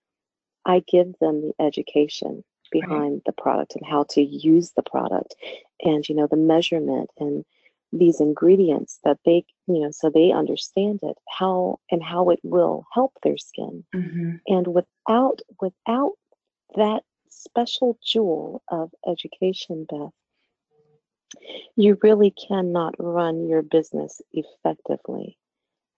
I 0.65 0.83
give 0.89 1.15
them 1.21 1.41
the 1.43 1.55
education 1.59 2.45
Right. 2.73 2.83
behind 2.83 3.23
the 3.27 3.33
product 3.33 3.75
and 3.75 3.85
how 3.85 4.05
to 4.11 4.23
use 4.23 4.71
the 4.77 4.83
product 4.85 5.35
and 5.83 6.09
you 6.09 6.15
know 6.15 6.29
the 6.29 6.37
measurement 6.37 7.11
and 7.19 7.45
these 7.93 8.21
ingredients 8.21 9.01
that 9.03 9.19
they 9.25 9.45
you 9.67 9.81
know 9.81 9.91
so 9.91 10.09
they 10.09 10.31
understand 10.31 11.01
it 11.03 11.19
how 11.29 11.81
and 11.91 12.01
how 12.01 12.31
it 12.31 12.39
will 12.45 12.85
help 12.93 13.13
their 13.25 13.37
skin 13.37 13.85
Mhm. 13.93 14.41
and 14.47 14.69
without 14.69 15.41
without 15.61 16.13
that 16.77 17.03
special 17.29 17.99
jewel 18.05 18.63
of 18.69 18.91
education, 19.07 19.87
Beth, 19.89 20.13
you 21.77 21.99
really 22.03 22.33
cannot 22.33 22.95
run 22.99 23.49
your 23.49 23.63
business 23.63 24.21
effectively. 24.33 25.39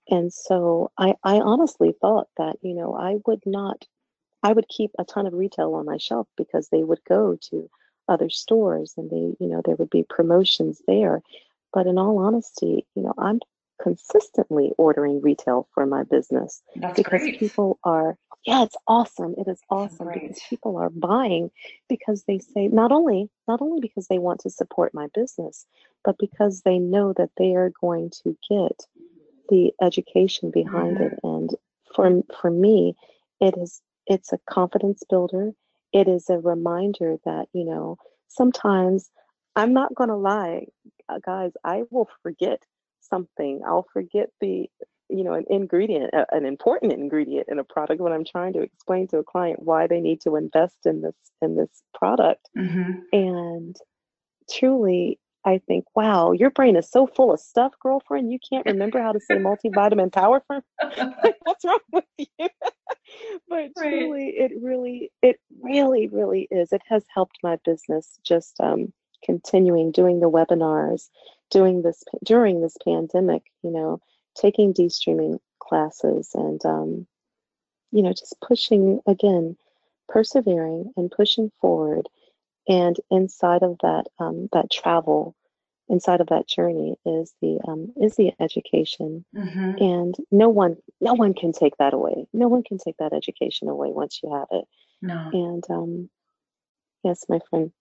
And 0.08 0.32
so 0.32 0.90
I, 0.98 1.14
I 1.24 1.40
honestly 1.40 1.94
thought 2.00 2.28
that, 2.36 2.56
you 2.62 2.74
know, 2.74 2.94
I 2.94 3.16
would 3.26 3.42
not, 3.46 3.84
I 4.42 4.52
would 4.52 4.68
keep 4.68 4.90
a 4.98 5.04
ton 5.04 5.26
of 5.26 5.32
retail 5.32 5.74
on 5.74 5.86
my 5.86 5.96
shelf 5.96 6.28
because 6.36 6.68
they 6.68 6.82
would 6.82 7.00
go 7.08 7.38
to 7.50 7.70
other 8.08 8.28
stores 8.28 8.94
and 8.96 9.10
they, 9.10 9.36
you 9.38 9.48
know, 9.48 9.62
there 9.64 9.76
would 9.76 9.90
be 9.90 10.04
promotions 10.08 10.82
there. 10.86 11.22
But 11.72 11.86
in 11.86 11.98
all 11.98 12.18
honesty, 12.18 12.86
you 12.94 13.02
know, 13.02 13.14
I'm 13.16 13.40
consistently 13.80 14.72
ordering 14.76 15.20
retail 15.22 15.68
for 15.72 15.86
my 15.86 16.02
business 16.02 16.62
That's 16.76 16.96
because 16.96 17.22
great. 17.22 17.38
people 17.38 17.78
are 17.84 18.16
yeah 18.46 18.62
it's 18.62 18.76
awesome 18.88 19.34
it 19.38 19.48
is 19.48 19.60
awesome 19.70 20.06
great. 20.08 20.22
because 20.22 20.40
people 20.48 20.76
are 20.76 20.90
buying 20.90 21.50
because 21.88 22.24
they 22.24 22.38
say 22.38 22.68
not 22.68 22.92
only 22.92 23.28
not 23.48 23.60
only 23.62 23.80
because 23.80 24.08
they 24.08 24.18
want 24.18 24.40
to 24.40 24.50
support 24.50 24.94
my 24.94 25.08
business 25.14 25.66
but 26.04 26.16
because 26.18 26.62
they 26.62 26.78
know 26.78 27.12
that 27.14 27.30
they 27.36 27.54
are 27.54 27.72
going 27.80 28.10
to 28.10 28.36
get 28.50 28.86
the 29.50 29.72
education 29.82 30.50
behind 30.50 30.98
Mhm. 30.98 31.12
it 31.12 31.20
and 31.22 31.50
for 31.94 32.22
for 32.40 32.50
me 32.50 32.96
it 33.40 33.56
is 33.58 33.82
it's 34.06 34.32
a 34.32 34.38
confidence 34.50 35.02
builder 35.08 35.52
it 35.92 36.08
is 36.08 36.28
a 36.30 36.38
reminder 36.38 37.18
that 37.24 37.48
you 37.52 37.64
know 37.64 37.98
sometimes 38.28 39.10
i'm 39.56 39.72
not 39.72 39.94
going 39.94 40.08
to 40.10 40.16
lie 40.16 40.66
uh, 41.08 41.18
guys 41.24 41.52
i 41.64 41.82
will 41.90 42.08
forget 42.22 42.62
something 43.00 43.62
i'll 43.66 43.86
forget 43.92 44.30
the 44.40 44.68
you 45.12 45.24
know 45.24 45.34
an 45.34 45.44
ingredient 45.50 46.10
a- 46.14 46.34
an 46.34 46.46
important 46.46 46.92
ingredient 46.92 47.48
in 47.50 47.58
a 47.58 47.64
product 47.64 48.00
when 48.00 48.12
i'm 48.12 48.24
trying 48.24 48.52
to 48.52 48.60
explain 48.62 49.06
to 49.08 49.18
a 49.18 49.24
client 49.24 49.60
why 49.62 49.86
they 49.86 50.00
need 50.00 50.20
to 50.20 50.36
invest 50.36 50.78
in 50.86 51.02
this 51.02 51.16
in 51.42 51.56
this 51.56 51.82
product 51.94 52.48
Mhm. 52.56 53.02
and 53.12 53.76
truly 54.50 55.18
i 55.44 55.58
think 55.66 55.84
wow 55.94 56.32
your 56.32 56.50
brain 56.50 56.76
is 56.76 56.90
so 56.90 57.06
full 57.06 57.32
of 57.32 57.40
stuff 57.40 57.72
girlfriend 57.80 58.32
you 58.32 58.38
can't 58.48 58.66
remember 58.66 59.00
how 59.00 59.12
to 59.12 59.20
say 59.20 59.36
multivitamin 59.36 60.12
power 60.12 60.42
firm 60.48 60.62
like 61.24 61.36
what's 61.44 61.64
wrong 61.64 61.78
with 61.92 62.04
you 62.18 62.26
but 63.48 63.70
Right. 63.76 63.90
truly 63.90 64.34
it 64.36 64.52
really 64.60 65.10
it 65.22 65.38
really 65.60 66.08
really 66.08 66.48
is 66.50 66.72
it 66.72 66.82
has 66.88 67.04
helped 67.14 67.38
my 67.42 67.58
business 67.64 68.18
just 68.24 68.60
um 68.60 68.92
continuing 69.24 69.92
doing 69.92 70.20
the 70.20 70.30
webinars 70.30 71.08
doing 71.50 71.82
this 71.82 72.02
during 72.24 72.60
this 72.60 72.76
pandemic 72.84 73.42
you 73.62 73.70
know 73.70 74.00
taking 74.34 74.72
de-streaming 74.72 75.38
classes 75.60 76.30
and 76.34 76.64
um 76.64 77.06
you 77.92 78.02
know 78.02 78.12
just 78.12 78.36
pushing 78.40 79.00
again 79.06 79.56
persevering 80.08 80.92
and 80.96 81.10
pushing 81.10 81.50
forward 81.60 82.08
and 82.68 82.96
inside 83.10 83.62
of 83.62 83.76
that 83.82 84.04
um 84.18 84.48
that 84.52 84.70
travel 84.70 85.34
inside 85.88 86.20
of 86.20 86.28
that 86.28 86.46
journey 86.48 86.96
is 87.04 87.34
the 87.42 87.58
um 87.68 87.92
is 88.00 88.16
the 88.16 88.32
education 88.40 89.24
Mhm. 89.34 89.80
and 89.80 90.14
no 90.30 90.48
one 90.48 90.76
no 91.00 91.14
one 91.14 91.34
can 91.34 91.52
take 91.52 91.76
that 91.78 91.94
away 91.94 92.26
no 92.32 92.48
one 92.48 92.62
can 92.62 92.78
take 92.78 92.96
that 92.98 93.12
education 93.12 93.68
away 93.68 93.90
once 93.90 94.20
you 94.22 94.32
have 94.32 94.48
it 94.50 94.64
No. 95.02 95.30
and 95.32 95.64
um 95.70 96.10
yes 97.04 97.24
my 97.28 97.38
friend 97.50 97.72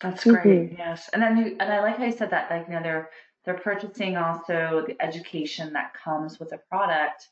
That's 0.00 0.24
hmm 0.24 0.32
great. 0.32 0.72
Yes. 0.78 1.08
And 1.12 1.22
then 1.22 1.36
you, 1.38 1.56
and 1.60 1.72
I 1.72 1.80
like 1.80 1.96
how 1.98 2.04
you 2.04 2.12
said 2.12 2.30
that, 2.30 2.50
like, 2.50 2.66
you 2.68 2.74
know, 2.74 2.82
they're 2.82 3.10
they're 3.46 3.58
purchasing 3.58 4.16
also 4.16 4.84
the 4.86 5.00
education 5.00 5.72
that 5.72 5.94
comes 5.94 6.38
with 6.38 6.52
a 6.52 6.58
product. 6.68 7.28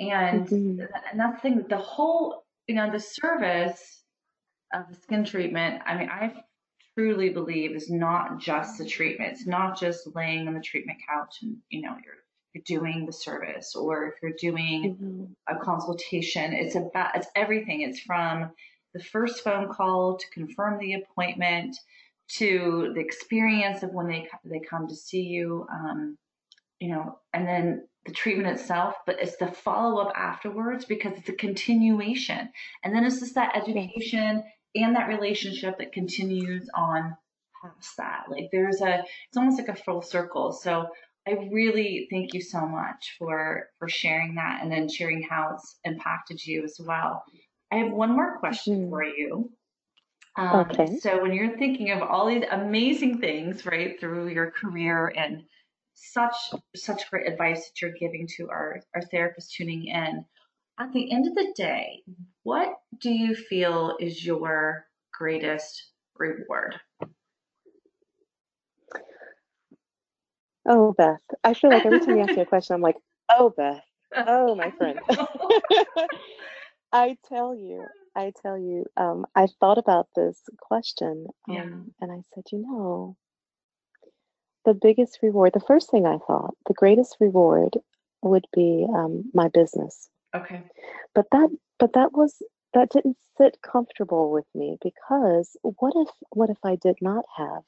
And 0.00 0.46
hmm 0.48 0.80
and 1.10 1.20
that's 1.20 1.36
the 1.36 1.40
thing, 1.40 1.64
the 1.68 1.78
whole, 1.78 2.44
you 2.66 2.74
know, 2.74 2.90
the 2.90 3.00
service 3.00 4.02
of 4.74 4.88
the 4.88 4.96
skin 4.96 5.24
treatment, 5.24 5.82
I 5.86 5.96
mean, 5.96 6.10
I 6.10 6.34
truly 6.94 7.30
believe 7.30 7.76
is 7.76 7.88
not 7.90 8.38
just 8.40 8.76
the 8.78 8.84
treatment. 8.84 9.32
It's 9.32 9.46
not 9.46 9.78
just 9.78 10.14
laying 10.14 10.48
on 10.48 10.54
the 10.54 10.60
treatment 10.60 10.98
couch 11.08 11.36
and, 11.42 11.56
you 11.70 11.82
know, 11.82 11.96
you're 12.04 12.14
you're 12.52 12.80
doing 12.80 13.06
the 13.06 13.12
service 13.12 13.74
or 13.74 14.08
if 14.08 14.14
you're 14.22 14.32
doing 14.32 14.96
hmm 14.96 15.24
a 15.48 15.58
consultation. 15.58 16.52
It's 16.52 16.74
about 16.74 17.14
it's 17.14 17.28
everything. 17.36 17.82
It's 17.82 18.00
from 18.00 18.50
the 18.94 19.02
first 19.02 19.44
phone 19.44 19.72
call 19.72 20.16
to 20.16 20.30
confirm 20.30 20.78
the 20.78 20.94
appointment 20.94 21.76
to 22.28 22.92
the 22.94 23.00
experience 23.00 23.82
of 23.82 23.90
when 23.92 24.08
they 24.08 24.28
they 24.44 24.60
come 24.60 24.88
to 24.88 24.96
see 24.96 25.22
you, 25.22 25.66
um, 25.72 26.16
you 26.80 26.88
know, 26.90 27.18
and 27.32 27.46
then 27.46 27.88
the 28.06 28.12
treatment 28.12 28.48
itself. 28.58 28.94
But 29.06 29.20
it's 29.20 29.36
the 29.36 29.48
follow 29.48 30.00
up 30.02 30.12
afterwards 30.16 30.84
because 30.84 31.16
it's 31.18 31.28
a 31.28 31.34
continuation, 31.34 32.50
and 32.84 32.94
then 32.94 33.04
it's 33.04 33.20
just 33.20 33.34
that 33.36 33.56
education 33.56 34.44
and 34.74 34.96
that 34.96 35.08
relationship 35.08 35.78
that 35.78 35.92
continues 35.92 36.68
on 36.74 37.16
past 37.62 37.96
that. 37.98 38.24
Like 38.30 38.48
there's 38.52 38.80
a 38.80 39.00
it's 39.28 39.36
almost 39.36 39.58
like 39.58 39.68
a 39.68 39.76
full 39.82 40.02
circle. 40.02 40.52
So 40.52 40.88
I 41.26 41.32
really 41.52 42.06
thank 42.10 42.34
you 42.34 42.40
so 42.40 42.66
much 42.66 43.16
for 43.18 43.68
for 43.78 43.88
sharing 43.88 44.36
that 44.36 44.60
and 44.62 44.70
then 44.70 44.88
sharing 44.88 45.22
how 45.22 45.54
it's 45.54 45.78
impacted 45.84 46.44
you 46.44 46.64
as 46.64 46.78
well. 46.80 47.22
I 47.72 47.76
have 47.76 47.92
one 47.92 48.12
more 48.12 48.38
question 48.38 48.74
hmm 48.74 48.88
for 48.88 49.02
you. 49.02 49.50
Um, 50.36 50.70
okay. 50.70 50.98
So 51.00 51.22
when 51.22 51.32
you're 51.32 51.56
thinking 51.58 51.90
of 51.92 52.02
all 52.02 52.26
these 52.26 52.44
amazing 52.50 53.20
things, 53.20 53.64
right, 53.66 53.98
through 53.98 54.28
your 54.28 54.50
career 54.50 55.12
and 55.16 55.44
such 55.94 56.34
such 56.74 57.10
great 57.10 57.30
advice 57.30 57.66
that 57.68 57.82
you're 57.82 57.92
giving 57.98 58.28
to 58.36 58.48
our, 58.50 58.80
our 58.94 59.02
therapists 59.12 59.50
tuning 59.56 59.86
in, 59.86 60.24
at 60.78 60.92
the 60.92 61.10
end 61.12 61.26
of 61.26 61.34
the 61.34 61.52
day, 61.56 62.02
what 62.42 62.74
do 63.00 63.10
you 63.10 63.34
feel 63.34 63.96
is 64.00 64.24
your 64.24 64.86
greatest 65.12 65.90
reward? 66.18 66.76
Oh, 70.68 70.94
Beth. 70.98 71.20
I 71.44 71.54
feel 71.54 71.70
like 71.70 71.86
every 71.86 72.00
time 72.00 72.16
you 72.16 72.22
ask 72.22 72.36
me 72.36 72.42
a 72.42 72.46
question, 72.46 72.74
I'm 72.74 72.82
like, 72.82 72.96
oh, 73.30 73.54
Beth. 73.56 73.82
Oh, 74.26 74.54
my 74.54 74.70
friend. 74.72 74.98
I 76.92 77.16
tell 77.28 77.54
you, 77.54 77.84
I 78.16 78.32
tell 78.42 78.58
you, 78.58 78.86
um, 78.96 79.26
I 79.34 79.46
thought 79.60 79.78
about 79.78 80.08
this 80.16 80.40
question 80.58 81.26
um, 81.48 81.54
yeah. 81.54 81.62
and 82.00 82.10
I 82.10 82.22
said, 82.34 82.44
you 82.50 82.62
know, 82.62 83.16
the 84.64 84.74
biggest 84.74 85.18
reward, 85.22 85.52
the 85.52 85.60
first 85.60 85.90
thing 85.90 86.06
I 86.06 86.18
thought, 86.26 86.54
the 86.66 86.74
greatest 86.74 87.16
reward 87.20 87.76
would 88.22 88.46
be 88.54 88.86
um, 88.92 89.30
my 89.34 89.48
business. 89.48 90.08
Okay. 90.34 90.62
But 91.14 91.26
that, 91.30 91.50
but 91.78 91.92
that 91.92 92.12
was, 92.12 92.42
that 92.72 92.90
didn't 92.90 93.18
sit 93.36 93.58
comfortable 93.62 94.32
with 94.32 94.46
me 94.54 94.78
because 94.82 95.56
what 95.62 95.92
if, 95.94 96.08
what 96.30 96.50
if 96.50 96.58
I 96.64 96.76
did 96.76 96.96
not 97.02 97.24
have 97.36 97.62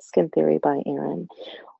Skin 0.00 0.28
Theory 0.28 0.58
by 0.62 0.82
Erin? 0.86 1.28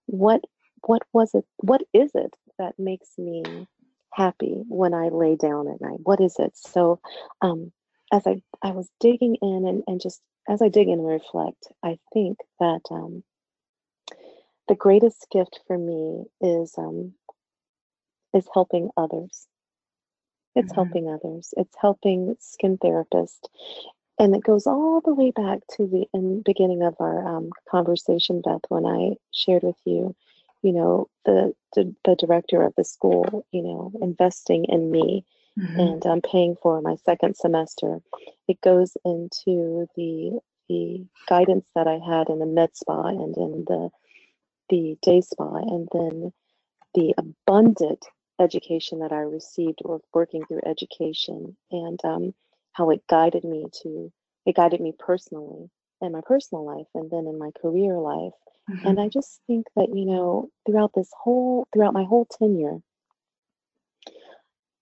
What, 0.07 0.41
what 0.81 1.03
was 1.13 1.35
it, 1.35 1.45
what 1.59 1.83
is 1.93 2.11
it 2.15 2.35
that 2.59 2.75
makes 2.79 3.11
me 3.19 3.45
happy 4.15 4.63
when 4.67 4.95
I 4.95 5.09
lay 5.09 5.37
down 5.37 5.69
at 5.69 5.81
night? 5.81 6.01
What 6.03 6.21
is 6.21 6.37
it? 6.39 6.57
So, 6.57 7.01
um, 7.43 7.71
as 8.13 8.27
I, 8.27 8.43
I 8.63 8.71
was 8.71 8.89
digging 9.01 9.37
in 9.41 9.67
and, 9.67 9.83
and 9.87 10.01
just 10.01 10.21
as 10.49 10.63
I 10.63 10.69
dig 10.69 10.89
in 10.89 11.01
and 11.01 11.07
reflect, 11.07 11.69
I 11.83 11.99
think 12.13 12.39
that 12.59 12.81
um, 12.91 13.23
the 14.67 14.75
greatest 14.75 15.27
gift 15.31 15.61
for 15.67 15.77
me 15.77 16.25
is 16.41 16.75
um, 16.79 17.13
is 18.35 18.47
helping 18.53 18.91
others. 18.97 19.47
It's 20.55 20.73
mm-hmm. 20.73 20.75
helping 20.75 21.09
others. 21.09 21.53
It's 21.57 21.75
helping 21.81 22.37
skin 22.41 22.79
therapists, 22.79 23.45
and 24.19 24.35
it 24.35 24.43
goes 24.43 24.67
all 24.67 25.03
the 25.05 25.15
way 25.15 25.31
back 25.31 25.61
to 25.77 25.87
the 25.87 26.07
in 26.15 26.43
beginning 26.43 26.83
of 26.83 26.97
our 27.01 27.27
um, 27.27 27.51
conversation, 27.71 28.41
Beth, 28.41 28.63
when 28.69 28.87
I 28.87 29.17
shared 29.33 29.63
with 29.63 29.77
you 29.85 30.15
you 30.63 30.73
know 30.73 31.09
the, 31.25 31.55
the 31.75 31.95
the, 32.05 32.17
director 32.17 32.63
of 32.63 32.75
the 32.77 32.85
school 32.85 33.47
you 33.53 33.63
know 33.63 33.93
investing 34.03 34.65
in 34.65 34.91
me 34.91 35.25
mm-hmm. 35.59 35.81
and 35.81 36.05
i'm 36.07 36.21
paying 36.21 36.57
for 36.63 36.81
my 36.81 36.97
second 37.05 37.37
semester 37.37 38.01
it 38.47 38.61
goes 38.61 38.97
into 39.05 39.87
the 39.97 40.39
the 40.69 41.05
guidance 41.29 41.67
that 41.75 41.87
i 41.87 41.99
had 41.99 42.29
in 42.29 42.39
the 42.39 42.47
med 42.47 42.71
spa 42.75 43.09
and 43.09 43.37
in 43.37 43.65
the 43.67 43.91
the 44.71 44.97
day 45.03 45.21
spa 45.21 45.57
and 45.57 45.89
then 45.93 46.33
the 46.95 47.15
abundant 47.19 48.05
education 48.41 49.01
that 49.01 49.13
i 49.13 49.21
received 49.21 49.81
or 49.85 50.01
working 50.15 50.45
through 50.47 50.61
education 50.65 51.57
and 51.71 52.01
um, 52.05 52.35
how 52.73 52.91
it 52.91 53.03
guided 53.09 53.45
me 53.45 53.67
to 53.83 54.13
it 54.47 54.55
guided 54.55 54.81
me 54.81 54.93
personally 54.99 55.69
in 56.01 56.13
my 56.13 56.21
personal 56.25 56.65
life 56.65 56.87
and 56.95 57.11
then 57.11 57.27
in 57.27 57.39
my 57.39 57.51
career 57.61 57.99
life 57.99 58.33
Mm-hmm. 58.71 58.87
And 58.87 59.01
I 59.01 59.09
just 59.09 59.41
think 59.47 59.67
that, 59.77 59.89
you 59.95 60.05
know, 60.05 60.51
throughout 60.67 60.93
this 60.95 61.11
whole, 61.19 61.67
throughout 61.73 61.95
my 61.95 62.05
whole 62.05 62.27
tenure, 62.27 62.79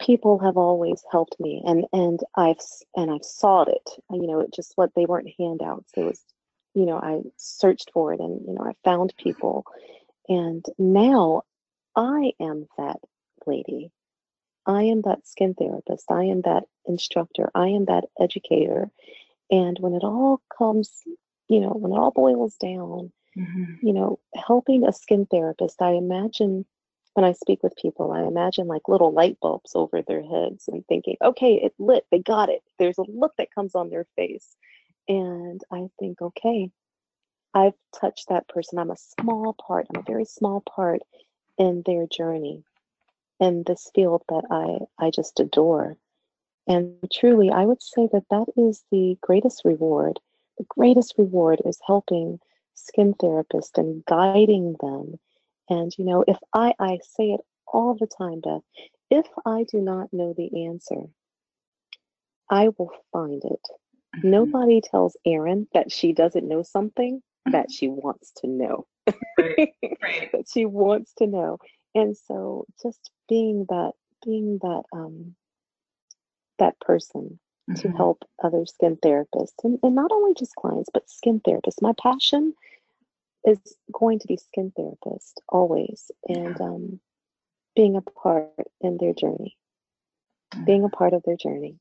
people 0.06 0.38
have 0.38 0.56
always 0.56 1.02
helped 1.10 1.36
me 1.40 1.62
and 1.66 1.84
and 1.92 2.20
I've 2.36 2.60
and 2.94 3.10
I've 3.10 3.24
sought 3.24 3.68
it. 3.68 3.90
You 4.10 4.26
know, 4.26 4.40
it 4.40 4.54
just 4.54 4.72
what 4.76 4.94
they 4.94 5.04
weren't 5.04 5.30
handouts. 5.38 5.90
It 5.96 6.04
was, 6.04 6.22
you 6.74 6.86
know, 6.86 6.98
I 6.98 7.22
searched 7.36 7.90
for 7.92 8.14
it 8.14 8.20
and 8.20 8.40
you 8.46 8.54
know, 8.54 8.62
I 8.64 8.72
found 8.84 9.12
people. 9.18 9.64
And 10.28 10.64
now 10.78 11.42
I 11.96 12.32
am 12.40 12.66
that 12.78 12.98
lady. 13.46 13.90
I 14.66 14.84
am 14.84 15.02
that 15.02 15.26
skin 15.26 15.54
therapist. 15.54 16.10
I 16.10 16.24
am 16.24 16.42
that 16.42 16.64
instructor. 16.86 17.50
I 17.54 17.68
am 17.68 17.84
that 17.86 18.04
educator. 18.20 18.90
And 19.50 19.76
when 19.80 19.94
it 19.94 20.02
all 20.02 20.40
comes, 20.56 20.90
you 21.48 21.60
know, 21.60 21.70
when 21.70 21.92
it 21.92 21.96
all 21.96 22.10
boils 22.10 22.56
down, 22.56 23.12
Mm-hmm. 23.38 23.86
You 23.86 23.92
know, 23.92 24.18
helping 24.34 24.86
a 24.86 24.92
skin 24.92 25.26
therapist, 25.30 25.82
I 25.82 25.90
imagine 25.92 26.64
when 27.16 27.24
I 27.24 27.32
speak 27.32 27.62
with 27.62 27.76
people, 27.76 28.12
I 28.12 28.24
imagine 28.24 28.68
like 28.68 28.88
little 28.88 29.12
light 29.12 29.38
bulbs 29.40 29.72
over 29.74 30.02
their 30.02 30.22
heads 30.22 30.68
and 30.68 30.86
thinking, 30.86 31.16
okay, 31.22 31.54
it 31.54 31.74
lit, 31.78 32.06
they 32.10 32.18
got 32.20 32.50
it. 32.50 32.62
There's 32.78 32.98
a 32.98 33.04
look 33.08 33.32
that 33.38 33.54
comes 33.54 33.74
on 33.74 33.88
their 33.90 34.06
face. 34.16 34.56
And 35.08 35.62
I 35.72 35.88
think, 35.98 36.20
okay, 36.20 36.70
I've 37.54 37.74
touched 37.98 38.28
that 38.28 38.48
person. 38.48 38.78
I'm 38.78 38.90
a 38.90 38.96
small 38.96 39.54
part, 39.54 39.86
I'm 39.90 40.00
a 40.00 40.04
very 40.04 40.26
small 40.26 40.60
part 40.60 41.02
in 41.58 41.82
their 41.86 42.06
journey 42.06 42.64
in 43.40 43.64
this 43.66 43.90
field 43.94 44.22
that 44.28 44.44
I, 44.50 45.06
I 45.06 45.10
just 45.10 45.40
adore. 45.40 45.96
And 46.68 46.98
truly, 47.12 47.50
I 47.50 47.64
would 47.64 47.82
say 47.82 48.08
that 48.12 48.28
that 48.30 48.46
is 48.56 48.84
the 48.90 49.18
greatest 49.22 49.64
reward. 49.64 50.20
The 50.58 50.66
greatest 50.68 51.14
reward 51.18 51.62
is 51.64 51.80
helping 51.86 52.40
skin 52.74 53.14
therapists 53.14 53.78
and 53.78 54.04
guiding 54.04 54.76
them. 54.80 55.18
And, 55.68 55.92
you 55.98 56.04
know, 56.04 56.24
if 56.26 56.38
I, 56.54 56.74
I 56.78 56.98
say 57.02 57.32
it 57.32 57.40
all 57.66 57.94
the 57.94 58.06
time, 58.06 58.40
Beth, 58.40 58.62
if 59.10 59.26
I 59.44 59.64
do 59.70 59.80
not 59.80 60.12
know 60.12 60.34
the 60.36 60.66
answer, 60.66 61.02
I 62.50 62.68
will 62.76 62.92
find 63.12 63.42
it. 63.44 63.68
Mm-hmm. 64.16 64.30
Nobody 64.30 64.80
tells 64.80 65.16
Erin 65.26 65.68
that 65.74 65.92
she 65.92 66.12
doesn't 66.12 66.48
know 66.48 66.62
something 66.62 67.22
that 67.46 67.70
she 67.70 67.88
wants 67.88 68.32
to 68.38 68.46
know. 68.46 68.86
Right. 69.38 69.72
right. 70.02 70.30
that 70.32 70.46
she 70.52 70.64
wants 70.64 71.12
to 71.18 71.26
know. 71.26 71.58
And 71.94 72.16
so 72.16 72.66
just 72.82 73.10
being 73.28 73.66
that 73.68 73.92
being 74.24 74.58
that 74.62 74.82
um 74.92 75.34
that 76.58 76.78
person 76.80 77.38
mm-hmm. 77.70 77.80
to 77.80 77.88
help 77.96 78.24
other 78.42 78.66
skin 78.66 78.96
therapists 78.96 79.62
and, 79.62 79.78
and 79.82 79.94
not 79.94 80.10
only 80.12 80.34
just 80.34 80.54
clients 80.56 80.90
but 80.92 81.08
skin 81.08 81.40
therapists. 81.40 81.82
My 81.82 81.92
passion 82.00 82.54
is 83.46 83.58
going 83.92 84.18
to 84.18 84.26
be 84.26 84.36
skin 84.36 84.72
therapist 84.76 85.40
always 85.48 86.10
and 86.28 86.60
um, 86.60 87.00
being 87.74 87.96
a 87.96 88.02
part 88.02 88.50
in 88.80 88.98
their 88.98 89.12
journey. 89.12 89.56
Being 90.64 90.84
a 90.84 90.88
part 90.88 91.12
of 91.12 91.22
their 91.24 91.36
journey. 91.36 91.78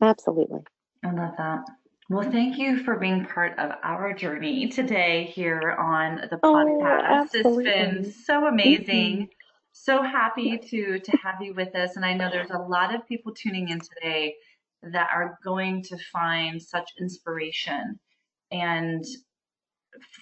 Absolutely. 0.00 0.60
I 1.04 1.12
love 1.12 1.34
that. 1.38 1.60
Well 2.10 2.30
thank 2.30 2.58
you 2.58 2.82
for 2.84 2.96
being 2.96 3.24
part 3.24 3.58
of 3.58 3.72
our 3.82 4.12
journey 4.12 4.68
today 4.68 5.32
here 5.34 5.74
on 5.78 6.16
the 6.30 6.38
oh, 6.42 6.54
podcast. 6.54 7.28
Oh, 7.44 7.58
it's 7.58 7.64
been 7.64 8.12
so 8.12 8.46
amazing. 8.46 9.16
Mm-hmm. 9.16 9.24
so 9.72 10.02
happy 10.02 10.58
to 10.58 10.98
to 10.98 11.16
have 11.22 11.36
you 11.40 11.54
with 11.54 11.74
us 11.74 11.96
and 11.96 12.04
i 12.04 12.12
know 12.12 12.28
there's 12.30 12.50
a 12.50 12.58
lot 12.58 12.94
of 12.94 13.08
people 13.08 13.32
tuning 13.34 13.70
in 13.70 13.80
today 13.80 14.34
that 14.92 15.08
are 15.14 15.38
going 15.44 15.82
to 15.82 15.96
find 16.12 16.62
such 16.62 16.90
inspiration. 17.00 17.98
And 18.50 19.04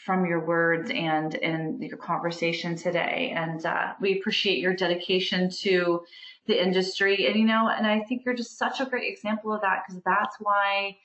from 0.05 0.27
your 0.27 0.45
words 0.45 0.91
and 0.91 1.35
in 1.35 1.81
your 1.81 1.97
conversation 1.97 2.77
today. 2.77 3.33
And 3.35 3.65
uh, 3.65 3.95
we 4.01 4.19
appreciate 4.19 4.59
your 4.59 4.75
dedication 4.75 5.51
to 5.61 6.01
the 6.47 6.63
industry. 6.63 7.27
And 7.27 7.37
you 7.37 7.45
know, 7.45 7.69
and 7.69 7.87
I 7.87 8.01
think 8.01 8.23
you're 8.25 8.35
just 8.35 8.59
such 8.59 8.81
a 8.81 8.87
great 8.87 9.11
example 9.13 9.53
of 9.53 9.61
that 9.63 9.85
because 9.87 10.03
that's 10.05 10.37
why 10.41 10.97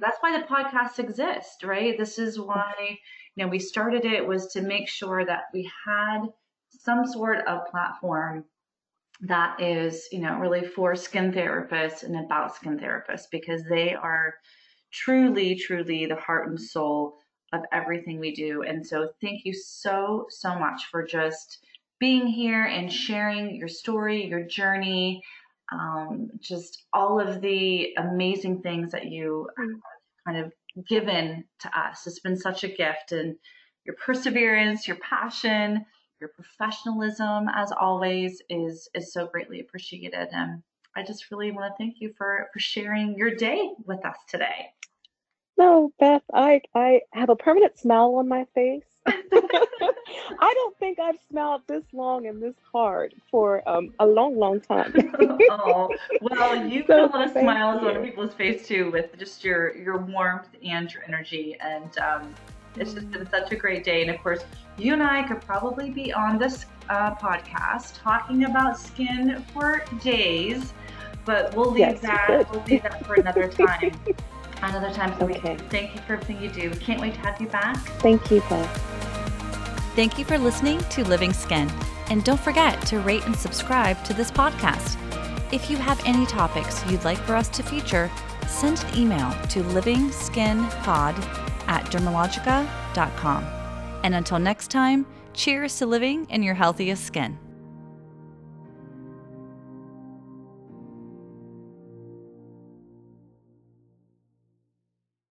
that's 0.00 0.18
why 0.20 0.38
the 0.38 0.46
podcast 0.46 0.98
exists, 0.98 1.62
right? 1.62 1.96
This 1.96 2.18
is 2.18 2.38
why 2.38 2.98
you 3.36 3.44
know 3.44 3.48
we 3.48 3.58
started 3.58 4.04
it 4.04 4.26
was 4.26 4.48
to 4.48 4.60
make 4.60 4.88
sure 4.88 5.24
that 5.24 5.44
we 5.54 5.70
had 5.86 6.22
some 6.70 7.06
sort 7.06 7.46
of 7.46 7.66
platform 7.70 8.44
that 9.22 9.60
is, 9.60 10.08
you 10.10 10.18
know, 10.18 10.36
really 10.38 10.64
for 10.64 10.96
skin 10.96 11.32
therapists 11.32 12.02
and 12.02 12.16
about 12.24 12.56
skin 12.56 12.78
therapists 12.78 13.26
because 13.30 13.62
they 13.68 13.94
are 13.94 14.34
truly, 14.90 15.54
truly 15.54 16.06
the 16.06 16.16
heart 16.16 16.48
and 16.48 16.60
soul 16.60 17.18
of 17.52 17.62
everything 17.72 18.18
we 18.18 18.32
do. 18.34 18.62
And 18.62 18.86
so 18.86 19.10
thank 19.20 19.44
you 19.44 19.52
so, 19.52 20.26
so 20.30 20.58
much 20.58 20.86
for 20.90 21.04
just 21.04 21.58
being 22.00 22.26
here 22.26 22.64
and 22.64 22.92
sharing 22.92 23.54
your 23.56 23.68
story, 23.68 24.26
your 24.26 24.42
journey, 24.42 25.22
um, 25.70 26.30
just 26.40 26.84
all 26.92 27.20
of 27.20 27.40
the 27.40 27.94
amazing 27.96 28.62
things 28.62 28.92
that 28.92 29.06
you 29.06 29.48
kind 30.26 30.38
of 30.38 30.52
given 30.88 31.44
to 31.60 31.78
us. 31.78 32.06
It's 32.06 32.20
been 32.20 32.36
such 32.36 32.64
a 32.64 32.68
gift 32.68 33.12
and 33.12 33.36
your 33.84 33.96
perseverance, 33.96 34.86
your 34.86 34.96
passion, 34.96 35.84
your 36.20 36.30
professionalism 36.30 37.48
as 37.54 37.72
always 37.72 38.40
is 38.48 38.88
is 38.94 39.12
so 39.12 39.26
greatly 39.26 39.60
appreciated. 39.60 40.28
And 40.32 40.62
I 40.94 41.02
just 41.02 41.30
really 41.30 41.50
want 41.50 41.72
to 41.72 41.76
thank 41.76 41.96
you 42.00 42.14
for 42.16 42.48
for 42.52 42.60
sharing 42.60 43.16
your 43.16 43.34
day 43.34 43.70
with 43.86 44.04
us 44.04 44.16
today. 44.28 44.70
No, 45.62 45.92
Beth, 46.00 46.22
I 46.34 46.60
I 46.74 47.02
have 47.12 47.28
a 47.28 47.36
permanent 47.36 47.78
smile 47.78 48.16
on 48.16 48.26
my 48.26 48.46
face 48.52 48.82
I 49.06 50.54
don't 50.54 50.76
think 50.78 50.98
I've 50.98 51.18
smiled 51.30 51.62
this 51.68 51.84
long 51.92 52.26
and 52.26 52.42
this 52.42 52.56
hard 52.72 53.14
for 53.30 53.68
um, 53.68 53.94
a 54.00 54.06
long, 54.06 54.36
long 54.36 54.60
time. 54.60 54.92
oh, 55.50 55.94
well, 56.20 56.66
you 56.66 56.80
So 56.80 56.86
put 56.86 56.98
a 56.98 57.06
lot 57.06 57.26
of 57.26 57.30
smiles 57.30 57.82
on 57.84 58.02
people's 58.02 58.34
face 58.34 58.66
too 58.66 58.90
with 58.90 59.16
just 59.18 59.44
your 59.44 59.76
your 59.76 59.98
warmth 59.98 60.48
and 60.64 60.92
your 60.92 61.04
energy, 61.04 61.56
and 61.60 61.96
um, 61.98 62.34
it's 62.76 62.92
just 62.94 63.10
been 63.12 63.28
such 63.30 63.52
a 63.52 63.56
great 63.56 63.84
day. 63.84 64.02
And 64.02 64.10
of 64.10 64.20
course, 64.20 64.44
you 64.78 64.92
and 64.92 65.02
I 65.02 65.22
could 65.28 65.42
probably 65.42 65.90
be 65.90 66.12
on 66.12 66.38
this 66.38 66.66
uh, 66.88 67.14
podcast 67.14 68.02
talking 68.02 68.44
about 68.44 68.78
skin 68.80 69.44
for 69.52 69.84
days, 70.02 70.72
but 71.24 71.54
we'll 71.54 71.70
leave 71.70 71.80
Yes, 71.80 72.00
that 72.00 72.50
we'll 72.50 72.64
leave 72.64 72.82
that 72.82 73.06
for 73.06 73.14
another 73.14 73.46
time. 73.48 73.92
Another 74.62 74.90
time. 74.92 75.14
So 75.18 75.26
we 75.26 75.34
Okay. 75.34 75.56
thank 75.70 75.94
you 75.94 76.00
for 76.06 76.14
everything 76.14 76.40
you 76.42 76.48
do. 76.48 76.70
Can't 76.76 77.00
wait 77.00 77.14
to 77.14 77.20
have 77.20 77.40
you 77.40 77.48
back. 77.48 77.76
Thank 78.00 78.30
you, 78.30 78.42
Beth. 78.48 78.68
Thank 79.96 80.18
you 80.18 80.24
for 80.24 80.38
listening 80.38 80.78
to 80.90 81.04
Living 81.04 81.32
Skin. 81.32 81.70
And 82.10 82.24
don't 82.24 82.40
forget 82.40 82.80
to 82.86 83.00
rate 83.00 83.24
and 83.26 83.36
subscribe 83.36 84.02
to 84.04 84.14
this 84.14 84.30
podcast. 84.30 84.96
If 85.52 85.70
you 85.70 85.76
have 85.76 86.00
any 86.06 86.24
topics 86.26 86.82
you'd 86.88 87.04
like 87.04 87.18
for 87.18 87.34
us 87.34 87.48
to 87.50 87.62
feature, 87.62 88.10
send 88.46 88.82
an 88.84 88.98
email 88.98 89.30
to 89.48 89.62
livingskinpod 89.62 91.14
at 91.68 91.84
dermalogica.com. 91.86 93.44
And 94.02 94.14
until 94.14 94.38
next 94.38 94.70
time, 94.70 95.06
cheers 95.34 95.76
to 95.78 95.86
living 95.86 96.26
in 96.30 96.42
your 96.42 96.54
healthiest 96.54 97.04
skin. 97.04 97.38